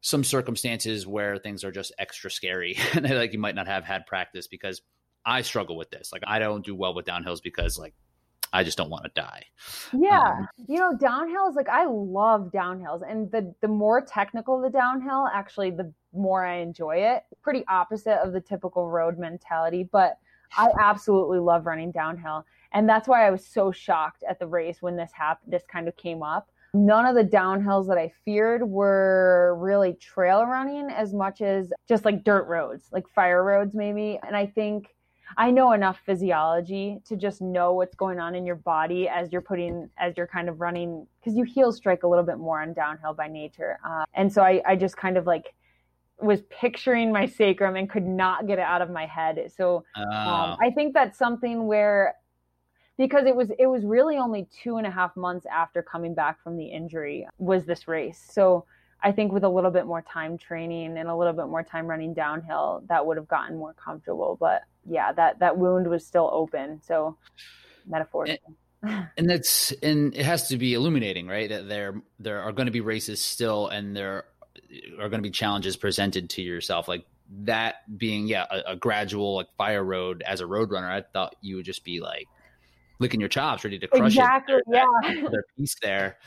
some 0.00 0.24
circumstances 0.24 1.06
where 1.06 1.38
things 1.38 1.64
are 1.64 1.72
just 1.72 1.92
extra 1.98 2.30
scary 2.30 2.76
and 2.94 3.08
like 3.10 3.32
you 3.32 3.38
might 3.38 3.54
not 3.54 3.66
have 3.66 3.84
had 3.84 4.06
practice 4.06 4.46
because 4.46 4.82
I 5.24 5.42
struggle 5.42 5.76
with 5.76 5.90
this. 5.90 6.12
Like 6.12 6.22
I 6.26 6.38
don't 6.38 6.64
do 6.64 6.74
well 6.74 6.94
with 6.94 7.06
downhills 7.06 7.42
because 7.42 7.78
like 7.78 7.94
I 8.52 8.64
just 8.64 8.78
don't 8.78 8.88
want 8.88 9.04
to 9.04 9.10
die. 9.14 9.44
Yeah. 9.92 10.36
Um, 10.38 10.48
you 10.66 10.78
know, 10.78 10.92
downhills, 10.96 11.54
like 11.54 11.68
I 11.68 11.84
love 11.84 12.50
downhills. 12.52 13.02
And 13.08 13.30
the 13.30 13.54
the 13.60 13.68
more 13.68 14.00
technical 14.00 14.60
the 14.60 14.70
downhill, 14.70 15.28
actually 15.32 15.70
the 15.70 15.92
more 16.14 16.44
I 16.44 16.58
enjoy 16.58 16.96
it. 16.96 17.24
Pretty 17.42 17.64
opposite 17.68 18.18
of 18.24 18.32
the 18.32 18.40
typical 18.40 18.88
road 18.88 19.18
mentality, 19.18 19.88
but 19.90 20.18
I 20.56 20.70
absolutely 20.80 21.40
love 21.40 21.66
running 21.66 21.92
downhill. 21.92 22.46
And 22.72 22.88
that's 22.88 23.06
why 23.06 23.26
I 23.26 23.30
was 23.30 23.44
so 23.44 23.70
shocked 23.70 24.24
at 24.28 24.38
the 24.38 24.46
race 24.46 24.80
when 24.80 24.96
this 24.96 25.12
happened 25.12 25.52
this 25.52 25.64
kind 25.70 25.88
of 25.88 25.96
came 25.96 26.22
up 26.22 26.50
None 26.74 27.06
of 27.06 27.14
the 27.14 27.24
downhills 27.24 27.88
that 27.88 27.98
I 27.98 28.12
feared 28.24 28.62
were 28.62 29.56
really 29.58 29.94
trail 29.94 30.44
running 30.44 30.90
as 30.90 31.14
much 31.14 31.40
as 31.40 31.72
just 31.88 32.04
like 32.04 32.24
dirt 32.24 32.46
roads, 32.46 32.88
like 32.92 33.08
fire 33.08 33.42
roads, 33.42 33.74
maybe. 33.74 34.18
And 34.26 34.36
I 34.36 34.46
think 34.46 34.94
I 35.36 35.50
know 35.50 35.72
enough 35.72 35.98
physiology 36.04 37.00
to 37.06 37.16
just 37.16 37.40
know 37.40 37.72
what's 37.74 37.94
going 37.94 38.18
on 38.18 38.34
in 38.34 38.46
your 38.46 38.56
body 38.56 39.08
as 39.08 39.32
you're 39.32 39.42
putting, 39.42 39.88
as 39.98 40.16
you're 40.16 40.26
kind 40.26 40.48
of 40.48 40.60
running, 40.60 41.06
because 41.20 41.36
you 41.36 41.44
heel 41.44 41.72
strike 41.72 42.02
a 42.02 42.08
little 42.08 42.24
bit 42.24 42.38
more 42.38 42.60
on 42.60 42.72
downhill 42.72 43.14
by 43.14 43.28
nature. 43.28 43.78
Uh, 43.86 44.04
and 44.14 44.32
so 44.32 44.42
I, 44.42 44.62
I 44.66 44.76
just 44.76 44.96
kind 44.96 45.16
of 45.16 45.26
like 45.26 45.54
was 46.20 46.42
picturing 46.50 47.12
my 47.12 47.26
sacrum 47.26 47.76
and 47.76 47.88
could 47.88 48.06
not 48.06 48.46
get 48.46 48.58
it 48.58 48.64
out 48.64 48.82
of 48.82 48.90
my 48.90 49.06
head. 49.06 49.52
So 49.56 49.84
um, 49.96 50.06
oh. 50.10 50.56
I 50.60 50.70
think 50.74 50.94
that's 50.94 51.16
something 51.16 51.66
where 51.66 52.14
because 52.98 53.26
it 53.26 53.34
was 53.34 53.50
it 53.58 53.66
was 53.66 53.84
really 53.84 54.18
only 54.18 54.48
two 54.62 54.76
and 54.76 54.86
a 54.86 54.90
half 54.90 55.16
months 55.16 55.46
after 55.46 55.82
coming 55.82 56.14
back 56.14 56.42
from 56.42 56.56
the 56.56 56.66
injury 56.66 57.26
was 57.38 57.64
this 57.64 57.88
race. 57.88 58.22
So 58.30 58.66
i 59.00 59.12
think 59.12 59.30
with 59.30 59.44
a 59.44 59.48
little 59.48 59.70
bit 59.70 59.86
more 59.86 60.02
time 60.02 60.36
training 60.36 60.98
and 60.98 61.08
a 61.08 61.14
little 61.14 61.32
bit 61.32 61.46
more 61.46 61.62
time 61.62 61.86
running 61.86 62.12
downhill 62.12 62.82
that 62.88 63.06
would 63.06 63.16
have 63.16 63.28
gotten 63.28 63.56
more 63.56 63.72
comfortable. 63.74 64.36
But 64.38 64.62
yeah 64.84 65.12
that 65.12 65.38
that 65.38 65.56
wound 65.56 65.88
was 65.88 66.04
still 66.04 66.28
open. 66.32 66.82
So 66.82 67.16
metaphorically. 67.86 68.40
And, 68.82 69.08
and 69.16 69.30
that's 69.30 69.72
and 69.82 70.14
it 70.14 70.26
has 70.26 70.48
to 70.48 70.58
be 70.58 70.74
illuminating 70.74 71.28
right? 71.28 71.48
That 71.48 71.68
there 71.68 72.02
there 72.18 72.42
are 72.42 72.52
going 72.52 72.66
to 72.66 72.72
be 72.72 72.80
races 72.80 73.20
still 73.20 73.68
and 73.68 73.96
there 73.96 74.24
are 74.98 75.08
going 75.08 75.22
to 75.22 75.28
be 75.28 75.30
challenges 75.30 75.76
presented 75.76 76.28
to 76.30 76.42
yourself. 76.42 76.88
Like 76.88 77.06
that 77.44 77.98
being 77.98 78.26
yeah 78.26 78.46
a, 78.50 78.72
a 78.72 78.76
gradual 78.76 79.36
like 79.36 79.48
fire 79.56 79.84
road 79.84 80.22
as 80.26 80.40
a 80.40 80.46
road 80.46 80.70
runner 80.70 80.90
i 80.90 81.02
thought 81.12 81.36
you 81.42 81.56
would 81.56 81.64
just 81.66 81.84
be 81.84 82.00
like 82.00 82.26
licking 82.98 83.20
your 83.20 83.28
chops, 83.28 83.64
ready 83.64 83.78
to 83.78 83.88
crush 83.88 84.12
exactly, 84.12 84.54
it. 84.54 84.62
Exactly. 84.66 85.22
Yeah. 85.32 85.38
Piece 85.56 85.76
there. 85.82 86.18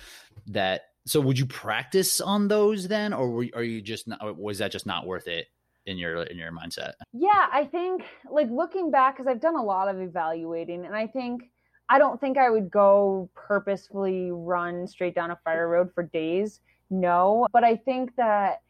That 0.48 0.82
so 1.06 1.20
would 1.20 1.38
you 1.38 1.46
practice 1.46 2.22
on 2.22 2.48
those 2.48 2.88
then, 2.88 3.14
or 3.14 3.30
were, 3.30 3.46
are 3.54 3.64
you 3.64 3.82
just 3.82 4.08
not? 4.08 4.38
Was 4.38 4.60
that 4.60 4.72
just 4.72 4.86
not 4.86 5.06
worth 5.06 5.28
it 5.28 5.48
in 5.86 5.98
your 5.98 6.24
in 6.24 6.38
your 6.38 6.52
mindset? 6.52 6.94
Yeah, 7.14 7.48
I 7.52 7.66
think 7.66 8.04
like 8.30 8.50
looking 8.50 8.92
back 8.92 9.16
because 9.16 9.28
I've 9.28 9.42
done 9.42 9.56
a 9.56 9.64
lot 9.64 9.88
of 9.88 10.00
evaluating, 10.00 10.86
and 10.86 10.96
I 10.96 11.08
think 11.08 11.44
I 11.90 11.98
don't 11.98 12.20
think 12.22 12.38
I 12.38 12.50
would 12.50 12.70
go 12.72 13.30
purposefully 13.36 14.32
run 14.32 14.88
straight 14.88 15.16
down 15.16 15.32
a 15.32 15.40
fire 15.44 15.68
road 15.68 15.90
for 15.94 16.04
days. 16.04 16.62
No, 16.90 17.48
but 17.52 17.64
I 17.64 17.76
think 17.76 18.16
that 18.18 18.62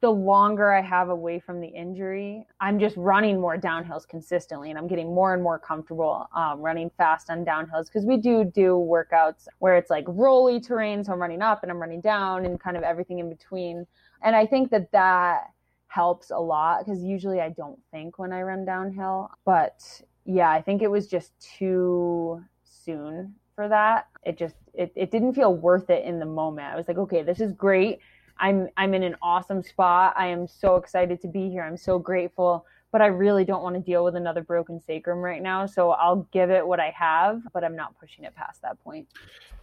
the 0.00 0.10
longer 0.10 0.72
I 0.72 0.80
have 0.80 1.08
away 1.08 1.40
from 1.40 1.60
the 1.60 1.66
injury, 1.66 2.46
I'm 2.60 2.78
just 2.78 2.96
running 2.96 3.40
more 3.40 3.56
downhills 3.56 4.06
consistently 4.06 4.70
and 4.70 4.78
I'm 4.78 4.86
getting 4.86 5.12
more 5.12 5.34
and 5.34 5.42
more 5.42 5.58
comfortable 5.58 6.28
um, 6.34 6.60
running 6.60 6.88
fast 6.96 7.30
on 7.30 7.44
downhills 7.44 7.86
because 7.86 8.04
we 8.04 8.16
do 8.16 8.44
do 8.44 8.74
workouts 8.74 9.48
where 9.58 9.76
it's 9.76 9.90
like 9.90 10.04
rolly 10.06 10.60
terrain. 10.60 11.02
So 11.02 11.12
I'm 11.12 11.20
running 11.20 11.42
up 11.42 11.62
and 11.62 11.72
I'm 11.72 11.78
running 11.78 12.00
down 12.00 12.46
and 12.46 12.60
kind 12.60 12.76
of 12.76 12.84
everything 12.84 13.18
in 13.18 13.28
between. 13.28 13.86
And 14.22 14.36
I 14.36 14.46
think 14.46 14.70
that 14.70 14.92
that 14.92 15.50
helps 15.88 16.30
a 16.30 16.38
lot 16.38 16.84
because 16.84 17.02
usually 17.02 17.40
I 17.40 17.48
don't 17.48 17.80
think 17.90 18.20
when 18.20 18.32
I 18.32 18.42
run 18.42 18.64
downhill. 18.64 19.30
But 19.44 19.82
yeah, 20.24 20.50
I 20.50 20.62
think 20.62 20.80
it 20.80 20.90
was 20.90 21.08
just 21.08 21.32
too 21.40 22.40
soon 22.62 23.34
for 23.56 23.68
that. 23.68 24.06
It 24.22 24.38
just, 24.38 24.54
it, 24.74 24.92
it 24.94 25.10
didn't 25.10 25.32
feel 25.32 25.56
worth 25.56 25.90
it 25.90 26.04
in 26.04 26.20
the 26.20 26.26
moment. 26.26 26.68
I 26.68 26.76
was 26.76 26.86
like, 26.86 26.98
okay, 26.98 27.22
this 27.24 27.40
is 27.40 27.52
great 27.52 27.98
I'm 28.40 28.68
I'm 28.76 28.94
in 28.94 29.02
an 29.02 29.16
awesome 29.22 29.62
spot. 29.62 30.14
I 30.16 30.26
am 30.26 30.46
so 30.46 30.76
excited 30.76 31.20
to 31.22 31.28
be 31.28 31.50
here. 31.50 31.62
I'm 31.62 31.76
so 31.76 31.98
grateful, 31.98 32.66
but 32.92 33.02
I 33.02 33.06
really 33.06 33.44
don't 33.44 33.62
want 33.62 33.76
to 33.76 33.82
deal 33.82 34.04
with 34.04 34.16
another 34.16 34.42
broken 34.42 34.80
sacrum 34.80 35.18
right 35.18 35.42
now. 35.42 35.66
So 35.66 35.90
I'll 35.90 36.28
give 36.32 36.50
it 36.50 36.66
what 36.66 36.80
I 36.80 36.90
have, 36.90 37.42
but 37.52 37.64
I'm 37.64 37.76
not 37.76 37.98
pushing 37.98 38.24
it 38.24 38.34
past 38.34 38.62
that 38.62 38.82
point. 38.82 39.08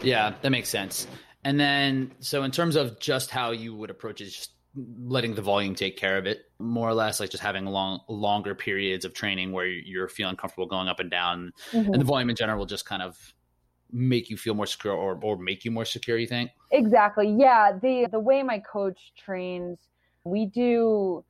Yeah, 0.01 0.33
that 0.41 0.49
makes 0.49 0.69
sense. 0.69 1.07
And 1.43 1.59
then 1.59 2.11
so 2.19 2.43
in 2.43 2.51
terms 2.51 2.75
of 2.75 2.99
just 2.99 3.29
how 3.29 3.51
you 3.51 3.75
would 3.75 3.89
approach 3.89 4.21
it, 4.21 4.25
just 4.25 4.51
letting 5.05 5.35
the 5.35 5.41
volume 5.41 5.73
take 5.73 5.97
care 5.97 6.17
of 6.17 6.25
it 6.25 6.49
more 6.59 6.89
or 6.89 6.93
less 6.93 7.19
like 7.19 7.29
just 7.29 7.41
having 7.41 7.65
long 7.65 8.01
longer 8.09 8.53
periods 8.53 9.05
of 9.05 9.13
training 9.13 9.51
where 9.51 9.65
you're 9.65 10.09
feeling 10.09 10.35
comfortable 10.35 10.65
going 10.65 10.87
up 10.87 10.99
and 10.99 11.09
down 11.09 11.53
mm-hmm. 11.71 11.93
and 11.93 12.01
the 12.01 12.05
volume 12.05 12.29
in 12.29 12.35
general 12.35 12.59
will 12.59 12.65
just 12.65 12.85
kind 12.85 13.01
of 13.01 13.33
make 13.91 14.29
you 14.29 14.35
feel 14.35 14.53
more 14.53 14.65
secure 14.65 14.93
or, 14.93 15.17
or 15.23 15.37
make 15.37 15.63
you 15.63 15.71
more 15.71 15.85
secure 15.85 16.17
you 16.17 16.27
think 16.27 16.51
exactly. 16.75 17.29
Yeah 17.37 17.71
the 17.81 18.07
the 18.11 18.19
way 18.19 18.43
my 18.43 18.59
coach 18.59 19.13
trains 19.17 19.79
we 20.23 20.45
do 20.45 21.23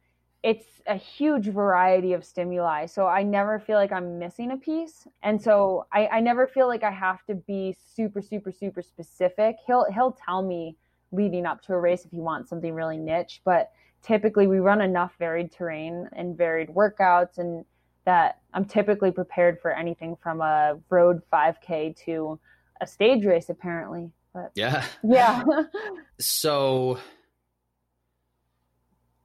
it's 0.44 0.66
a 0.88 0.96
huge 0.96 1.48
variety 1.48 2.14
of 2.14 2.24
stimuli. 2.24 2.86
So 2.86 3.08
i 3.08 3.24
never 3.24 3.60
feel 3.60 3.78
like 3.78 3.92
i'm 3.92 4.20
missing 4.20 4.52
a 4.52 4.58
piece. 4.58 5.08
And 5.24 5.42
so 5.42 5.86
I, 5.94 6.08
I 6.08 6.20
never 6.20 6.48
feel 6.48 6.68
like 6.68 6.84
i 6.84 6.92
have 6.92 7.24
to 7.26 7.36
be 7.36 7.76
super 7.96 8.22
super 8.22 8.52
super 8.52 8.82
specific. 8.82 9.58
He'll 9.68 9.86
he'll 9.92 10.18
tell 10.26 10.42
me 10.44 10.78
leading 11.12 11.46
up 11.46 11.62
to 11.64 11.74
a 11.74 11.80
race 11.80 12.06
if 12.06 12.12
he 12.12 12.20
wants 12.20 12.50
something 12.50 12.74
really 12.74 12.98
niche 12.98 13.42
but 13.46 13.72
typically 14.02 14.48
we 14.48 14.60
run 14.60 14.82
enough 14.82 15.14
varied 15.20 15.52
terrain 15.52 16.10
and 16.14 16.38
varied 16.38 16.68
workouts 16.70 17.38
and 17.38 17.64
that 18.06 18.40
i'm 18.54 18.66
typically 18.66 19.12
prepared 19.12 19.60
for 19.62 19.72
anything 19.72 20.16
from 20.22 20.42
a 20.42 20.78
road 20.90 21.22
5k 21.32 21.96
to 22.06 22.40
a 22.82 22.88
stage 22.88 23.26
race 23.26 23.50
apparently. 23.50 24.12
But 24.36 24.52
yeah. 24.54 24.86
Yeah. 25.02 25.44
so 26.20 27.00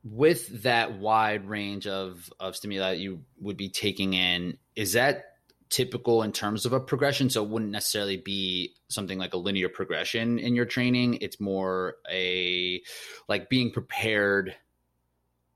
with 0.05 0.63
that 0.63 0.99
wide 0.99 1.49
range 1.49 1.89
of 1.89 2.33
of 2.39 2.55
stimuli 2.55 2.93
that 2.93 2.99
you 2.99 3.25
would 3.41 3.57
be 3.57 3.69
taking 3.69 4.15
in, 4.15 4.57
is 4.77 4.93
that 4.93 5.25
typical 5.69 6.23
in 6.23 6.31
terms 6.31 6.65
of 6.65 6.73
a 6.73 6.79
progression? 6.79 7.29
So 7.29 7.43
it 7.43 7.51
wouldn't 7.51 7.73
necessarily 7.73 8.19
be 8.19 8.77
something 8.89 9.19
like 9.19 9.35
a 9.35 9.37
linear 9.37 9.69
progression 9.69 10.39
in 10.39 10.55
your 10.55 10.65
training. 10.65 11.19
It's 11.21 11.41
more 11.41 11.97
a 12.09 12.81
like 13.29 13.51
being 13.51 13.73
prepared 13.73 14.55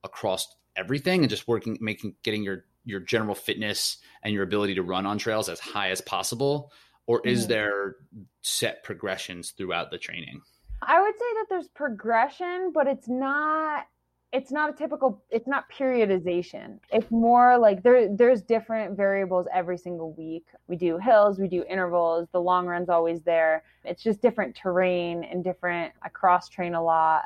across 0.03 0.49
everything 0.75 1.21
and 1.21 1.31
just 1.31 1.47
working 1.47 1.79
making 1.81 2.17
getting 2.25 2.43
your 2.43 2.65
your 2.85 2.99
general 2.99 3.37
fitness 3.37 3.99
and 4.25 4.35
your 4.35 4.43
ability 4.43 4.75
to 4.75 4.83
run 4.83 5.07
on 5.07 5.17
trails 5.17 5.49
as 5.49 5.61
high 5.61 5.91
as 5.91 6.01
possible 6.01 6.73
or 7.07 7.21
is 7.27 7.45
mm. 7.45 7.49
there 7.49 7.97
set 8.43 8.83
progressions 8.83 9.51
throughout 9.51 9.91
the 9.91 9.99
training? 9.99 10.41
I 10.83 11.01
would 11.01 11.15
say 11.15 11.25
that 11.35 11.47
there's 11.49 11.69
progression, 11.69 12.73
but 12.73 12.87
it's 12.87 13.09
not 13.09 13.87
it's 14.35 14.51
not 14.51 14.69
a 14.69 14.73
typical 14.73 15.23
it's 15.31 15.47
not 15.47 15.65
periodization 15.71 16.79
it's 16.91 17.09
more 17.11 17.57
like 17.57 17.85
there 17.85 18.09
there's 18.17 18.43
different 18.43 18.97
variables 18.97 19.47
every 19.55 19.79
single 19.79 20.13
week 20.15 20.45
we 20.67 20.75
do 20.75 20.99
hills 20.99 21.39
we 21.39 21.47
do 21.47 21.65
intervals 21.71 22.29
the 22.33 22.41
long 22.41 22.67
run's 22.67 22.89
always 22.89 23.23
there 23.23 23.63
it's 23.85 24.03
just 24.03 24.21
different 24.21 24.55
terrain 24.57 25.23
and 25.23 25.45
different 25.45 25.93
i 26.03 26.09
cross 26.09 26.49
train 26.49 26.75
a 26.75 26.83
lot 26.83 27.23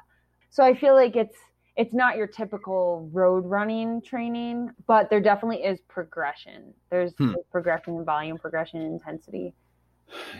so 0.50 0.62
i 0.62 0.74
feel 0.74 0.94
like 0.94 1.16
it's 1.16 1.36
it's 1.76 1.94
not 1.94 2.16
your 2.16 2.26
typical 2.26 3.08
road 3.10 3.44
running 3.46 4.02
training 4.02 4.70
but 4.86 5.08
there 5.08 5.20
definitely 5.20 5.64
is 5.64 5.80
progression 5.88 6.74
there's, 6.90 7.14
hmm. 7.14 7.28
there's 7.28 7.46
progression 7.50 7.96
in 7.96 8.04
volume 8.04 8.36
progression 8.36 8.82
in 8.82 8.92
intensity 8.92 9.54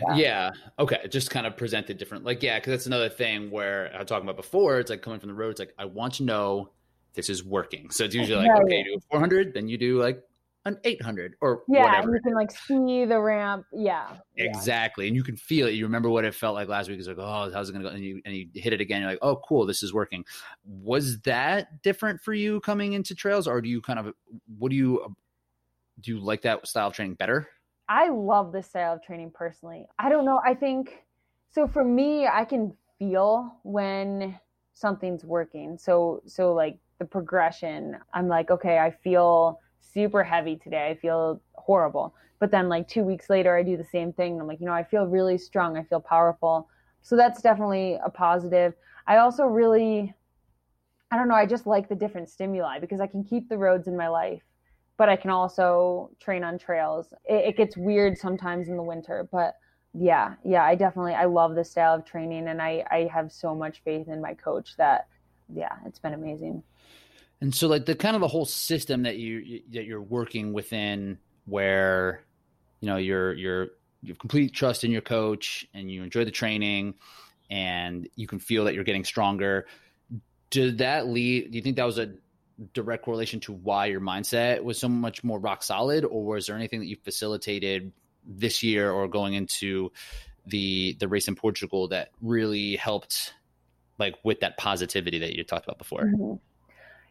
yeah. 0.01 0.15
yeah. 0.15 0.49
Okay. 0.77 1.07
Just 1.09 1.29
kind 1.29 1.45
of 1.45 1.57
presented 1.57 1.97
different. 1.97 2.23
Like, 2.25 2.43
yeah, 2.43 2.57
because 2.59 2.71
that's 2.71 2.85
another 2.85 3.09
thing 3.09 3.51
where 3.51 3.91
I 3.93 3.99
was 3.99 4.07
talking 4.07 4.25
about 4.25 4.37
before. 4.37 4.79
It's 4.79 4.89
like 4.89 5.01
coming 5.01 5.19
from 5.19 5.29
the 5.29 5.35
road. 5.35 5.51
It's 5.51 5.59
like 5.59 5.73
I 5.77 5.85
want 5.85 6.15
to 6.15 6.23
know 6.23 6.71
this 7.13 7.29
is 7.29 7.43
working. 7.43 7.89
So 7.89 8.05
it's 8.05 8.15
usually 8.15 8.37
like, 8.37 8.49
right. 8.49 8.63
okay, 8.63 8.77
you 8.77 8.95
do 8.95 8.99
400, 9.11 9.53
then 9.53 9.67
you 9.67 9.77
do 9.77 10.01
like 10.01 10.21
an 10.65 10.77
800 10.83 11.35
or 11.41 11.63
yeah, 11.67 11.85
whatever. 11.85 12.15
you 12.15 12.21
can 12.21 12.33
like 12.33 12.51
see 12.51 13.05
the 13.05 13.19
ramp. 13.19 13.65
Yeah. 13.73 14.17
Exactly. 14.37 15.07
And 15.07 15.15
you 15.15 15.23
can 15.23 15.35
feel 15.35 15.67
it. 15.67 15.71
You 15.71 15.85
remember 15.85 16.09
what 16.09 16.25
it 16.25 16.35
felt 16.35 16.55
like 16.55 16.67
last 16.67 16.89
week. 16.89 16.99
It's 16.99 17.07
like, 17.07 17.17
oh, 17.17 17.51
how's 17.51 17.69
it 17.69 17.73
going 17.73 17.83
to 17.83 17.89
go? 17.89 17.95
And 17.95 18.03
you, 18.03 18.21
and 18.25 18.35
you 18.35 18.47
hit 18.53 18.73
it 18.73 18.81
again. 18.81 19.01
You're 19.01 19.11
like, 19.11 19.19
oh, 19.21 19.37
cool. 19.37 19.65
This 19.65 19.83
is 19.83 19.93
working. 19.93 20.25
Was 20.65 21.19
that 21.21 21.81
different 21.81 22.21
for 22.21 22.33
you 22.33 22.59
coming 22.61 22.93
into 22.93 23.15
trails 23.15 23.47
or 23.47 23.61
do 23.61 23.69
you 23.69 23.81
kind 23.81 23.99
of, 23.99 24.13
what 24.57 24.69
do 24.69 24.75
you, 24.75 25.15
do 25.99 26.11
you 26.11 26.19
like 26.19 26.43
that 26.43 26.67
style 26.67 26.87
of 26.87 26.93
training 26.93 27.15
better? 27.15 27.47
I 27.89 28.09
love 28.09 28.51
this 28.51 28.67
style 28.67 28.93
of 28.93 29.03
training 29.03 29.31
personally. 29.33 29.87
I 29.97 30.09
don't 30.09 30.23
know. 30.23 30.39
I 30.45 30.53
think 30.53 31.03
so 31.49 31.67
for 31.67 31.83
me, 31.83 32.27
I 32.27 32.45
can 32.45 32.73
feel 32.99 33.57
when 33.63 34.39
something's 34.75 35.25
working. 35.25 35.77
So 35.77 36.21
so 36.27 36.53
like 36.53 36.77
the 36.99 37.05
progression, 37.05 37.97
I'm 38.13 38.27
like, 38.27 38.51
okay, 38.51 38.77
I 38.77 38.91
feel 38.91 39.59
super 39.81 40.23
heavy 40.23 40.55
today. 40.55 40.89
I 40.89 40.95
feel 40.95 41.41
horrible. 41.53 42.13
But 42.39 42.51
then 42.51 42.69
like 42.69 42.87
2 42.87 43.03
weeks 43.03 43.29
later 43.29 43.57
I 43.57 43.63
do 43.63 43.75
the 43.75 43.83
same 43.83 44.13
thing. 44.13 44.39
I'm 44.39 44.47
like, 44.47 44.59
you 44.59 44.67
know, 44.67 44.73
I 44.73 44.83
feel 44.83 45.07
really 45.07 45.39
strong. 45.39 45.75
I 45.75 45.83
feel 45.83 45.99
powerful. 45.99 46.69
So 47.01 47.15
that's 47.15 47.41
definitely 47.41 47.97
a 48.05 48.09
positive. 48.09 48.75
I 49.07 49.17
also 49.17 49.45
really 49.45 50.13
I 51.11 51.17
don't 51.17 51.27
know, 51.27 51.33
I 51.33 51.47
just 51.47 51.65
like 51.65 51.89
the 51.89 51.95
different 51.95 52.29
stimuli 52.29 52.77
because 52.77 53.01
I 53.01 53.07
can 53.07 53.23
keep 53.23 53.49
the 53.49 53.57
roads 53.57 53.87
in 53.87 53.97
my 53.97 54.09
life 54.09 54.43
but 54.99 55.07
I 55.07 55.15
can 55.15 55.31
also 55.31 56.11
train 56.19 56.43
on 56.43 56.59
trails. 56.59 57.13
It, 57.23 57.47
it, 57.47 57.57
gets 57.57 57.77
weird 57.77 58.17
sometimes 58.17 58.67
in 58.67 58.75
the 58.75 58.83
winter, 58.83 59.27
but 59.31 59.55
yeah, 59.93 60.35
yeah, 60.43 60.63
I 60.65 60.75
definitely 60.75 61.13
I 61.13 61.23
love 61.23 61.55
this 61.55 61.71
style 61.71 61.95
of 61.95 62.05
training, 62.05 62.49
and 62.49 62.61
I 62.61 62.83
I 62.91 63.09
have 63.11 63.31
so 63.31 63.55
much 63.55 63.81
faith 63.83 64.09
in 64.09 64.21
my 64.21 64.33
coach 64.33 64.75
that 64.77 65.07
yeah, 65.51 65.77
it's 65.85 65.99
been 65.99 66.13
amazing. 66.13 66.61
And 67.41 67.55
so, 67.55 67.67
like 67.67 67.85
the 67.85 67.95
kind 67.95 68.15
of 68.15 68.19
the 68.19 68.27
whole 68.27 68.45
system 68.45 69.03
that 69.03 69.17
you 69.17 69.61
that 69.71 69.85
you're 69.85 70.01
working 70.01 70.51
within, 70.51 71.17
where 71.45 72.21
you 72.81 72.87
know 72.87 72.97
you're 72.97 73.33
you're 73.33 73.63
you 74.01 74.09
have 74.09 74.19
complete 74.19 74.53
trust 74.53 74.83
in 74.83 74.91
your 74.91 75.01
coach, 75.01 75.65
and 75.73 75.89
you 75.89 76.03
enjoy 76.03 76.25
the 76.25 76.31
training, 76.31 76.95
and 77.49 78.07
you 78.15 78.27
can 78.27 78.37
feel 78.37 78.65
that 78.65 78.73
you're 78.75 78.83
getting 78.83 79.05
stronger. 79.05 79.65
Did 80.49 80.79
that 80.79 81.07
lead? 81.07 81.51
Do 81.51 81.57
you 81.57 81.63
think 81.63 81.77
that 81.77 81.85
was 81.85 81.99
a 81.99 82.11
direct 82.73 83.03
correlation 83.03 83.39
to 83.41 83.53
why 83.53 83.87
your 83.87 84.01
mindset 84.01 84.63
was 84.63 84.79
so 84.79 84.89
much 84.89 85.23
more 85.23 85.39
rock 85.39 85.63
solid, 85.63 86.05
or 86.05 86.23
was 86.23 86.47
there 86.47 86.55
anything 86.55 86.79
that 86.79 86.87
you 86.87 86.97
facilitated 87.03 87.91
this 88.25 88.61
year 88.63 88.91
or 88.91 89.07
going 89.07 89.33
into 89.33 89.91
the 90.45 90.95
the 90.99 91.07
race 91.07 91.27
in 91.27 91.35
Portugal 91.35 91.87
that 91.89 92.09
really 92.21 92.75
helped, 92.75 93.33
like 93.97 94.15
with 94.23 94.39
that 94.41 94.57
positivity 94.57 95.19
that 95.19 95.35
you 95.35 95.43
talked 95.43 95.65
about 95.65 95.77
before? 95.77 96.03
Mm-hmm. 96.03 96.35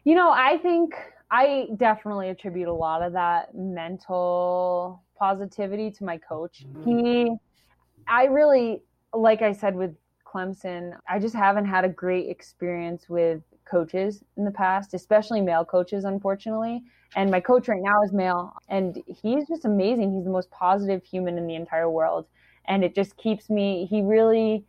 You 0.05 0.15
know, 0.15 0.29
I 0.31 0.57
think 0.57 0.95
I 1.31 1.67
definitely 1.77 2.29
attribute 2.29 2.67
a 2.67 2.73
lot 2.73 3.01
of 3.01 3.13
that 3.13 3.53
mental 3.55 5.03
positivity 5.17 5.91
to 5.91 6.03
my 6.03 6.17
coach. 6.17 6.65
He, 6.85 7.31
I 8.07 8.25
really, 8.25 8.81
like 9.13 9.41
I 9.41 9.51
said 9.51 9.75
with 9.75 9.95
Clemson, 10.25 10.93
I 11.07 11.19
just 11.19 11.35
haven't 11.35 11.65
had 11.65 11.85
a 11.85 11.89
great 11.89 12.29
experience 12.29 13.09
with 13.09 13.41
coaches 13.69 14.23
in 14.37 14.45
the 14.45 14.51
past, 14.51 14.93
especially 14.93 15.41
male 15.41 15.65
coaches, 15.65 16.03
unfortunately. 16.03 16.83
And 17.15 17.31
my 17.31 17.39
coach 17.39 17.67
right 17.67 17.81
now 17.81 18.03
is 18.03 18.11
male, 18.11 18.53
and 18.67 19.01
he's 19.07 19.47
just 19.47 19.65
amazing. 19.65 20.13
He's 20.13 20.25
the 20.25 20.31
most 20.31 20.51
positive 20.51 21.03
human 21.03 21.37
in 21.37 21.47
the 21.47 21.55
entire 21.55 21.89
world. 21.89 22.25
And 22.65 22.83
it 22.83 22.93
just 22.93 23.17
keeps 23.17 23.49
me, 23.49 23.87
he 23.89 24.01
really 24.01 24.63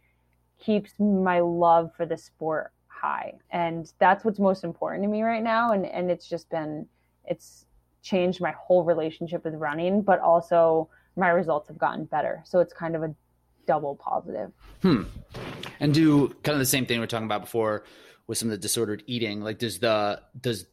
keeps 0.59 0.93
my 0.99 1.41
love 1.41 1.91
for 1.97 2.07
the 2.07 2.17
sport 2.17 2.73
high. 2.87 3.35
And 3.51 3.93
that's 3.99 4.25
what's 4.25 4.39
most 4.39 4.65
important 4.65 5.03
to 5.05 5.09
me 5.09 5.23
right 5.23 5.43
now. 5.43 5.73
And, 5.73 5.87
and 5.87 6.11
it's 6.11 6.29
just 6.29 6.49
been, 6.51 6.87
it's 7.25 7.67
changed 8.03 8.41
my 8.41 8.53
whole 8.53 8.85
relationship 8.85 9.45
with 9.45 9.55
running, 9.55 10.03
but 10.03 10.19
also 10.21 10.89
my 11.17 11.29
results 11.29 11.69
have 11.69 11.79
gotten 11.79 12.05
better. 12.05 12.43
So 12.47 12.61
it's 12.61 12.73
kind 12.73 12.97
of 12.97 13.03
a 13.03 13.15
double 13.67 13.97
positive. 13.97 14.51
Hmm. 14.83 15.03
And 15.81 15.93
do 15.93 16.29
kind 16.43 16.55
of 16.55 16.59
the 16.59 16.67
same 16.67 16.87
thing 16.87 17.01
we 17.01 17.05
are 17.05 17.07
talking 17.07 17.27
about 17.27 17.43
before 17.43 17.85
with 18.31 18.39
some 18.39 18.47
of 18.47 18.53
the 18.53 18.59
disordered 18.59 19.03
eating 19.09 19.41
like 19.41 19.59
does 19.59 19.81
the 19.81 20.23
does 20.41 20.67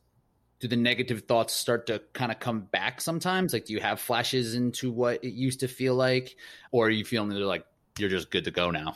do 0.60 0.68
the 0.68 0.76
negative 0.76 1.24
thoughts 1.24 1.53
start 1.53 1.88
to 1.88 1.99
kind 2.14 2.32
of 2.32 2.39
come 2.39 2.62
back 2.62 3.01
sometimes 3.01 3.51
like 3.51 3.66
do 3.66 3.74
you 3.74 3.80
have 3.80 3.99
flashes 3.99 4.53
into 4.53 4.91
what 4.91 5.24
it 5.24 5.34
used 5.34 5.60
to 5.60 5.68
feel 5.68 5.95
like 5.95 6.36
or 6.72 6.86
are 6.86 6.91
you 6.91 7.03
feeling 7.03 7.30
they're 7.30 7.39
like 7.39 7.66
you're 7.97 8.12
just 8.12 8.30
good 8.30 8.43
to 8.43 8.51
go 8.51 8.70
now 8.70 8.93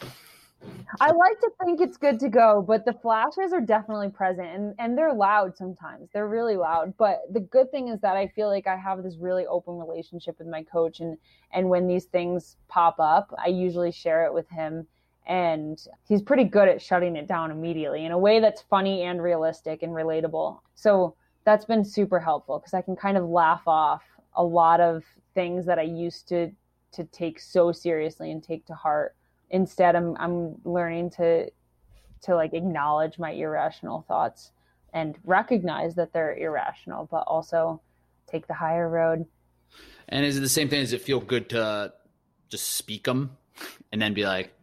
I 1.00 1.10
like 1.10 1.40
to 1.40 1.50
think 1.64 1.82
it's 1.82 1.98
good 1.98 2.20
to 2.20 2.30
go, 2.30 2.62
but 2.62 2.86
the 2.86 2.94
flashes 2.94 3.52
are 3.52 3.62
definitely 3.62 4.10
present 4.10 4.48
and, 4.48 4.76
and 4.78 4.96
they're 4.96 5.12
loud 5.12 5.58
sometimes. 5.58 6.10
They're 6.14 6.28
really 6.28 6.56
loud. 6.56 6.94
But 6.98 7.22
the 7.32 7.40
good 7.40 7.72
thing 7.72 7.88
is 7.88 8.00
that 8.02 8.16
I 8.16 8.28
feel 8.28 8.48
like 8.48 8.68
I 8.68 8.76
have 8.76 9.02
this 9.02 9.16
really 9.18 9.48
open 9.48 9.80
relationship 9.80 10.38
with 10.38 10.48
my 10.48 10.62
coach 10.62 11.00
and 11.00 11.18
and 11.52 11.68
when 11.68 11.88
these 11.88 12.06
things 12.06 12.58
pop 12.68 12.98
up, 13.00 13.34
I 13.44 13.48
usually 13.48 13.92
share 13.92 14.24
it 14.26 14.34
with 14.36 14.48
him 14.50 14.86
and 15.28 15.80
he's 16.08 16.22
pretty 16.22 16.44
good 16.44 16.68
at 16.68 16.82
shutting 16.82 17.16
it 17.16 17.28
down 17.28 17.52
immediately 17.52 18.06
in 18.06 18.12
a 18.12 18.18
way 18.18 18.40
that's 18.40 18.62
funny 18.62 19.04
and 19.04 19.22
realistic 19.22 19.84
and 19.84 19.94
relatable. 19.94 20.60
So 20.76 21.16
that's 21.44 21.66
been 21.66 21.86
super 21.86 22.20
helpful 22.20 22.60
because 22.60 22.74
I 22.74 22.82
can 22.82 22.96
kind 22.96 23.18
of 23.18 23.26
laugh 23.26 23.64
off 23.68 24.04
a 24.36 24.44
lot 24.44 24.80
of 24.80 25.04
things 25.34 25.66
that 25.66 25.80
I 25.80 25.84
used 25.84 26.28
to 26.30 26.52
to 26.94 27.06
take 27.06 27.40
so 27.40 27.72
seriously 27.72 28.32
and 28.32 28.44
take 28.44 28.66
to 28.66 28.74
heart. 28.74 29.16
Instead, 29.50 29.96
I'm 29.96 30.16
I'm 30.18 30.56
learning 30.64 31.12
to 31.12 31.50
to 32.24 32.36
like 32.36 32.54
acknowledge 32.54 33.18
my 33.18 33.32
irrational 33.32 34.06
thoughts 34.08 34.52
and 34.94 35.18
recognize 35.24 35.96
that 35.96 36.14
they're 36.14 36.36
irrational, 36.36 37.08
but 37.10 37.24
also 37.28 37.82
take 38.28 38.48
the 38.48 38.54
higher 38.54 38.90
road. 38.90 39.26
And 40.10 40.26
is 40.26 40.38
it 40.38 40.42
the 40.42 40.50
same 40.50 40.70
thing? 40.70 40.82
Does 40.82 40.94
it 40.94 41.02
feel 41.02 41.20
good 41.20 41.50
to 41.50 41.94
just 42.50 42.74
speak 42.74 43.06
them 43.06 43.38
and 43.92 44.02
then 44.02 44.14
be 44.14 44.26
like, 44.26 44.54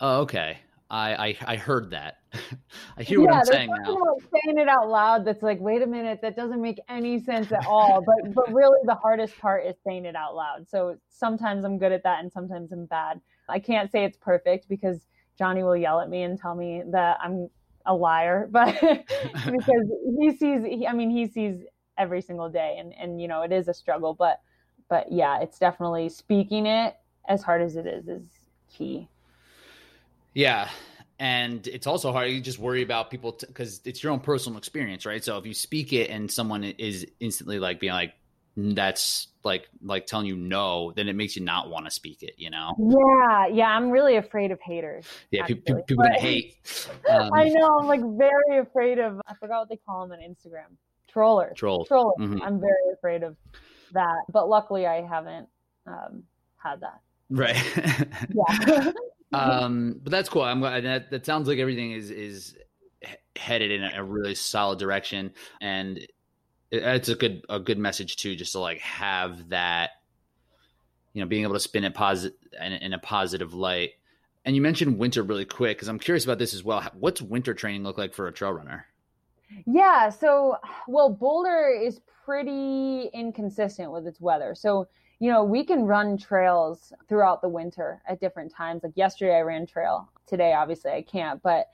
Oh, 0.00 0.20
okay. 0.22 0.58
I, 0.90 1.14
I, 1.14 1.36
I 1.46 1.56
heard 1.56 1.90
that. 1.90 2.18
I 2.96 3.02
hear 3.02 3.20
what 3.20 3.32
yeah, 3.32 3.40
I'm 3.40 3.44
saying 3.44 3.70
now. 3.70 3.96
saying 4.32 4.58
it 4.58 4.68
out 4.68 4.88
loud. 4.88 5.24
That's 5.24 5.42
like, 5.42 5.60
wait 5.60 5.82
a 5.82 5.86
minute, 5.86 6.20
that 6.22 6.36
doesn't 6.36 6.60
make 6.60 6.80
any 6.88 7.18
sense 7.18 7.50
at 7.50 7.66
all. 7.66 8.02
but 8.06 8.34
but 8.34 8.52
really, 8.52 8.78
the 8.84 8.94
hardest 8.94 9.36
part 9.38 9.66
is 9.66 9.74
saying 9.84 10.04
it 10.04 10.14
out 10.14 10.36
loud. 10.36 10.68
So 10.68 10.96
sometimes 11.08 11.64
I'm 11.64 11.78
good 11.78 11.92
at 11.92 12.02
that, 12.04 12.20
and 12.20 12.30
sometimes 12.30 12.70
I'm 12.72 12.86
bad. 12.86 13.20
I 13.48 13.58
can't 13.58 13.90
say 13.90 14.04
it's 14.04 14.16
perfect 14.16 14.68
because 14.68 15.00
Johnny 15.38 15.62
will 15.62 15.76
yell 15.76 16.00
at 16.00 16.08
me 16.08 16.22
and 16.22 16.38
tell 16.38 16.54
me 16.54 16.82
that 16.92 17.18
I'm 17.22 17.48
a 17.84 17.94
liar. 17.94 18.48
But 18.52 18.80
because 18.80 19.86
he 20.20 20.36
sees, 20.36 20.62
he, 20.64 20.86
I 20.86 20.92
mean, 20.92 21.10
he 21.10 21.26
sees 21.26 21.64
every 21.98 22.20
single 22.20 22.48
day, 22.48 22.76
and 22.78 22.94
and 22.94 23.20
you 23.20 23.26
know, 23.26 23.42
it 23.42 23.50
is 23.50 23.66
a 23.66 23.74
struggle. 23.74 24.14
But 24.14 24.40
but 24.88 25.10
yeah, 25.10 25.40
it's 25.40 25.58
definitely 25.58 26.08
speaking 26.10 26.66
it 26.66 26.96
as 27.28 27.42
hard 27.42 27.60
as 27.60 27.74
it 27.74 27.86
is 27.86 28.06
is 28.06 28.22
key. 28.68 29.08
Yeah. 30.36 30.68
And 31.18 31.66
it's 31.66 31.86
also 31.86 32.12
hard. 32.12 32.30
You 32.30 32.42
just 32.42 32.58
worry 32.58 32.82
about 32.82 33.10
people 33.10 33.34
because 33.40 33.78
t- 33.78 33.88
it's 33.88 34.02
your 34.02 34.12
own 34.12 34.20
personal 34.20 34.58
experience, 34.58 35.06
right? 35.06 35.24
So 35.24 35.38
if 35.38 35.46
you 35.46 35.54
speak 35.54 35.94
it 35.94 36.10
and 36.10 36.30
someone 36.30 36.62
is 36.62 37.06
instantly 37.20 37.58
like 37.58 37.80
being 37.80 37.94
like, 37.94 38.12
that's 38.54 39.28
like 39.44 39.68
like 39.82 40.06
telling 40.06 40.26
you 40.26 40.36
no, 40.36 40.92
then 40.92 41.08
it 41.08 41.16
makes 41.16 41.36
you 41.36 41.42
not 41.42 41.70
want 41.70 41.86
to 41.86 41.90
speak 41.90 42.22
it. 42.22 42.34
You 42.36 42.50
know? 42.50 42.74
Yeah, 42.78 43.46
yeah. 43.46 43.68
I'm 43.68 43.90
really 43.90 44.16
afraid 44.16 44.50
of 44.50 44.60
haters. 44.60 45.06
Yeah, 45.30 45.46
people, 45.46 45.82
people 45.82 46.04
gonna 46.04 46.20
hate. 46.20 46.56
Um, 47.10 47.30
I 47.32 47.48
know. 47.48 47.78
I'm 47.78 47.86
like 47.86 48.02
very 48.02 48.58
afraid 48.60 48.98
of. 48.98 49.20
I 49.26 49.34
forgot 49.40 49.60
what 49.60 49.68
they 49.70 49.78
call 49.86 50.06
them 50.06 50.18
on 50.18 50.18
Instagram. 50.18 50.76
Trollers. 51.08 51.56
Trolls. 51.56 51.88
Trollers. 51.88 52.16
Mm-hmm. 52.20 52.42
I'm 52.42 52.60
very 52.60 52.92
afraid 52.92 53.22
of 53.22 53.36
that. 53.92 54.24
But 54.30 54.48
luckily, 54.48 54.86
I 54.86 55.02
haven't 55.02 55.48
um, 55.86 56.24
had 56.56 56.80
that. 56.80 57.00
Right. 57.30 57.56
yeah. 58.34 58.92
um, 59.32 60.00
but 60.02 60.10
that's 60.10 60.28
cool. 60.28 60.42
I'm 60.42 60.60
glad 60.60 60.84
that 60.84 61.10
that 61.10 61.26
sounds 61.26 61.48
like 61.48 61.58
everything 61.58 61.92
is 61.92 62.10
is 62.10 62.56
headed 63.36 63.70
in 63.70 63.84
a 63.84 64.02
really 64.02 64.34
solid 64.34 64.78
direction, 64.78 65.32
and 65.60 66.00
it's 66.70 67.08
a 67.08 67.14
good 67.14 67.44
a 67.48 67.58
good 67.58 67.78
message 67.78 68.16
too, 68.16 68.36
just 68.36 68.52
to 68.52 68.60
like 68.60 68.78
have 68.78 69.48
that, 69.50 69.90
you 71.12 71.20
know, 71.20 71.26
being 71.26 71.42
able 71.42 71.54
to 71.54 71.60
spin 71.60 71.84
it 71.84 71.94
positive 71.94 72.38
in, 72.60 72.72
in 72.72 72.92
a 72.92 72.98
positive 72.98 73.54
light. 73.54 73.92
And 74.44 74.54
you 74.54 74.62
mentioned 74.62 74.98
winter 74.98 75.22
really 75.22 75.44
quick 75.44 75.76
because 75.76 75.88
I'm 75.88 75.98
curious 75.98 76.24
about 76.24 76.38
this 76.38 76.54
as 76.54 76.62
well. 76.62 76.82
What's 76.94 77.20
winter 77.20 77.52
training 77.52 77.82
look 77.82 77.98
like 77.98 78.14
for 78.14 78.28
a 78.28 78.32
trail 78.32 78.52
runner? 78.52 78.86
Yeah, 79.66 80.08
so 80.10 80.56
well, 80.88 81.10
Boulder 81.10 81.68
is 81.68 82.00
pretty 82.24 83.10
inconsistent 83.12 83.90
with 83.92 84.06
its 84.06 84.20
weather. 84.20 84.54
So, 84.54 84.88
you 85.18 85.30
know, 85.30 85.44
we 85.44 85.64
can 85.64 85.84
run 85.84 86.18
trails 86.18 86.92
throughout 87.08 87.40
the 87.40 87.48
winter 87.48 88.02
at 88.08 88.20
different 88.20 88.52
times. 88.52 88.82
Like 88.82 88.96
yesterday 88.96 89.36
I 89.36 89.40
ran 89.40 89.66
trail. 89.66 90.08
Today 90.26 90.52
obviously 90.52 90.90
I 90.90 91.02
can't, 91.02 91.42
but 91.42 91.68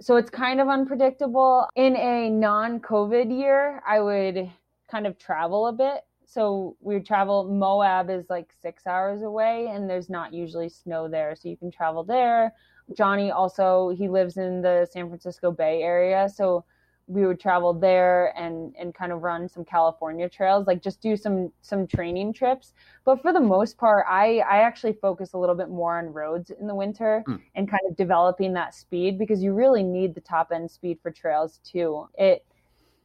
so 0.00 0.16
it's 0.16 0.30
kind 0.30 0.60
of 0.60 0.68
unpredictable. 0.68 1.68
In 1.74 1.96
a 1.96 2.30
non-COVID 2.30 3.36
year, 3.36 3.82
I 3.86 4.00
would 4.00 4.50
kind 4.90 5.06
of 5.06 5.18
travel 5.18 5.66
a 5.66 5.72
bit. 5.72 6.04
So 6.24 6.76
we 6.80 6.94
would 6.94 7.06
travel 7.06 7.44
Moab 7.44 8.10
is 8.10 8.26
like 8.28 8.52
6 8.60 8.86
hours 8.86 9.22
away 9.22 9.68
and 9.68 9.88
there's 9.88 10.10
not 10.10 10.34
usually 10.34 10.68
snow 10.68 11.08
there, 11.08 11.34
so 11.34 11.48
you 11.48 11.56
can 11.56 11.70
travel 11.70 12.04
there. 12.04 12.52
Johnny 12.96 13.30
also 13.30 13.90
he 13.90 14.08
lives 14.08 14.36
in 14.36 14.60
the 14.60 14.86
San 14.90 15.08
Francisco 15.08 15.50
Bay 15.50 15.82
area, 15.82 16.28
so 16.28 16.64
we 17.08 17.26
would 17.26 17.40
travel 17.40 17.72
there 17.72 18.38
and 18.38 18.74
and 18.78 18.94
kind 18.94 19.12
of 19.12 19.22
run 19.22 19.48
some 19.48 19.64
California 19.64 20.28
trails, 20.28 20.66
like 20.66 20.82
just 20.82 21.00
do 21.00 21.16
some 21.16 21.50
some 21.62 21.86
training 21.86 22.34
trips. 22.34 22.74
But 23.04 23.22
for 23.22 23.32
the 23.32 23.40
most 23.40 23.78
part, 23.78 24.04
I 24.08 24.40
I 24.40 24.58
actually 24.58 24.92
focus 24.92 25.32
a 25.32 25.38
little 25.38 25.54
bit 25.54 25.70
more 25.70 25.98
on 25.98 26.12
roads 26.12 26.50
in 26.50 26.66
the 26.66 26.74
winter 26.74 27.24
mm. 27.26 27.40
and 27.54 27.68
kind 27.68 27.82
of 27.88 27.96
developing 27.96 28.52
that 28.52 28.74
speed 28.74 29.18
because 29.18 29.42
you 29.42 29.54
really 29.54 29.82
need 29.82 30.14
the 30.14 30.20
top 30.20 30.50
end 30.54 30.70
speed 30.70 30.98
for 31.02 31.10
trails 31.10 31.60
too. 31.64 32.06
It 32.18 32.44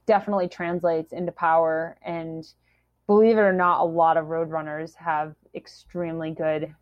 definitely 0.06 0.50
translates 0.50 1.14
into 1.14 1.32
power 1.32 1.98
and 2.04 2.46
believe 3.08 3.38
it 3.38 3.42
or 3.42 3.54
not, 3.54 3.82
a 3.82 3.86
lot 3.86 4.18
of 4.18 4.28
road 4.28 4.50
runners 4.50 4.96
have 4.96 5.34
extremely 5.56 6.32
good 6.32 6.76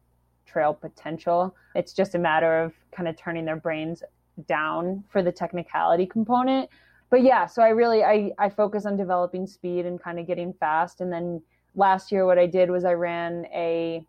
trail 0.48 0.74
potential. 0.74 1.56
It's 1.76 1.94
just 1.94 2.16
a 2.16 2.20
matter 2.20 2.64
of 2.64 2.74
kind 2.92 3.08
of 3.08 3.16
turning 3.16 3.46
their 3.46 3.56
brains 3.56 4.02
down 4.48 5.04
for 5.10 5.22
the 5.22 5.32
technicality 5.32 6.06
component 6.06 6.70
but 7.12 7.24
yeah, 7.24 7.46
so 7.46 7.62
I 7.62 7.70
really 7.70 8.04
I 8.04 8.32
I 8.40 8.50
focus 8.50 8.86
on 8.88 8.98
developing 8.98 9.46
speed 9.46 9.86
and 9.86 10.02
kind 10.02 10.18
of 10.18 10.26
getting 10.26 10.54
fast. 10.54 11.02
And 11.02 11.12
then 11.12 11.42
last 11.76 12.12
year, 12.12 12.26
what 12.26 12.40
I 12.40 12.48
did 12.48 12.72
was 12.72 12.86
I 12.86 12.94
ran 12.94 13.46
a 13.54 14.04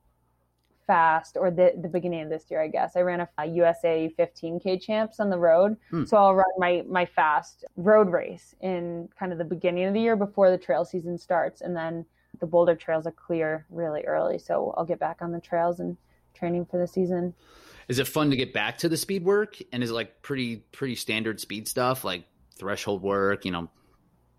fast, 0.87 1.37
or 1.37 1.51
the 1.51 1.73
the 1.83 1.89
beginning 1.89 2.23
of 2.23 2.31
this 2.31 2.45
year, 2.49 2.63
I 2.63 2.69
guess 2.69 2.97
I 2.97 3.01
ran 3.01 3.21
a, 3.21 3.29
a 3.39 3.47
USA 3.47 4.13
15k 4.17 4.81
champs 4.81 5.19
on 5.19 5.31
the 5.31 5.39
road. 5.39 5.77
Hmm. 5.91 6.05
So 6.05 6.17
I'll 6.17 6.35
run 6.35 6.47
my 6.59 6.85
my 6.89 7.05
fast 7.05 7.65
road 7.77 8.09
race 8.09 8.55
in 8.61 9.09
kind 9.19 9.33
of 9.33 9.39
the 9.39 9.45
beginning 9.45 9.85
of 9.85 9.95
the 9.95 10.01
year 10.01 10.17
before 10.17 10.51
the 10.51 10.59
trail 10.59 10.85
season 10.85 11.19
starts, 11.19 11.61
and 11.61 11.77
then 11.77 12.07
the 12.39 12.47
Boulder 12.47 12.77
trails 12.77 13.07
are 13.07 13.13
clear 13.13 13.67
really 13.69 14.03
early. 14.03 14.39
So 14.39 14.73
I'll 14.77 14.85
get 14.85 15.01
back 15.01 15.23
on 15.23 15.33
the 15.33 15.41
trails 15.41 15.81
and 15.81 15.97
training 16.35 16.67
for 16.67 16.79
the 16.79 16.87
season. 16.87 17.35
Is 17.89 17.99
it 17.99 18.07
fun 18.07 18.31
to 18.31 18.37
get 18.37 18.53
back 18.53 18.79
to 18.79 18.89
the 18.89 18.97
speed 18.97 19.25
work? 19.25 19.59
And 19.73 19.83
is 19.83 19.91
it 19.91 19.95
like 19.95 20.23
pretty 20.23 20.59
pretty 20.71 20.95
standard 20.95 21.41
speed 21.41 21.67
stuff 21.67 22.05
like 22.05 22.25
threshold 22.63 23.03
work, 23.03 23.45
you 23.45 23.51
know, 23.51 23.69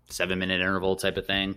seven 0.08 0.38
minute 0.38 0.60
interval 0.60 0.96
type 0.96 1.18
of 1.18 1.26
thing. 1.26 1.56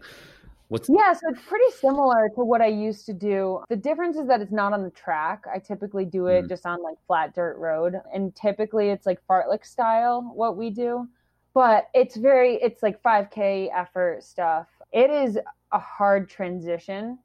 What's 0.68 0.89
yeah, 0.89 1.13
so 1.13 1.30
it's 1.30 1.41
pretty 1.47 1.72
similar 1.80 2.28
to 2.36 2.43
what 2.43 2.61
I 2.61 2.68
used 2.68 3.05
to 3.05 3.13
do. 3.13 3.63
The 3.70 3.78
difference 3.78 4.18
is 4.18 4.28
that 4.28 4.41
it's 4.41 4.51
not 4.51 4.74
on 4.74 4.84
the 4.84 4.89
track. 4.89 5.45
I 5.51 5.59
typically 5.59 6.03
do 6.03 6.28
it 6.28 6.43
mm. 6.43 6.49
just 6.49 6.65
on 6.65 6.84
like 6.84 6.97
flat 7.07 7.34
dirt 7.34 7.57
road, 7.57 7.95
and 8.13 8.36
typically 8.36 8.89
it's 8.89 9.05
like 9.05 9.20
fartlek 9.30 9.65
style 9.65 10.30
what 10.36 10.57
we 10.57 10.70
do. 10.70 11.07
But 11.53 11.88
it's 11.93 12.18
very, 12.18 12.55
it's 12.55 12.84
like 12.84 13.01
5K 13.01 13.70
effort 13.74 14.24
stuff. 14.24 14.68
It 14.91 15.09
is 15.09 15.39
a 15.72 15.80
hard 15.80 16.30
transition 16.30 17.18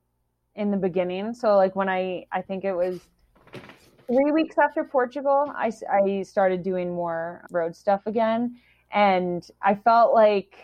in 0.54 0.70
the 0.70 0.76
beginning. 0.76 1.34
So 1.34 1.56
like 1.56 1.76
when 1.76 1.88
I, 1.88 2.26
I 2.32 2.40
think 2.40 2.64
it 2.64 2.72
was 2.72 3.00
three 4.06 4.32
weeks 4.32 4.56
after 4.56 4.84
Portugal, 4.84 5.52
I, 5.54 5.70
I 5.92 6.22
started 6.22 6.62
doing 6.62 6.94
more 6.94 7.44
road 7.50 7.76
stuff 7.76 8.02
again 8.06 8.56
and 8.92 9.46
I 9.60 9.74
felt 9.74 10.14
like 10.14 10.54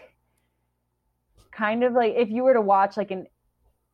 kind 1.51 1.83
of 1.83 1.93
like 1.93 2.15
if 2.17 2.31
you 2.31 2.45
were 2.45 2.55
to 2.55 2.61
watch 2.61 2.97
like 2.97 3.11
an 3.11 3.27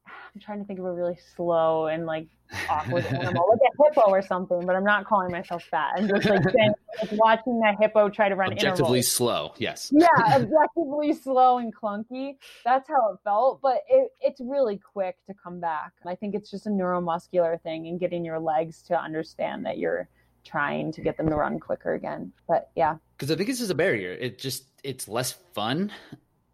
I'm 0.07 0.41
trying 0.41 0.59
to 0.59 0.65
think 0.65 0.81
of 0.81 0.85
a 0.85 0.93
really 0.93 1.17
slow 1.37 1.87
and 1.87 2.07
like 2.07 2.27
awkward 2.69 3.07
animal, 3.07 3.49
like 3.49 3.61
a 3.63 3.85
hippo 3.85 4.11
or 4.11 4.21
something, 4.21 4.67
but 4.67 4.75
I'm 4.75 4.85
not 4.85 5.07
calling 5.07 5.31
myself 5.31 5.63
fat. 5.71 5.93
I'm 5.97 6.09
just 6.09 6.29
like 6.29 6.43
saying, 6.43 6.75
like 7.01 7.13
watching 7.13 7.61
that 7.61 7.77
hippo 7.81 8.09
try 8.09 8.29
to 8.29 8.35
run 8.35 8.53
objectively 8.53 8.99
intervals. 8.99 9.09
slow. 9.09 9.55
Yes. 9.59 9.93
Yeah, 9.95 10.09
objectively 10.35 11.13
slow 11.13 11.59
and 11.59 11.75
clunky. 11.75 12.37
That's 12.65 12.89
how 12.89 13.13
it 13.13 13.21
felt, 13.23 13.61
but 13.63 13.83
it, 13.89 14.11
it's 14.21 14.41
really 14.41 14.79
quick 14.79 15.17
to 15.29 15.35
come 15.35 15.61
back. 15.61 15.93
I 16.05 16.17
think 16.17 16.35
it's 16.35 16.51
just 16.51 16.67
a 16.67 16.71
neuromuscular 16.71 17.61
thing 17.63 17.87
and 17.87 18.01
getting 18.01 18.25
your 18.25 18.41
legs 18.41 18.83
to 18.89 19.01
understand 19.01 19.65
that 19.67 19.79
you're 19.79 20.09
trying 20.45 20.93
to 20.93 21.01
get 21.01 21.17
them 21.17 21.29
to 21.29 21.37
run 21.37 21.59
quicker 21.59 21.95
again. 21.95 22.33
But 22.47 22.71
yeah. 22.77 22.97
Because 23.17 23.31
I 23.31 23.37
think 23.37 23.49
this 23.49 23.61
is 23.61 23.71
a 23.71 23.75
barrier. 23.75 24.13
It 24.13 24.39
just 24.39 24.65
it's 24.83 25.09
less 25.09 25.33
fun 25.53 25.93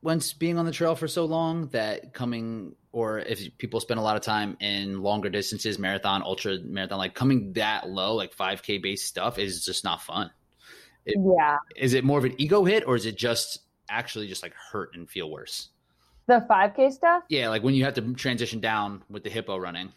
once 0.02 0.32
being 0.32 0.58
on 0.58 0.64
the 0.64 0.72
trail 0.72 0.94
for 0.94 1.08
so 1.08 1.24
long 1.24 1.68
that 1.68 2.12
coming 2.14 2.74
or 2.92 3.20
if 3.20 3.56
people 3.58 3.80
spend 3.80 4.00
a 4.00 4.02
lot 4.02 4.16
of 4.16 4.22
time 4.22 4.56
in 4.60 5.02
longer 5.02 5.28
distances, 5.28 5.78
marathon, 5.78 6.22
ultra 6.22 6.58
marathon, 6.64 6.98
like 6.98 7.14
coming 7.14 7.52
that 7.52 7.88
low, 7.88 8.14
like 8.14 8.34
5K 8.34 8.82
based 8.82 9.06
stuff 9.06 9.38
is 9.38 9.64
just 9.64 9.84
not 9.84 10.02
fun. 10.02 10.30
It, 11.06 11.16
yeah. 11.36 11.58
Is 11.76 11.94
it 11.94 12.04
more 12.04 12.18
of 12.18 12.24
an 12.24 12.34
ego 12.38 12.64
hit 12.64 12.84
or 12.86 12.96
is 12.96 13.06
it 13.06 13.16
just 13.16 13.60
actually 13.88 14.26
just 14.26 14.42
like 14.42 14.54
hurt 14.54 14.94
and 14.94 15.08
feel 15.08 15.30
worse? 15.30 15.68
The 16.26 16.44
5K 16.48 16.92
stuff? 16.92 17.24
Yeah, 17.28 17.48
like 17.48 17.62
when 17.62 17.74
you 17.74 17.84
have 17.84 17.94
to 17.94 18.14
transition 18.14 18.60
down 18.60 19.02
with 19.08 19.24
the 19.24 19.30
hippo 19.30 19.56
running 19.56 19.92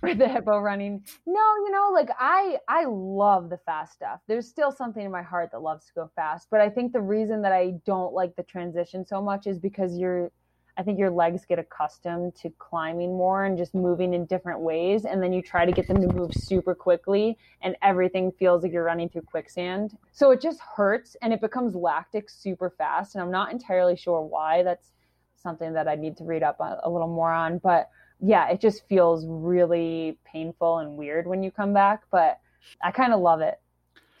for 0.00 0.14
the 0.14 0.28
hippo 0.28 0.58
running. 0.58 1.04
No, 1.26 1.40
you 1.64 1.70
know, 1.70 1.90
like 1.92 2.10
I 2.18 2.58
I 2.68 2.84
love 2.86 3.50
the 3.50 3.58
fast 3.58 3.94
stuff. 3.94 4.20
There's 4.26 4.48
still 4.48 4.72
something 4.72 5.04
in 5.04 5.10
my 5.10 5.22
heart 5.22 5.50
that 5.52 5.60
loves 5.60 5.86
to 5.86 5.92
go 5.94 6.10
fast, 6.14 6.48
but 6.50 6.60
I 6.60 6.70
think 6.70 6.92
the 6.92 7.00
reason 7.00 7.42
that 7.42 7.52
I 7.52 7.74
don't 7.84 8.12
like 8.12 8.36
the 8.36 8.42
transition 8.42 9.06
so 9.06 9.22
much 9.22 9.46
is 9.46 9.58
because 9.58 9.96
you're 9.96 10.30
I 10.78 10.84
think 10.84 10.96
your 10.96 11.10
legs 11.10 11.44
get 11.44 11.58
accustomed 11.58 12.36
to 12.36 12.50
climbing 12.58 13.16
more 13.16 13.44
and 13.44 13.58
just 13.58 13.74
moving 13.74 14.14
in 14.14 14.26
different 14.26 14.60
ways 14.60 15.06
and 15.06 15.20
then 15.20 15.32
you 15.32 15.42
try 15.42 15.66
to 15.66 15.72
get 15.72 15.88
them 15.88 16.00
to 16.00 16.06
move 16.06 16.32
super 16.32 16.72
quickly 16.72 17.36
and 17.62 17.76
everything 17.82 18.30
feels 18.30 18.62
like 18.62 18.72
you're 18.72 18.84
running 18.84 19.08
through 19.08 19.22
quicksand. 19.22 19.98
So 20.12 20.30
it 20.30 20.40
just 20.40 20.60
hurts 20.60 21.16
and 21.20 21.32
it 21.32 21.40
becomes 21.40 21.74
lactic 21.74 22.30
super 22.30 22.70
fast 22.70 23.16
and 23.16 23.22
I'm 23.22 23.32
not 23.32 23.50
entirely 23.50 23.96
sure 23.96 24.22
why. 24.22 24.62
That's 24.62 24.92
something 25.34 25.72
that 25.72 25.88
I 25.88 25.96
need 25.96 26.16
to 26.18 26.24
read 26.24 26.44
up 26.44 26.60
a, 26.60 26.78
a 26.84 26.88
little 26.88 27.08
more 27.08 27.32
on, 27.32 27.58
but 27.58 27.90
yeah, 28.20 28.48
it 28.48 28.60
just 28.60 28.86
feels 28.88 29.24
really 29.26 30.18
painful 30.24 30.78
and 30.78 30.96
weird 30.96 31.26
when 31.26 31.42
you 31.42 31.50
come 31.50 31.72
back, 31.72 32.02
but 32.10 32.40
I 32.82 32.90
kind 32.90 33.12
of 33.12 33.20
love 33.20 33.40
it. 33.40 33.60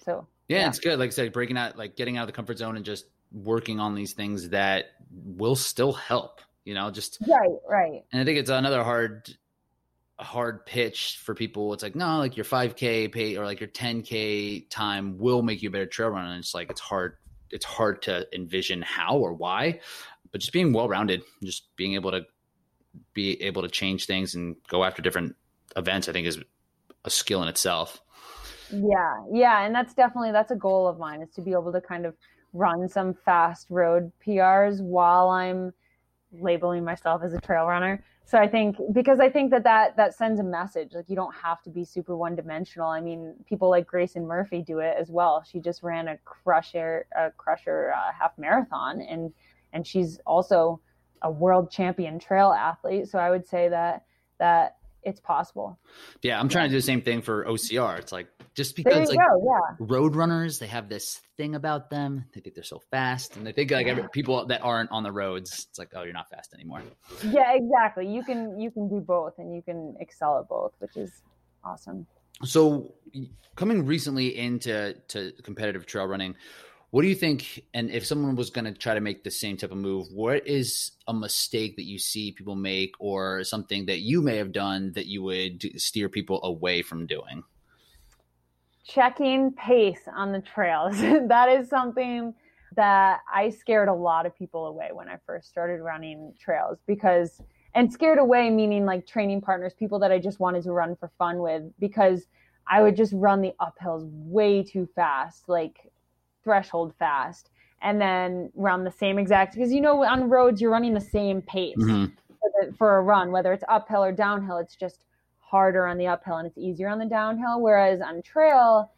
So 0.04 0.26
yeah, 0.48 0.60
yeah, 0.60 0.68
it's 0.68 0.78
good. 0.78 0.98
Like 0.98 1.08
I 1.08 1.10
said, 1.10 1.32
breaking 1.32 1.58
out, 1.58 1.76
like 1.76 1.96
getting 1.96 2.16
out 2.16 2.22
of 2.22 2.28
the 2.28 2.32
comfort 2.32 2.58
zone 2.58 2.76
and 2.76 2.84
just 2.84 3.06
working 3.32 3.80
on 3.80 3.94
these 3.94 4.14
things 4.14 4.50
that 4.50 4.86
will 5.10 5.56
still 5.56 5.92
help. 5.92 6.40
You 6.64 6.74
know, 6.74 6.90
just 6.90 7.18
right, 7.26 7.56
right. 7.68 8.04
And 8.12 8.20
I 8.20 8.24
think 8.24 8.38
it's 8.38 8.50
another 8.50 8.84
hard, 8.84 9.34
hard 10.18 10.66
pitch 10.66 11.18
for 11.22 11.34
people. 11.34 11.72
It's 11.72 11.82
like 11.82 11.96
no, 11.96 12.18
like 12.18 12.36
your 12.36 12.44
5K 12.44 13.10
pay 13.10 13.36
or 13.36 13.44
like 13.44 13.60
your 13.60 13.70
10K 13.70 14.68
time 14.70 15.18
will 15.18 15.42
make 15.42 15.62
you 15.62 15.70
a 15.70 15.72
better 15.72 15.86
trail 15.86 16.10
runner. 16.10 16.28
And 16.28 16.38
it's 16.38 16.54
like 16.54 16.70
it's 16.70 16.80
hard. 16.80 17.16
It's 17.50 17.64
hard 17.64 18.02
to 18.02 18.26
envision 18.34 18.82
how 18.82 19.16
or 19.16 19.32
why, 19.32 19.80
but 20.30 20.42
just 20.42 20.52
being 20.52 20.74
well 20.74 20.88
rounded, 20.88 21.22
just 21.42 21.74
being 21.76 21.94
able 21.94 22.10
to 22.10 22.26
be 23.14 23.40
able 23.42 23.62
to 23.62 23.68
change 23.68 24.06
things 24.06 24.34
and 24.34 24.56
go 24.68 24.84
after 24.84 25.02
different 25.02 25.36
events, 25.76 26.08
I 26.08 26.12
think 26.12 26.26
is 26.26 26.38
a 27.04 27.10
skill 27.10 27.42
in 27.42 27.48
itself. 27.48 28.00
Yeah, 28.70 29.24
yeah, 29.32 29.64
and 29.64 29.74
that's 29.74 29.94
definitely 29.94 30.32
that's 30.32 30.50
a 30.50 30.56
goal 30.56 30.86
of 30.86 30.98
mine 30.98 31.22
is 31.22 31.30
to 31.30 31.40
be 31.40 31.52
able 31.52 31.72
to 31.72 31.80
kind 31.80 32.04
of 32.04 32.14
run 32.52 32.88
some 32.88 33.14
fast 33.14 33.66
road 33.70 34.12
PRs 34.26 34.80
while 34.80 35.28
I'm 35.30 35.72
labeling 36.32 36.84
myself 36.84 37.22
as 37.24 37.32
a 37.32 37.40
trail 37.40 37.66
runner. 37.66 38.04
So 38.24 38.36
I 38.36 38.46
think 38.46 38.76
because 38.92 39.20
I 39.20 39.30
think 39.30 39.50
that 39.52 39.64
that 39.64 39.96
that 39.96 40.14
sends 40.14 40.38
a 40.38 40.44
message 40.44 40.90
like 40.92 41.08
you 41.08 41.16
don't 41.16 41.34
have 41.34 41.62
to 41.62 41.70
be 41.70 41.82
super 41.84 42.14
one 42.14 42.36
dimensional. 42.36 42.88
I 42.88 43.00
mean, 43.00 43.34
people 43.48 43.70
like 43.70 43.86
Grayson 43.86 44.26
Murphy 44.26 44.60
do 44.60 44.80
it 44.80 44.96
as 45.00 45.08
well. 45.08 45.42
She 45.50 45.60
just 45.60 45.82
ran 45.82 46.08
a 46.08 46.18
crusher 46.18 47.06
a 47.16 47.30
crusher 47.30 47.94
uh, 47.96 48.12
half 48.12 48.36
marathon 48.36 49.00
and 49.00 49.32
and 49.72 49.86
she's 49.86 50.18
also 50.26 50.80
a 51.22 51.30
world 51.30 51.70
champion 51.70 52.18
trail 52.18 52.52
athlete. 52.52 53.08
So 53.08 53.18
I 53.18 53.30
would 53.30 53.46
say 53.46 53.68
that 53.68 54.04
that 54.38 54.76
it's 55.02 55.20
possible. 55.20 55.78
Yeah, 56.22 56.38
I'm 56.38 56.48
trying 56.48 56.68
to 56.68 56.70
do 56.70 56.78
the 56.78 56.82
same 56.82 57.02
thing 57.02 57.22
for 57.22 57.44
OCR. 57.44 57.98
It's 57.98 58.12
like 58.12 58.28
just 58.54 58.76
because 58.76 59.08
like 59.08 59.18
go, 59.18 59.44
yeah. 59.44 59.76
road 59.78 60.16
runners, 60.16 60.58
they 60.58 60.66
have 60.66 60.88
this 60.88 61.20
thing 61.36 61.54
about 61.54 61.90
them. 61.90 62.24
They 62.34 62.40
think 62.40 62.54
they're 62.54 62.64
so 62.64 62.80
fast, 62.90 63.36
and 63.36 63.46
they 63.46 63.52
think 63.52 63.70
like 63.70 63.86
every, 63.86 64.08
people 64.12 64.46
that 64.46 64.62
aren't 64.62 64.90
on 64.90 65.02
the 65.02 65.12
roads, 65.12 65.66
it's 65.70 65.78
like, 65.78 65.90
oh, 65.94 66.02
you're 66.02 66.12
not 66.12 66.28
fast 66.28 66.52
anymore. 66.54 66.82
Yeah, 67.24 67.54
exactly. 67.54 68.06
You 68.06 68.22
can 68.22 68.60
you 68.60 68.70
can 68.70 68.88
do 68.88 69.00
both, 69.00 69.38
and 69.38 69.54
you 69.54 69.62
can 69.62 69.96
excel 70.00 70.38
at 70.38 70.48
both, 70.48 70.72
which 70.78 70.96
is 70.96 71.22
awesome. 71.64 72.06
So, 72.44 72.94
coming 73.56 73.86
recently 73.86 74.36
into 74.36 74.94
to 75.08 75.32
competitive 75.42 75.86
trail 75.86 76.06
running, 76.06 76.34
what 76.90 77.02
do 77.02 77.08
you 77.08 77.14
think? 77.14 77.64
And 77.74 77.90
if 77.90 78.06
someone 78.06 78.34
was 78.34 78.48
going 78.48 78.64
to 78.64 78.72
try 78.72 78.94
to 78.94 79.00
make 79.00 79.22
the 79.22 79.30
same 79.30 79.56
type 79.56 79.72
of 79.72 79.76
move, 79.76 80.06
what 80.10 80.46
is 80.46 80.92
a 81.06 81.12
mistake 81.12 81.76
that 81.76 81.84
you 81.84 81.98
see 81.98 82.32
people 82.32 82.54
make, 82.54 82.94
or 82.98 83.44
something 83.44 83.86
that 83.86 83.98
you 83.98 84.22
may 84.22 84.36
have 84.36 84.52
done 84.52 84.92
that 84.92 85.06
you 85.06 85.22
would 85.22 85.80
steer 85.80 86.08
people 86.08 86.40
away 86.44 86.80
from 86.80 87.06
doing? 87.06 87.44
Checking 88.86 89.52
pace 89.52 90.00
on 90.14 90.32
the 90.32 90.40
trails. 90.40 90.98
that 91.00 91.50
is 91.50 91.68
something 91.68 92.34
that 92.74 93.20
I 93.32 93.50
scared 93.50 93.88
a 93.88 93.94
lot 93.94 94.24
of 94.24 94.34
people 94.34 94.66
away 94.66 94.88
when 94.92 95.08
I 95.08 95.18
first 95.26 95.48
started 95.48 95.82
running 95.82 96.32
trails 96.40 96.78
because, 96.86 97.42
and 97.74 97.92
scared 97.92 98.18
away 98.18 98.48
meaning 98.48 98.86
like 98.86 99.06
training 99.06 99.42
partners, 99.42 99.74
people 99.78 99.98
that 99.98 100.10
I 100.10 100.18
just 100.18 100.40
wanted 100.40 100.62
to 100.62 100.72
run 100.72 100.96
for 100.96 101.10
fun 101.18 101.38
with, 101.40 101.64
because 101.78 102.28
I 102.66 102.80
would 102.80 102.96
just 102.96 103.12
run 103.14 103.42
the 103.42 103.52
uphills 103.60 104.08
way 104.10 104.62
too 104.62 104.88
fast, 104.94 105.50
like 105.50 105.90
threshold 106.44 106.94
fast, 106.98 107.50
and 107.82 108.00
then 108.00 108.50
run 108.54 108.84
the 108.84 108.90
same 108.90 109.18
exact, 109.18 109.54
because 109.54 109.72
you 109.72 109.80
know, 109.80 110.04
on 110.04 110.28
roads, 110.28 110.60
you're 110.60 110.70
running 110.70 110.94
the 110.94 111.00
same 111.00 111.42
pace 111.42 111.76
Mhm. 111.78 112.12
for, 112.40 112.50
the, 112.60 112.72
for 112.72 112.96
a 112.98 113.02
run, 113.02 113.30
whether 113.30 113.52
it's 113.52 113.64
uphill 113.68 114.02
or 114.02 114.12
downhill, 114.12 114.58
it's 114.58 114.76
just 114.76 115.04
harder 115.38 115.86
on 115.86 115.96
the 115.96 116.06
uphill 116.06 116.36
and 116.36 116.46
it's 116.46 116.58
easier 116.58 116.88
on 116.88 116.98
the 116.98 117.06
downhill. 117.06 117.60
Whereas 117.60 118.00
on 118.00 118.20
trail, 118.22 118.92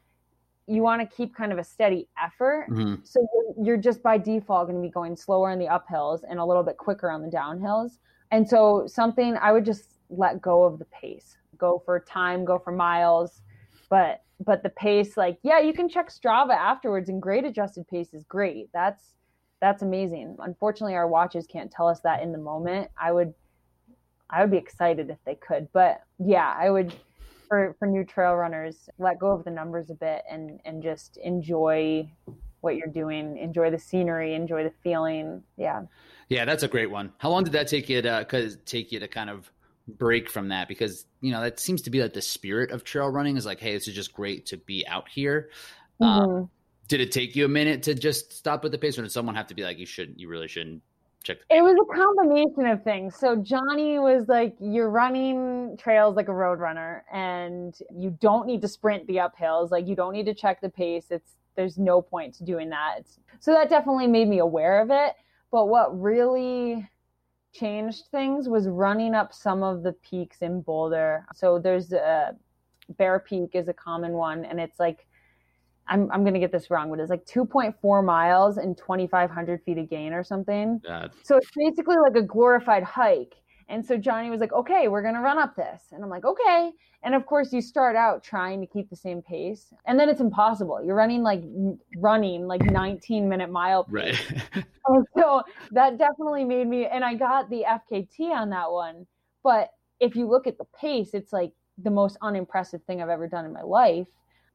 you 0.67 0.83
want 0.83 1.01
to 1.01 1.17
keep 1.17 1.35
kind 1.35 1.53
of 1.53 1.59
a 1.59 1.65
steady 1.65 2.09
effort. 2.23 2.69
Mhm. 2.71 3.07
So 3.07 3.27
you're, 3.35 3.67
you're 3.67 3.77
just 3.77 4.03
by 4.03 4.19
default 4.19 4.69
going 4.69 4.81
to 4.81 4.87
be 4.87 4.91
going 4.93 5.17
slower 5.17 5.51
in 5.51 5.59
the 5.59 5.67
uphills 5.67 6.21
and 6.29 6.39
a 6.39 6.45
little 6.45 6.63
bit 6.63 6.77
quicker 6.77 7.11
on 7.11 7.23
the 7.23 7.29
downhills. 7.29 7.99
And 8.31 8.49
so 8.49 8.87
something 8.87 9.37
I 9.37 9.53
would 9.53 9.65
just 9.65 9.97
let 10.09 10.41
go 10.41 10.65
of 10.65 10.79
the 10.79 10.85
pace, 10.87 11.37
go 11.57 11.83
for 11.85 12.01
time, 12.01 12.45
go 12.45 12.59
for 12.59 12.73
miles, 12.73 13.43
but 13.89 14.23
but 14.45 14.63
the 14.63 14.71
pace, 14.71 15.17
like 15.17 15.39
yeah, 15.43 15.61
you 15.61 15.73
can 15.73 15.89
check 15.89 16.11
Strava 16.11 16.55
afterwards, 16.57 17.09
and 17.09 17.21
grade 17.21 17.45
adjusted 17.45 17.87
pace 17.89 18.15
is 18.15 18.25
great. 18.25 18.69
That's 18.73 19.15
that's 19.61 19.83
amazing. 19.83 20.37
Unfortunately, 20.39 20.95
our 20.95 21.09
watches 21.09 21.47
can't 21.47 21.71
tell 21.71 21.89
us 21.89 22.01
that 22.01 22.23
in 22.23 22.33
the 22.33 22.39
moment. 22.39 22.91
I 23.01 23.13
would 23.13 23.35
I 24.31 24.41
would 24.41 24.51
be 24.51 24.57
excited 24.57 25.11
if 25.11 25.19
they 25.25 25.35
could, 25.35 25.69
but 25.73 26.03
yeah, 26.19 26.55
I 26.59 26.71
would 26.71 26.95
for 27.49 27.75
for 27.79 27.87
new 27.87 28.05
trail 28.05 28.35
runners 28.35 28.89
let 28.99 29.19
go 29.19 29.33
of 29.33 29.45
the 29.45 29.51
numbers 29.51 29.91
a 29.91 29.95
bit 29.95 30.23
and 30.31 30.61
and 30.65 30.83
just 30.83 31.19
enjoy 31.19 32.09
what 32.61 32.77
you're 32.77 32.87
doing 32.87 33.37
enjoy 33.39 33.71
the 33.71 33.79
scenery 33.79 34.35
enjoy 34.35 34.63
the 34.63 34.73
feeling 34.85 35.43
yeah 35.57 35.81
Yeah, 36.29 36.45
that's 36.45 36.63
a 36.63 36.69
great 36.69 36.91
one. 36.91 37.13
How 37.19 37.31
long 37.31 37.43
did 37.43 37.53
that 37.55 37.67
take 37.67 37.89
you 37.89 38.01
to 38.03 38.09
uh, 38.09 38.25
cause 38.25 38.57
take 38.65 38.93
you 38.93 39.01
to 39.01 39.09
kind 39.09 39.29
of 39.29 39.51
break 39.99 40.31
from 40.31 40.49
that? 40.49 40.69
Because 40.69 41.07
you 41.21 41.33
know 41.33 41.41
that 41.43 41.61
seems 41.61 41.83
to 41.83 41.91
be 41.91 42.03
like 42.03 42.13
the 42.13 42.23
spirit 42.23 42.71
of 42.71 42.85
trail 42.85 43.09
running 43.09 43.37
is 43.37 43.47
like, 43.47 43.61
hey, 43.61 43.75
this 43.75 43.89
is 43.89 43.95
just 43.95 44.13
great 44.13 44.47
to 44.47 44.57
be 44.57 44.87
out 44.87 45.09
here. 45.09 45.51
Um, 46.01 46.21
Mhm. 46.21 46.49
did 46.89 47.01
it 47.01 47.13
take 47.13 47.37
you 47.37 47.45
a 47.45 47.49
minute 47.49 47.85
to 47.85 47.95
just 47.95 48.33
stop 48.33 48.63
with 48.63 48.73
the 48.73 48.79
pace, 48.79 48.99
or 48.99 49.03
did 49.03 49.13
someone 49.13 49.35
have 49.35 49.47
to 49.49 49.55
be 49.55 49.63
like, 49.63 49.79
you 49.79 49.87
shouldn't 49.87 50.19
you 50.19 50.29
really 50.29 50.49
shouldn't 50.49 50.83
check 51.23 51.39
the 51.39 51.57
it 51.57 51.63
was 51.63 51.75
a 51.75 51.95
combination 51.95 52.67
of 52.67 52.83
things 52.83 53.15
so 53.15 53.37
johnny 53.37 53.99
was 53.99 54.27
like 54.29 54.57
you're 54.59 54.89
running 54.89 55.77
trails 55.77 56.17
like 56.17 56.29
a 56.29 56.33
road 56.33 56.59
runner 56.59 57.05
and 57.13 57.79
you 57.95 58.17
don't 58.21 58.47
need 58.47 58.63
to 58.63 58.69
sprint 58.69 59.07
the 59.07 59.17
uphills 59.17 59.71
like 59.71 59.87
you 59.87 59.95
don't 59.95 60.15
need 60.15 60.25
to 60.25 60.33
check 60.35 60.61
the 60.63 60.69
pace 60.69 61.07
it's 61.11 61.33
there's 61.57 61.77
no 61.77 62.01
point 62.01 62.33
to 62.33 62.43
doing 62.45 62.71
that 62.71 63.03
so 63.39 63.53
that 63.53 63.69
definitely 63.69 64.07
made 64.07 64.29
me 64.29 64.39
aware 64.39 64.81
of 64.81 64.91
it 64.91 65.15
but 65.53 65.67
what 65.67 66.01
really 66.01 66.89
changed 67.53 68.05
things 68.11 68.49
was 68.49 68.69
running 68.69 69.15
up 69.15 69.33
some 69.33 69.63
of 69.63 69.83
the 69.83 69.93
peaks 69.93 70.39
in 70.43 70.61
boulder 70.61 71.25
so 71.35 71.59
there's 71.59 71.93
a 71.93 72.35
bear 72.91 73.19
peak 73.21 73.51
is 73.55 73.69
a 73.69 73.73
common 73.73 74.13
one 74.13 74.45
and 74.45 74.61
it's 74.61 74.79
like 74.79 75.07
i'm, 75.89 76.11
I'm 76.13 76.23
to 76.35 76.41
get 76.41 76.53
this 76.53 76.71
wrong 76.71 76.91
but 76.91 77.01
it's 77.01 77.11
like 77.11 77.25
2.4 77.25 78.05
miles 78.05 78.57
and 78.59 78.77
2500 78.77 79.63
feet 79.65 79.79
of 79.79 79.91
gain 79.91 80.13
or 80.13 80.23
something 80.23 80.81
so 81.23 81.37
it's 81.37 81.51
basically 81.57 81.97
like 81.97 82.17
a 82.17 82.23
glorified 82.23 82.83
hike. 82.83 83.35
And 83.71 83.87
so 83.87 83.97
Johnny 83.97 84.31
was 84.31 84.41
like, 84.41 84.53
okay, 84.53 84.89
we're 84.89 85.03
going 85.03 85.15
to 85.15 85.21
run 85.21 85.39
up 85.39 85.55
this. 85.55 85.85
And 85.93 86.03
I'm 86.03 86.11
like, 86.11 86.25
okay. 86.25 86.73
And 87.03 87.15
of 87.15 87.25
course, 87.25 87.53
you 87.53 87.63
start 87.63 87.97
out 87.97 88.23
trying 88.23 88.61
to 88.61 88.67
keep 88.67 88.91
the 88.91 88.97
same 88.97 89.23
pace. 89.23 89.73
And 89.87 89.99
then 89.99 90.09
it's 90.09 90.21
impossible. 90.21 90.83
You're 90.85 90.97
running 90.97 91.23
like 91.23 91.43
running 91.97 92.47
like 92.47 92.63
19 92.63 93.29
minute 93.29 93.51
mile 93.51 93.85
pace. 93.85 94.21
right. 94.53 94.65
So 95.17 95.43
that 95.71 95.99
definitely 95.99 96.43
made 96.43 96.67
me, 96.67 96.87
and 96.87 97.05
I 97.05 97.15
got 97.15 97.49
the 97.49 97.65
FKT 97.65 98.33
on 98.33 98.51
that 98.51 98.73
one. 98.73 99.07
But 99.45 99.71
if 100.01 100.17
you 100.17 100.29
look 100.29 100.49
at 100.49 100.59
the 100.59 100.65
pace, 100.79 101.11
it's 101.15 101.33
like 101.33 101.53
the 101.79 101.91
most 101.91 102.17
unimpressive 102.23 102.83
thing 102.85 103.01
I've 103.01 103.09
ever 103.09 103.29
done 103.29 103.45
in 103.45 103.53
my 103.53 103.63
life. 103.63 104.09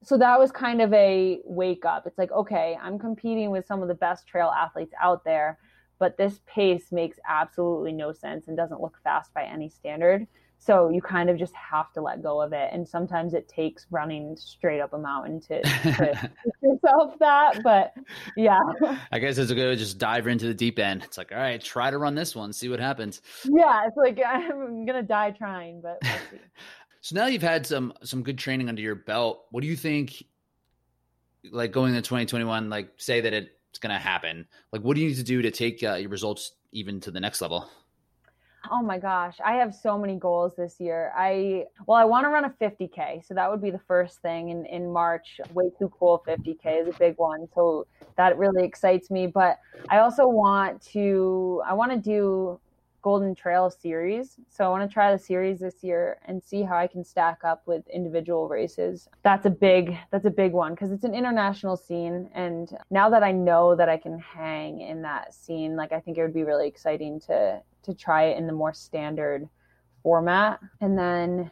So 0.03 0.17
that 0.17 0.37
was 0.37 0.51
kind 0.51 0.81
of 0.81 0.93
a 0.93 1.39
wake 1.45 1.85
up. 1.85 2.05
It's 2.05 2.17
like, 2.17 2.31
okay, 2.31 2.77
I'm 2.81 2.99
competing 2.99 3.49
with 3.49 3.65
some 3.65 3.81
of 3.81 3.87
the 3.87 3.95
best 3.95 4.27
trail 4.27 4.49
athletes 4.55 4.93
out 5.01 5.23
there, 5.23 5.57
but 5.99 6.17
this 6.17 6.39
pace 6.45 6.91
makes 6.91 7.17
absolutely 7.27 7.93
no 7.93 8.11
sense 8.11 8.47
and 8.47 8.57
doesn't 8.57 8.81
look 8.81 8.97
fast 9.03 9.33
by 9.33 9.43
any 9.43 9.69
standard. 9.69 10.27
So 10.57 10.89
you 10.89 11.01
kind 11.01 11.29
of 11.29 11.37
just 11.37 11.53
have 11.53 11.93
to 11.93 12.01
let 12.01 12.23
go 12.23 12.41
of 12.41 12.53
it. 12.53 12.69
And 12.71 12.87
sometimes 12.87 13.33
it 13.33 13.47
takes 13.47 13.85
running 13.91 14.35
straight 14.35 14.79
up 14.79 14.93
a 14.93 14.97
mountain 14.97 15.39
to, 15.41 15.61
to 15.61 16.31
yourself 16.63 17.19
that. 17.19 17.61
But 17.63 17.93
yeah. 18.35 18.59
I 19.11 19.19
guess 19.19 19.37
it's 19.37 19.51
a 19.51 19.55
good 19.55 19.77
just 19.77 19.97
dive 19.99 20.27
into 20.27 20.47
the 20.47 20.53
deep 20.53 20.79
end. 20.79 21.03
It's 21.03 21.17
like, 21.17 21.31
all 21.31 21.37
right, 21.37 21.61
try 21.61 21.91
to 21.91 21.97
run 21.97 22.15
this 22.15 22.35
one, 22.35 22.51
see 22.51 22.69
what 22.69 22.79
happens. 22.79 23.21
yeah, 23.43 23.85
it's 23.85 23.97
like 23.97 24.19
I'm 24.27 24.85
gonna 24.85 25.03
die 25.03 25.31
trying, 25.31 25.81
but 25.81 25.99
we'll. 26.01 26.39
So 27.01 27.15
now 27.15 27.27
you've 27.27 27.43
had 27.43 27.67
some 27.67 27.93
some 28.01 28.23
good 28.23 28.39
training 28.39 28.67
under 28.67 28.81
your 28.81 28.95
belt. 28.95 29.45
What 29.51 29.61
do 29.61 29.67
you 29.67 29.75
think? 29.75 30.25
Like 31.51 31.71
going 31.71 31.93
into 31.93 32.01
2021, 32.01 32.67
like 32.67 32.89
say 32.97 33.21
that 33.21 33.31
it's 33.75 33.79
going 33.81 33.93
to 33.93 33.99
happen. 33.99 34.47
Like, 34.71 34.83
what 34.83 34.95
do 34.95 35.01
you 35.01 35.09
need 35.09 35.17
to 35.17 35.23
do 35.23 35.41
to 35.41 35.51
take 35.51 35.83
uh, 35.83 35.95
your 35.95 36.09
results 36.09 36.53
even 36.71 37.01
to 37.01 37.11
the 37.11 37.19
next 37.19 37.41
level? 37.41 37.69
Oh 38.71 38.81
my 38.81 38.97
gosh, 38.97 39.35
I 39.45 39.55
have 39.55 39.75
so 39.75 39.97
many 39.97 40.15
goals 40.15 40.55
this 40.55 40.79
year. 40.79 41.11
I 41.15 41.65
well, 41.85 41.97
I 41.97 42.05
want 42.05 42.23
to 42.23 42.29
run 42.29 42.45
a 42.45 42.49
50k, 42.49 43.23
so 43.27 43.33
that 43.35 43.51
would 43.51 43.61
be 43.61 43.69
the 43.69 43.81
first 43.85 44.21
thing 44.21 44.49
in 44.49 44.65
in 44.65 44.91
March. 44.91 45.39
Way 45.53 45.65
too 45.77 45.91
cool 45.99 46.23
50k 46.27 46.87
is 46.87 46.95
a 46.95 46.97
big 46.97 47.15
one, 47.17 47.47
so 47.53 47.85
that 48.15 48.37
really 48.39 48.63
excites 48.63 49.11
me. 49.11 49.27
But 49.27 49.59
I 49.89 49.99
also 49.99 50.27
want 50.27 50.81
to 50.93 51.61
I 51.67 51.73
want 51.73 51.91
to 51.91 51.97
do 51.97 52.59
Golden 53.05 53.35
Trail 53.35 53.69
series. 53.69 54.37
So 54.49 54.65
I 54.65 54.67
want 54.67 54.89
to 54.89 54.91
try 54.91 55.11
the 55.11 55.19
series 55.19 55.59
this 55.59 55.83
year 55.83 56.17
and 56.25 56.43
see 56.43 56.63
how 56.63 56.75
I 56.75 56.87
can 56.87 57.03
stack 57.03 57.43
up 57.43 57.61
with 57.67 57.87
individual 57.87 58.47
races. 58.47 59.07
That's 59.21 59.45
a 59.45 59.51
big 59.51 59.95
that's 60.09 60.25
a 60.25 60.31
big 60.31 60.53
one 60.53 60.73
because 60.73 60.91
it's 60.91 61.03
an 61.03 61.13
international 61.13 61.77
scene 61.77 62.31
and 62.33 62.75
now 62.89 63.11
that 63.11 63.21
I 63.21 63.31
know 63.31 63.75
that 63.75 63.89
I 63.89 63.97
can 63.97 64.17
hang 64.17 64.81
in 64.81 65.03
that 65.03 65.35
scene, 65.35 65.75
like 65.75 65.91
I 65.91 65.99
think 65.99 66.17
it 66.17 66.23
would 66.23 66.33
be 66.33 66.41
really 66.41 66.67
exciting 66.67 67.19
to 67.27 67.61
to 67.83 67.93
try 67.93 68.23
it 68.23 68.39
in 68.39 68.47
the 68.47 68.53
more 68.53 68.73
standard 68.73 69.47
format. 70.01 70.59
And 70.81 70.97
then 70.97 71.51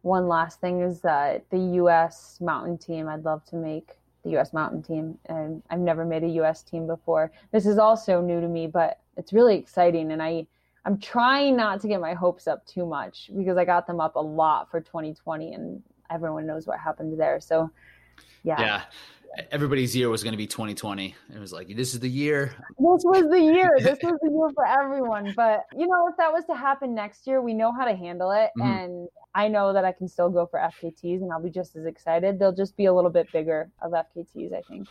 one 0.00 0.26
last 0.26 0.58
thing 0.62 0.80
is 0.80 1.02
that 1.02 1.44
the 1.50 1.58
US 1.82 2.38
mountain 2.40 2.78
team, 2.78 3.08
I'd 3.10 3.26
love 3.26 3.44
to 3.50 3.56
make 3.56 3.98
the 4.22 4.38
US 4.38 4.54
mountain 4.54 4.82
team 4.82 5.18
and 5.26 5.62
I've 5.68 5.80
never 5.80 6.06
made 6.06 6.24
a 6.24 6.40
US 6.40 6.62
team 6.62 6.86
before. 6.86 7.30
This 7.52 7.66
is 7.66 7.76
also 7.76 8.22
new 8.22 8.40
to 8.40 8.48
me, 8.48 8.66
but 8.66 9.00
it's 9.18 9.34
really 9.34 9.58
exciting 9.58 10.10
and 10.10 10.22
I 10.22 10.46
I'm 10.84 10.98
trying 10.98 11.56
not 11.56 11.80
to 11.80 11.88
get 11.88 12.00
my 12.00 12.14
hopes 12.14 12.46
up 12.46 12.66
too 12.66 12.84
much 12.84 13.30
because 13.36 13.56
I 13.56 13.64
got 13.64 13.86
them 13.86 14.00
up 14.00 14.16
a 14.16 14.20
lot 14.20 14.70
for 14.70 14.80
2020 14.80 15.54
and 15.54 15.82
everyone 16.10 16.46
knows 16.46 16.66
what 16.66 16.78
happened 16.78 17.18
there. 17.18 17.40
So, 17.40 17.70
yeah. 18.42 18.60
Yeah. 18.60 18.82
Everybody's 19.50 19.96
year 19.96 20.10
was 20.10 20.22
going 20.22 20.32
to 20.32 20.38
be 20.38 20.46
2020. 20.46 21.12
It 21.34 21.40
was 21.40 21.52
like, 21.52 21.74
this 21.74 21.92
is 21.92 22.00
the 22.00 22.08
year. 22.08 22.54
This 22.68 23.02
was 23.04 23.28
the 23.28 23.40
year. 23.40 23.70
This 23.78 23.98
was 24.00 24.16
the 24.22 24.30
year 24.30 24.50
for 24.54 24.64
everyone. 24.64 25.32
But, 25.34 25.64
you 25.76 25.88
know, 25.88 26.06
if 26.08 26.16
that 26.18 26.32
was 26.32 26.44
to 26.44 26.54
happen 26.54 26.94
next 26.94 27.26
year, 27.26 27.40
we 27.40 27.52
know 27.52 27.72
how 27.72 27.84
to 27.84 27.96
handle 27.96 28.30
it. 28.30 28.50
Mhm. 28.56 28.64
And 28.64 29.08
I 29.34 29.48
know 29.48 29.72
that 29.72 29.84
I 29.84 29.90
can 29.90 30.06
still 30.06 30.30
go 30.30 30.46
for 30.46 30.60
FKTs 30.60 31.22
and 31.22 31.32
I'll 31.32 31.42
be 31.42 31.50
just 31.50 31.74
as 31.74 31.86
excited. 31.86 32.38
They'll 32.38 32.52
just 32.52 32.76
be 32.76 32.84
a 32.84 32.92
little 32.92 33.10
bit 33.10 33.26
bigger 33.32 33.70
of 33.82 33.92
FKTs, 33.92 34.52
I 34.52 34.60
think. 34.62 34.86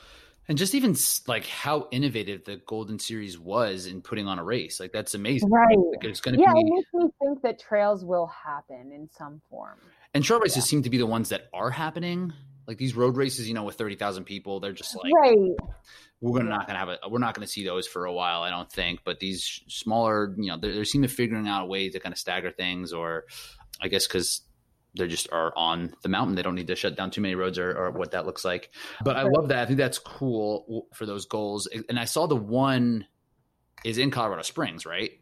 And 0.47 0.57
just 0.57 0.75
even 0.75 0.95
like 1.27 1.45
how 1.45 1.87
innovative 1.91 2.43
the 2.43 2.57
Golden 2.57 2.99
Series 2.99 3.39
was 3.39 3.85
in 3.85 4.01
putting 4.01 4.27
on 4.27 4.39
a 4.39 4.43
race. 4.43 4.79
Like, 4.79 4.91
that's 4.91 5.13
amazing. 5.13 5.49
Right. 5.49 5.77
Like, 5.77 6.03
it's 6.03 6.19
going 6.19 6.35
to 6.35 6.41
Yeah, 6.41 6.51
it 6.53 6.65
makes 6.65 6.89
me 6.93 7.09
think 7.21 7.41
that 7.43 7.59
trails 7.59 8.03
will 8.03 8.27
happen 8.27 8.91
in 8.93 9.09
some 9.17 9.41
form. 9.49 9.79
And 10.13 10.25
short 10.25 10.43
races 10.43 10.65
seem 10.65 10.83
to 10.83 10.89
be 10.89 10.97
the 10.97 11.05
ones 11.05 11.29
that 11.29 11.47
are 11.53 11.69
happening. 11.69 12.33
Like 12.67 12.77
these 12.77 12.95
road 12.95 13.17
races, 13.17 13.47
you 13.47 13.53
know, 13.53 13.63
with 13.63 13.75
30,000 13.75 14.25
people, 14.25 14.59
they're 14.59 14.73
just 14.73 14.95
like, 14.95 15.11
right. 15.13 15.37
we're 16.21 16.39
gonna 16.39 16.49
not 16.49 16.65
gonna 16.65 16.79
have 16.79 16.89
a 16.89 16.97
we're 17.09 17.19
not 17.19 17.33
gonna 17.33 17.47
see 17.47 17.65
those 17.65 17.85
for 17.85 18.05
a 18.05 18.13
while 18.13 18.43
i 18.43 18.49
don't 18.49 18.71
think 18.71 19.01
but 19.03 19.19
these 19.19 19.61
smaller 19.67 20.33
you 20.37 20.47
know 20.47 20.57
they 20.57 20.71
they 20.71 20.83
seem 20.85 21.01
to 21.01 21.09
figuring 21.09 21.47
out 21.49 21.63
a 21.63 21.65
way 21.65 21.89
to 21.89 21.99
kind 21.99 22.13
of 22.13 22.17
stagger 22.17 22.49
things 22.49 22.93
or 22.93 23.25
i 23.81 23.89
guess 23.89 24.07
because 24.07 24.41
they 24.97 25.07
just 25.07 25.27
are 25.31 25.53
on 25.55 25.93
the 26.03 26.09
mountain 26.09 26.35
they 26.35 26.41
don't 26.41 26.55
need 26.55 26.67
to 26.67 26.75
shut 26.75 26.95
down 26.95 27.09
too 27.09 27.21
many 27.21 27.35
roads 27.35 27.57
or, 27.57 27.75
or 27.75 27.91
what 27.91 28.11
that 28.11 28.25
looks 28.25 28.45
like 28.45 28.71
but 29.03 29.15
i 29.15 29.23
love 29.23 29.47
that 29.47 29.59
i 29.59 29.65
think 29.65 29.77
that's 29.77 29.99
cool 29.99 30.87
for 30.93 31.05
those 31.05 31.25
goals 31.25 31.67
and 31.89 31.99
i 31.99 32.05
saw 32.05 32.27
the 32.27 32.35
one 32.35 33.05
is 33.83 33.97
in 33.97 34.11
colorado 34.11 34.43
springs 34.43 34.85
right 34.85 35.19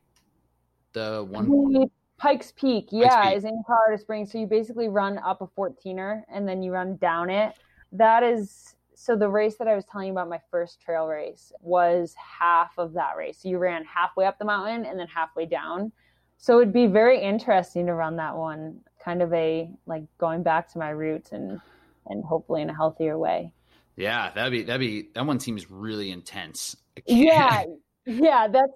the 0.94 1.26
one 1.30 1.90
Pikes 2.22 2.54
Peak, 2.56 2.90
yeah, 2.92 3.30
Peak. 3.30 3.38
is 3.38 3.46
in 3.46 3.64
Colorado 3.66 4.00
Springs. 4.00 4.32
So 4.32 4.38
you 4.38 4.46
basically 4.46 4.88
run 4.88 5.18
up 5.18 5.42
a 5.42 5.48
14er 5.48 6.22
and 6.32 6.48
then 6.48 6.62
you 6.62 6.72
run 6.72 6.98
down 6.98 7.32
it. 7.32 7.56
That 7.92 8.22
is 8.22 8.76
so 8.94 9.16
the 9.16 9.28
race 9.28 9.56
that 9.56 9.68
I 9.68 9.74
was 9.74 9.86
telling 9.86 10.06
you 10.06 10.14
about, 10.14 10.30
my 10.30 10.40
first 10.52 10.80
trail 10.80 11.08
race, 11.08 11.52
was 11.62 12.14
half 12.14 12.78
of 12.78 12.94
that 12.94 13.18
race. 13.18 13.40
So 13.42 13.50
you 13.50 13.58
ran 13.58 13.84
halfway 13.86 14.26
up 14.26 14.38
the 14.38 14.46
mountain 14.46 14.86
and 14.86 15.00
then 15.00 15.08
halfway 15.08 15.48
down. 15.48 15.92
So 16.38 16.60
it'd 16.60 16.72
be 16.72 16.86
very 16.86 17.20
interesting 17.20 17.88
to 17.88 17.96
run 17.96 18.18
that 18.18 18.38
one, 18.38 18.82
kind 19.04 19.22
of 19.22 19.34
a 19.34 19.72
like 19.86 20.04
going 20.18 20.44
back 20.44 20.72
to 20.74 20.80
my 20.80 20.90
roots 20.90 21.32
and 21.32 21.60
and 22.08 22.24
hopefully 22.24 22.62
in 22.62 22.70
a 22.70 22.76
healthier 22.76 23.18
way. 23.18 23.52
Yeah, 23.96 24.32
that'd 24.34 24.52
be 24.52 24.64
that'd 24.64 24.80
be 24.80 25.10
that 25.14 25.26
one 25.26 25.40
seems 25.40 25.70
really 25.70 26.12
intense. 26.12 26.76
Yeah, 27.06 27.64
yeah, 28.06 28.48
that's 28.48 28.74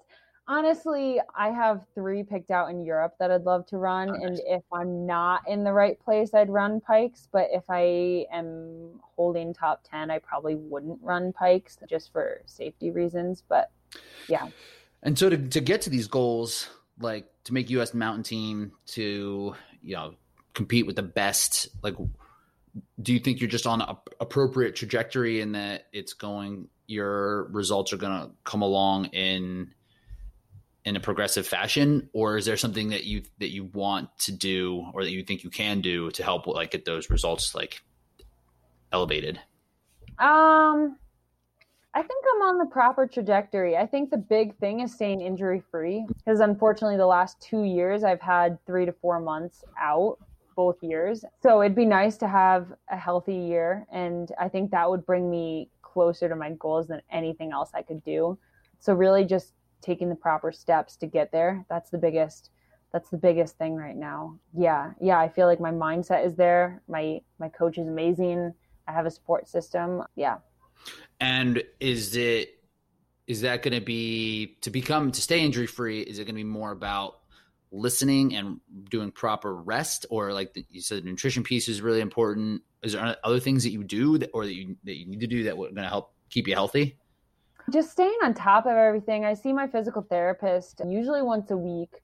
honestly, 0.47 1.19
I 1.35 1.49
have 1.49 1.85
three 1.93 2.23
picked 2.23 2.51
out 2.51 2.69
in 2.69 2.83
Europe 2.83 3.15
that 3.19 3.31
I'd 3.31 3.43
love 3.43 3.65
to 3.67 3.77
run. 3.77 4.09
Oh, 4.09 4.13
nice. 4.13 4.23
And 4.23 4.41
if 4.45 4.63
I'm 4.71 5.05
not 5.05 5.41
in 5.47 5.63
the 5.63 5.73
right 5.73 5.99
place, 5.99 6.33
I'd 6.33 6.49
run 6.49 6.81
pikes. 6.81 7.27
But 7.31 7.47
if 7.51 7.63
I 7.69 8.25
am 8.31 8.99
holding 9.15 9.53
top 9.53 9.81
10, 9.89 10.11
I 10.11 10.19
probably 10.19 10.55
wouldn't 10.55 10.99
run 11.01 11.33
pikes 11.33 11.77
just 11.89 12.11
for 12.11 12.41
safety 12.45 12.91
reasons. 12.91 13.43
But 13.47 13.71
yeah. 14.27 14.47
And 15.03 15.17
so 15.17 15.29
to, 15.29 15.37
to 15.37 15.61
get 15.61 15.81
to 15.83 15.89
these 15.89 16.07
goals, 16.07 16.69
like 16.99 17.25
to 17.45 17.53
make 17.53 17.69
US 17.71 17.93
mountain 17.93 18.23
team, 18.23 18.71
to, 18.87 19.55
you 19.85 19.95
know, 19.95 20.15
compete 20.53 20.85
with 20.85 20.95
the 20.95 21.03
best, 21.03 21.69
like, 21.83 21.95
do 23.01 23.13
you 23.13 23.19
think 23.19 23.39
you're 23.39 23.49
just 23.49 23.67
on 23.67 23.81
a 23.81 23.97
appropriate 24.19 24.75
trajectory 24.75 25.39
in 25.39 25.53
that 25.53 25.87
it's 25.93 26.13
going, 26.13 26.67
your 26.87 27.45
results 27.45 27.93
are 27.93 27.97
going 27.97 28.27
to 28.27 28.31
come 28.43 28.61
along 28.61 29.05
in, 29.05 29.73
in 30.83 30.95
a 30.95 30.99
progressive 30.99 31.47
fashion? 31.47 32.09
Or 32.13 32.37
is 32.37 32.45
there 32.45 32.57
something 32.57 32.89
that 32.89 33.03
you 33.05 33.23
that 33.39 33.51
you 33.51 33.65
want 33.65 34.09
to 34.19 34.31
do 34.31 34.85
or 34.93 35.03
that 35.03 35.11
you 35.11 35.23
think 35.23 35.43
you 35.43 35.49
can 35.49 35.81
do 35.81 36.11
to 36.11 36.23
help 36.23 36.47
like 36.47 36.71
get 36.71 36.85
those 36.85 37.09
results 37.09 37.55
like 37.55 37.81
elevated? 38.91 39.39
Um 40.19 40.97
i 41.95 42.01
think 42.01 42.25
i'm 42.35 42.41
on 42.43 42.57
the 42.57 42.65
proper 42.65 43.07
trajectory 43.07 43.75
i 43.77 43.85
think 43.85 44.11
the 44.11 44.17
big 44.17 44.55
thing 44.57 44.81
is 44.81 44.93
staying 44.93 45.21
injury 45.21 45.61
free 45.71 46.05
because 46.17 46.39
unfortunately 46.39 46.97
the 46.97 47.05
last 47.05 47.39
two 47.41 47.63
years 47.63 48.03
i've 48.03 48.21
had 48.21 48.63
three 48.65 48.85
to 48.85 48.91
four 48.91 49.19
months 49.19 49.63
out 49.79 50.17
both 50.55 50.77
years 50.81 51.25
so 51.41 51.61
it'd 51.61 51.75
be 51.75 51.85
nice 51.85 52.15
to 52.17 52.27
have 52.27 52.67
a 52.89 52.97
healthy 52.97 53.35
year 53.35 53.85
and 53.91 54.31
i 54.39 54.47
think 54.47 54.71
that 54.71 54.89
would 54.89 55.05
bring 55.05 55.29
me 55.29 55.69
closer 55.81 56.29
to 56.29 56.35
my 56.35 56.51
goals 56.51 56.87
than 56.87 57.01
anything 57.11 57.51
else 57.51 57.71
i 57.73 57.81
could 57.81 58.03
do 58.03 58.37
so 58.79 58.93
really 58.93 59.25
just 59.25 59.53
taking 59.85 60.09
the 60.09 60.15
proper 60.15 60.51
steps 60.51 60.95
to 60.97 61.07
get 61.07 61.31
there. 61.31 61.65
That's 61.69 61.89
the 61.89 61.97
biggest 61.97 62.49
that's 62.91 63.09
the 63.09 63.17
biggest 63.17 63.57
thing 63.57 63.75
right 63.75 63.95
now. 63.95 64.39
Yeah. 64.57 64.91
Yeah, 65.01 65.19
I 65.19 65.27
feel 65.27 65.47
like 65.47 65.59
my 65.59 65.71
mindset 65.71 66.25
is 66.25 66.35
there. 66.35 66.81
My 66.87 67.21
my 67.39 67.49
coach 67.49 67.77
is 67.77 67.87
amazing. 67.87 68.53
I 68.87 68.91
have 68.93 69.05
a 69.05 69.11
support 69.11 69.47
system. 69.47 70.03
Yeah. 70.15 70.37
And 71.19 71.63
is 71.79 72.15
it 72.15 72.49
is 73.27 73.41
that 73.41 73.63
going 73.63 73.73
to 73.73 73.81
be 73.81 74.57
to 74.61 74.69
become 74.69 75.11
to 75.11 75.21
stay 75.21 75.41
injury 75.41 75.65
free 75.65 76.01
is 76.01 76.19
it 76.19 76.25
going 76.25 76.35
to 76.35 76.39
be 76.39 76.43
more 76.43 76.71
about 76.71 77.21
listening 77.71 78.35
and 78.35 78.59
doing 78.89 79.11
proper 79.11 79.55
rest 79.55 80.05
or 80.09 80.31
like 80.31 80.53
the, 80.53 80.63
you 80.69 80.79
said 80.79 81.03
the 81.03 81.09
nutrition 81.09 81.43
piece 81.43 81.67
is 81.67 81.81
really 81.81 82.01
important 82.01 82.61
is 82.83 82.93
there 82.93 83.17
other 83.23 83.39
things 83.39 83.63
that 83.63 83.71
you 83.71 83.83
do 83.83 84.17
that, 84.19 84.29
or 84.33 84.45
that 84.45 84.53
you 84.53 84.75
that 84.83 84.95
you 84.95 85.07
need 85.07 85.19
to 85.19 85.27
do 85.27 85.43
that 85.43 85.53
are 85.53 85.55
going 85.55 85.75
to 85.75 85.87
help 85.87 86.13
keep 86.29 86.47
you 86.47 86.53
healthy 86.53 86.97
just 87.71 87.91
staying 87.91 88.17
on 88.23 88.33
top 88.33 88.65
of 88.65 88.73
everything. 88.73 89.25
I 89.25 89.33
see 89.33 89.51
my 89.51 89.67
physical 89.67 90.01
therapist 90.03 90.81
usually 90.85 91.21
once 91.21 91.51
a 91.51 91.57
week 91.57 92.03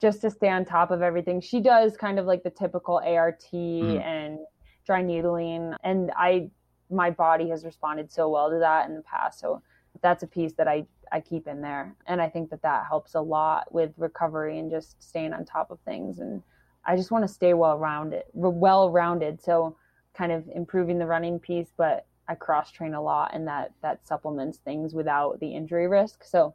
just 0.00 0.20
to 0.22 0.30
stay 0.30 0.48
on 0.48 0.64
top 0.64 0.90
of 0.90 1.00
everything. 1.00 1.40
She 1.40 1.60
does 1.60 1.96
kind 1.96 2.18
of 2.18 2.26
like 2.26 2.42
the 2.42 2.50
typical 2.50 3.00
ART 3.04 3.44
mm. 3.52 4.00
and 4.00 4.38
dry 4.84 5.02
needling 5.02 5.74
and 5.84 6.12
I 6.16 6.50
my 6.90 7.10
body 7.10 7.48
has 7.48 7.64
responded 7.64 8.10
so 8.10 8.28
well 8.28 8.50
to 8.50 8.58
that 8.58 8.88
in 8.88 8.94
the 8.94 9.02
past. 9.02 9.40
So 9.40 9.62
that's 10.02 10.22
a 10.22 10.26
piece 10.26 10.52
that 10.54 10.68
I 10.68 10.86
I 11.12 11.20
keep 11.20 11.46
in 11.46 11.60
there 11.60 11.94
and 12.06 12.20
I 12.20 12.28
think 12.28 12.50
that 12.50 12.62
that 12.62 12.86
helps 12.86 13.14
a 13.14 13.20
lot 13.20 13.72
with 13.72 13.92
recovery 13.96 14.58
and 14.58 14.70
just 14.70 15.00
staying 15.00 15.32
on 15.32 15.44
top 15.44 15.70
of 15.70 15.78
things 15.80 16.18
and 16.18 16.42
I 16.84 16.96
just 16.96 17.12
want 17.12 17.22
to 17.24 17.32
stay 17.32 17.54
well 17.54 17.78
rounded 17.78 18.24
well 18.32 18.90
rounded 18.90 19.40
so 19.40 19.76
kind 20.14 20.32
of 20.32 20.48
improving 20.52 20.98
the 20.98 21.06
running 21.06 21.38
piece 21.38 21.68
but 21.76 22.06
I 22.28 22.34
cross 22.34 22.72
train 22.72 22.94
a 22.94 23.02
lot 23.02 23.30
and 23.34 23.46
that 23.46 23.72
that 23.82 24.06
supplements 24.06 24.58
things 24.58 24.94
without 24.94 25.38
the 25.40 25.54
injury 25.54 25.86
risk. 25.86 26.24
So 26.24 26.54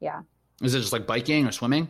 yeah. 0.00 0.22
Is 0.62 0.74
it 0.74 0.80
just 0.80 0.92
like 0.92 1.06
biking 1.06 1.46
or 1.46 1.52
swimming? 1.52 1.88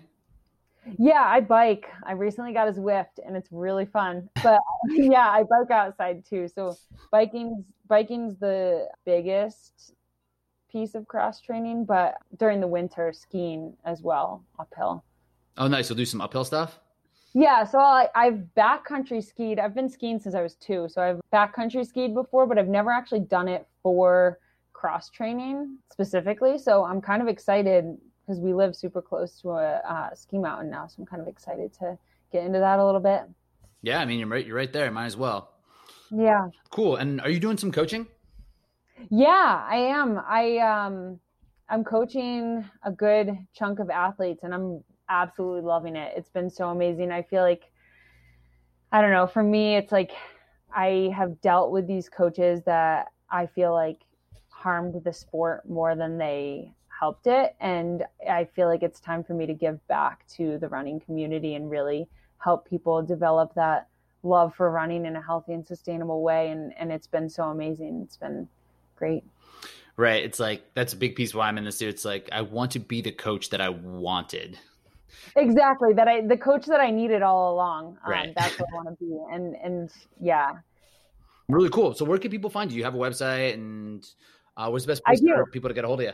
Yeah, 0.98 1.22
I 1.24 1.40
bike. 1.40 1.88
I 2.04 2.12
recently 2.12 2.52
got 2.52 2.68
a 2.68 2.72
Zwift 2.72 3.18
and 3.24 3.36
it's 3.36 3.48
really 3.50 3.86
fun. 3.86 4.28
But 4.42 4.60
yeah, 4.88 5.28
I 5.28 5.42
bike 5.42 5.70
outside 5.70 6.24
too. 6.24 6.48
So 6.48 6.76
biking's 7.12 7.64
biking's 7.88 8.38
the 8.38 8.88
biggest 9.04 9.94
piece 10.70 10.94
of 10.94 11.08
cross 11.08 11.40
training, 11.40 11.84
but 11.84 12.16
during 12.38 12.60
the 12.60 12.66
winter 12.66 13.12
skiing 13.12 13.74
as 13.84 14.02
well, 14.02 14.44
uphill. 14.58 15.04
Oh 15.56 15.68
nice. 15.68 15.88
We'll 15.88 15.96
do 15.96 16.04
some 16.04 16.20
uphill 16.20 16.44
stuff? 16.44 16.78
Yeah, 17.34 17.64
so 17.64 17.78
I, 17.78 18.08
I've 18.14 18.40
backcountry 18.56 19.22
skied. 19.22 19.58
I've 19.58 19.74
been 19.74 19.90
skiing 19.90 20.18
since 20.18 20.34
I 20.34 20.40
was 20.40 20.54
two. 20.54 20.88
So 20.88 21.02
I've 21.02 21.20
backcountry 21.34 21.86
skied 21.86 22.14
before, 22.14 22.46
but 22.46 22.58
I've 22.58 22.68
never 22.68 22.90
actually 22.90 23.20
done 23.20 23.46
it 23.46 23.66
for 23.82 24.38
cross 24.72 25.10
training 25.10 25.76
specifically. 25.90 26.56
So 26.56 26.84
I'm 26.84 27.00
kind 27.00 27.20
of 27.20 27.28
excited 27.28 27.98
because 28.26 28.40
we 28.40 28.52
live 28.52 28.74
super 28.74 29.00
close 29.00 29.40
to 29.40 29.50
a 29.50 29.76
uh, 29.88 30.14
ski 30.14 30.38
mountain 30.38 30.70
now. 30.70 30.86
So 30.86 30.96
I'm 30.98 31.06
kind 31.06 31.22
of 31.22 31.28
excited 31.28 31.72
to 31.74 31.96
get 32.32 32.44
into 32.44 32.58
that 32.58 32.78
a 32.78 32.84
little 32.84 33.00
bit. 33.00 33.22
Yeah, 33.82 34.00
I 34.00 34.04
mean 34.04 34.18
you're 34.18 34.28
right. 34.28 34.44
You're 34.44 34.56
right 34.56 34.72
there. 34.72 34.90
Might 34.90 35.06
as 35.06 35.16
well. 35.16 35.52
Yeah. 36.10 36.48
Cool. 36.70 36.96
And 36.96 37.20
are 37.20 37.30
you 37.30 37.40
doing 37.40 37.56
some 37.56 37.72
coaching? 37.72 38.06
Yeah, 39.10 39.64
I 39.68 39.76
am. 39.76 40.20
I 40.26 40.58
um, 40.58 41.20
I'm 41.68 41.84
coaching 41.84 42.64
a 42.82 42.90
good 42.90 43.36
chunk 43.54 43.78
of 43.78 43.90
athletes, 43.90 44.40
and 44.42 44.54
I'm 44.54 44.82
absolutely 45.08 45.62
loving 45.62 45.96
it. 45.96 46.14
It's 46.16 46.28
been 46.28 46.50
so 46.50 46.68
amazing. 46.68 47.12
I 47.12 47.22
feel 47.22 47.42
like, 47.42 47.64
I 48.92 49.00
don't 49.00 49.12
know, 49.12 49.26
for 49.26 49.42
me, 49.42 49.76
it's 49.76 49.92
like 49.92 50.12
I 50.74 51.12
have 51.14 51.40
dealt 51.40 51.70
with 51.70 51.86
these 51.86 52.08
coaches 52.08 52.62
that 52.66 53.08
I 53.30 53.46
feel 53.46 53.72
like 53.72 54.00
harmed 54.50 55.02
the 55.04 55.12
sport 55.12 55.68
more 55.68 55.94
than 55.94 56.18
they 56.18 56.72
helped 56.98 57.26
it. 57.26 57.54
And 57.60 58.04
I 58.28 58.44
feel 58.44 58.68
like 58.68 58.82
it's 58.82 59.00
time 59.00 59.24
for 59.24 59.34
me 59.34 59.46
to 59.46 59.54
give 59.54 59.86
back 59.88 60.26
to 60.36 60.58
the 60.58 60.68
running 60.68 61.00
community 61.00 61.54
and 61.54 61.70
really 61.70 62.08
help 62.38 62.68
people 62.68 63.02
develop 63.02 63.54
that 63.54 63.88
love 64.22 64.54
for 64.54 64.70
running 64.70 65.06
in 65.06 65.16
a 65.16 65.22
healthy 65.22 65.52
and 65.52 65.66
sustainable 65.66 66.22
way. 66.22 66.50
And, 66.50 66.72
and 66.78 66.92
it's 66.92 67.06
been 67.06 67.28
so 67.28 67.44
amazing. 67.44 68.02
It's 68.04 68.16
been 68.16 68.48
great. 68.96 69.24
Right. 69.96 70.22
It's 70.22 70.38
like 70.38 70.62
that's 70.74 70.92
a 70.92 70.96
big 70.96 71.16
piece 71.16 71.34
why 71.34 71.48
I'm 71.48 71.56
in 71.58 71.64
this. 71.64 71.80
It's 71.80 72.04
like 72.04 72.28
I 72.32 72.42
want 72.42 72.72
to 72.72 72.78
be 72.78 73.00
the 73.00 73.12
coach 73.12 73.50
that 73.50 73.60
I 73.60 73.70
wanted 73.70 74.58
exactly 75.36 75.92
that 75.92 76.08
i 76.08 76.20
the 76.20 76.36
coach 76.36 76.66
that 76.66 76.80
i 76.80 76.90
needed 76.90 77.22
all 77.22 77.54
along 77.54 77.98
um, 78.04 78.10
right. 78.10 78.34
that's 78.36 78.58
what 78.58 78.68
i 78.72 78.74
want 78.74 78.88
to 78.88 79.04
be 79.04 79.18
and 79.32 79.54
and 79.62 79.90
yeah 80.20 80.52
really 81.48 81.70
cool 81.70 81.94
so 81.94 82.04
where 82.04 82.18
can 82.18 82.30
people 82.30 82.50
find 82.50 82.70
you 82.70 82.78
you 82.78 82.84
have 82.84 82.94
a 82.94 82.98
website 82.98 83.54
and 83.54 84.06
uh, 84.56 84.68
what's 84.68 84.84
the 84.84 84.90
best 84.90 85.04
place 85.04 85.20
for 85.20 85.46
people 85.46 85.68
to 85.68 85.74
get 85.74 85.84
a 85.84 85.86
hold 85.86 86.00
of 86.00 86.06
you 86.06 86.12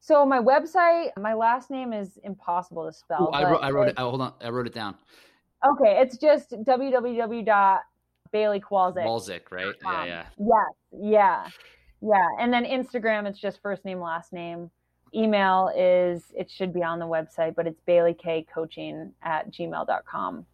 so 0.00 0.24
my 0.24 0.38
website 0.38 1.10
my 1.18 1.34
last 1.34 1.70
name 1.70 1.92
is 1.92 2.18
impossible 2.24 2.86
to 2.86 2.92
spell 2.92 3.28
Ooh, 3.30 3.36
I, 3.36 3.50
wrote, 3.50 3.60
I 3.62 3.70
wrote 3.70 3.88
it 3.88 3.94
oh, 3.98 4.10
hold 4.10 4.20
on 4.20 4.32
i 4.42 4.48
wrote 4.48 4.66
it 4.66 4.74
down. 4.74 4.94
Okay 5.66 6.00
it's 6.00 6.16
just 6.16 6.50
www.bailey 6.50 7.80
Kowalczyk, 8.60 9.50
right? 9.50 9.74
yeah 9.82 10.04
yeah. 10.04 10.24
Yes 10.38 10.72
yeah 10.92 11.48
yeah 12.00 12.26
and 12.40 12.52
then 12.52 12.64
instagram 12.64 13.26
it's 13.26 13.40
just 13.40 13.60
first 13.62 13.84
name 13.84 14.00
last 14.00 14.32
name. 14.32 14.70
Email 15.14 15.70
is 15.74 16.24
it 16.36 16.50
should 16.50 16.72
be 16.74 16.82
on 16.82 16.98
the 16.98 17.06
website 17.06 17.54
but 17.54 17.66
it's 17.66 17.80
baileykcoaching 17.88 19.10
at 19.22 19.50
gmail.com 19.52 20.46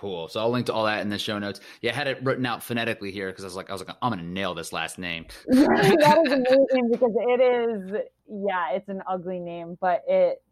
cool. 0.00 0.28
So 0.28 0.40
i'll 0.40 0.50
link 0.50 0.66
to 0.66 0.72
all 0.72 0.86
that 0.86 1.02
in 1.02 1.10
the 1.10 1.18
show 1.18 1.38
notes. 1.38 1.60
Yeah 1.82 1.92
i 1.92 1.94
had 1.94 2.06
it 2.06 2.22
written 2.24 2.46
out 2.46 2.62
phonetically 2.62 3.10
here 3.10 3.28
because 3.28 3.44
i 3.44 3.46
was 3.46 3.56
like 3.56 3.68
i 3.68 3.72
was 3.72 3.84
like 3.86 3.96
i'm 4.00 4.10
gonna 4.10 4.22
nail 4.22 4.54
this 4.54 4.72
last 4.72 4.98
name. 4.98 5.26
That 5.48 6.22
is 6.26 6.32
amazing 6.32 6.90
because 6.90 7.12
it 7.14 7.40
is 7.40 7.92
yeah 8.28 8.72
it's 8.72 8.88
an 8.88 9.02
ugly 9.06 9.38
name 9.38 9.76
but 9.80 10.02
it 10.08 10.42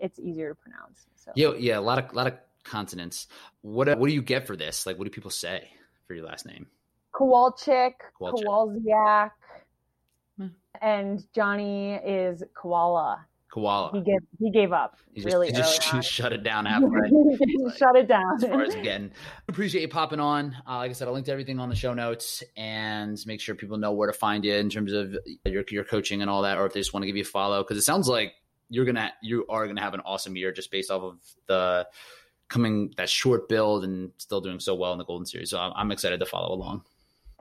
it's 0.00 0.18
easier 0.20 0.50
to 0.50 0.54
pronounce 0.54 1.06
so. 1.16 1.32
Yeah 1.34 1.52
yeah 1.58 1.78
a 1.78 1.80
lot 1.80 1.98
of 1.98 2.12
a 2.12 2.14
lot 2.14 2.26
of 2.28 2.34
consonants. 2.64 3.26
What 3.62 3.88
uh, 3.88 3.96
what 3.96 4.06
do 4.08 4.14
you 4.14 4.22
get 4.22 4.46
for 4.46 4.56
this? 4.56 4.86
Like 4.86 4.98
what 4.98 5.04
do 5.04 5.10
people 5.10 5.30
say 5.30 5.68
for 6.06 6.14
your 6.14 6.24
last 6.24 6.46
name? 6.46 6.66
Kowalczyk 7.12 7.94
kowalczyk. 8.20 9.30
Hmm. 10.38 10.46
And 10.80 11.24
Johnny 11.34 11.94
is 11.94 12.44
koala. 12.54 13.26
Koala. 13.52 13.90
He 13.92 14.00
gave 14.00 14.20
he 14.38 14.50
gave 14.50 14.72
up. 14.72 14.96
He 15.12 15.20
just, 15.20 15.32
really 15.32 15.48
he 15.48 15.52
just 15.52 15.82
shut 16.02 16.32
it 16.32 16.42
down 16.42 16.66
after. 16.68 16.88
like, 16.88 17.76
shut 17.76 17.96
it 17.96 18.08
down. 18.08 18.36
As 18.36 18.44
far 18.44 18.62
as 18.62 18.74
getting, 18.76 19.10
appreciate 19.46 19.82
you 19.82 19.88
popping 19.88 20.20
on. 20.20 20.56
Uh, 20.66 20.78
like 20.78 20.90
I 20.90 20.94
said, 20.94 21.06
I'll 21.06 21.14
link 21.14 21.26
to 21.26 21.32
everything 21.32 21.58
on 21.58 21.68
the 21.68 21.74
show 21.74 21.92
notes 21.92 22.42
and 22.56 23.18
make 23.26 23.40
sure 23.40 23.54
people 23.54 23.76
know 23.76 23.92
where 23.92 24.10
to 24.10 24.16
find 24.16 24.42
you 24.44 24.54
in 24.54 24.70
terms 24.70 24.94
of 24.94 25.16
your 25.44 25.64
your 25.68 25.84
coaching 25.84 26.22
and 26.22 26.30
all 26.30 26.42
that, 26.42 26.56
or 26.56 26.64
if 26.64 26.72
they 26.72 26.80
just 26.80 26.94
want 26.94 27.02
to 27.02 27.06
give 27.06 27.16
you 27.16 27.22
a 27.22 27.26
follow. 27.26 27.62
Because 27.62 27.76
it 27.76 27.82
sounds 27.82 28.08
like 28.08 28.32
you're 28.70 28.86
gonna 28.86 29.12
you 29.22 29.44
are 29.50 29.66
gonna 29.66 29.82
have 29.82 29.94
an 29.94 30.00
awesome 30.00 30.34
year 30.34 30.50
just 30.50 30.70
based 30.70 30.90
off 30.90 31.02
of 31.02 31.18
the 31.46 31.86
coming 32.48 32.94
that 32.96 33.10
short 33.10 33.50
build 33.50 33.84
and 33.84 34.12
still 34.16 34.40
doing 34.40 34.60
so 34.60 34.74
well 34.74 34.92
in 34.92 34.98
the 34.98 35.04
Golden 35.04 35.26
Series. 35.26 35.50
So 35.50 35.58
I'm, 35.58 35.72
I'm 35.76 35.90
excited 35.92 36.20
to 36.20 36.26
follow 36.26 36.54
along. 36.54 36.84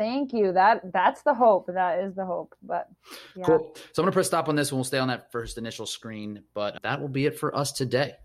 Thank 0.02 0.34
you. 0.34 0.52
That 0.52 0.92
that's 0.92 1.22
the 1.22 1.36
hope. 1.36 1.68
That 1.68 2.00
is 2.00 2.16
the 2.16 2.26
hope. 2.26 2.56
But 2.64 2.90
yeah. 3.36 3.44
cool. 3.46 3.72
So 3.94 4.02
I'm 4.02 4.06
gonna 4.06 4.12
press 4.12 4.26
stop 4.26 4.50
on 4.50 4.56
this 4.56 4.72
and 4.72 4.78
we'll 4.80 4.84
stay 4.84 4.98
on 4.98 5.10
that 5.10 5.32
first 5.32 5.60
initial 5.60 5.86
screen. 5.86 6.42
But 6.56 6.82
that 6.82 7.00
will 7.00 7.08
be 7.08 7.28
it 7.28 7.38
for 7.38 7.56
us 7.56 7.72
today. 7.72 8.16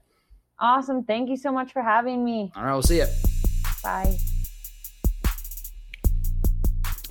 Awesome. 0.58 1.04
Thank 1.04 1.28
you 1.28 1.36
so 1.36 1.52
much 1.52 1.74
for 1.74 1.82
having 1.82 2.24
me. 2.24 2.50
All 2.56 2.64
right, 2.64 2.72
we'll 2.72 2.80
see 2.80 2.96
you. 2.96 3.06
Bye. 3.82 4.16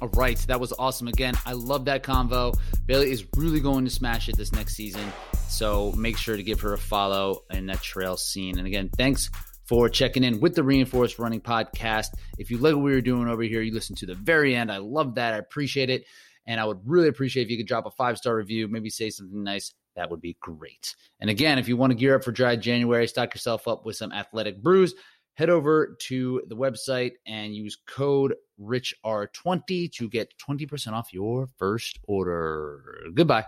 All 0.01 0.09
right, 0.15 0.39
that 0.47 0.59
was 0.59 0.73
awesome. 0.79 1.09
Again, 1.09 1.35
I 1.45 1.51
love 1.51 1.85
that 1.85 2.01
convo. 2.01 2.57
Bailey 2.87 3.11
is 3.11 3.23
really 3.37 3.59
going 3.59 3.85
to 3.85 3.91
smash 3.91 4.29
it 4.29 4.35
this 4.35 4.51
next 4.51 4.75
season. 4.75 5.13
So 5.47 5.91
make 5.91 6.17
sure 6.17 6.35
to 6.35 6.43
give 6.43 6.59
her 6.61 6.73
a 6.73 6.77
follow 6.77 7.43
in 7.51 7.67
that 7.67 7.83
trail 7.83 8.17
scene. 8.17 8.57
And 8.57 8.65
again, 8.65 8.89
thanks 8.97 9.29
for 9.65 9.89
checking 9.89 10.23
in 10.23 10.39
with 10.39 10.55
the 10.55 10.63
Reinforced 10.63 11.19
Running 11.19 11.41
Podcast. 11.41 12.07
If 12.37 12.49
you 12.49 12.57
like 12.57 12.75
what 12.75 12.83
we 12.83 12.91
were 12.91 13.01
doing 13.01 13.27
over 13.27 13.43
here, 13.43 13.61
you 13.61 13.73
listen 13.73 13.95
to 13.97 14.05
the 14.05 14.15
very 14.15 14.55
end. 14.55 14.71
I 14.71 14.77
love 14.77 15.15
that. 15.15 15.33
I 15.33 15.37
appreciate 15.37 15.89
it. 15.89 16.05
And 16.47 16.59
I 16.59 16.65
would 16.65 16.79
really 16.85 17.07
appreciate 17.07 17.43
if 17.43 17.49
you 17.49 17.57
could 17.57 17.67
drop 17.67 17.85
a 17.85 17.91
five 17.91 18.17
star 18.17 18.35
review, 18.35 18.67
maybe 18.67 18.89
say 18.89 19.09
something 19.09 19.43
nice. 19.43 19.73
That 19.95 20.11
would 20.11 20.21
be 20.21 20.37
great. 20.41 20.95
And 21.19 21.29
again, 21.29 21.57
if 21.57 21.67
you 21.67 21.77
want 21.77 21.91
to 21.91 21.97
gear 21.97 22.15
up 22.15 22.23
for 22.23 22.31
dry 22.31 22.55
January, 22.55 23.07
stock 23.07 23.33
yourself 23.33 23.67
up 23.67 23.85
with 23.85 23.95
some 23.95 24.11
athletic 24.11 24.61
brews 24.61 24.93
head 25.35 25.49
over 25.49 25.95
to 25.99 26.41
the 26.47 26.55
website 26.55 27.13
and 27.27 27.55
use 27.55 27.77
code 27.87 28.33
RICHR20 28.59 29.91
to 29.91 30.09
get 30.09 30.33
20% 30.37 30.93
off 30.93 31.13
your 31.13 31.47
first 31.57 31.99
order. 32.07 32.81
Goodbye. 33.13 33.45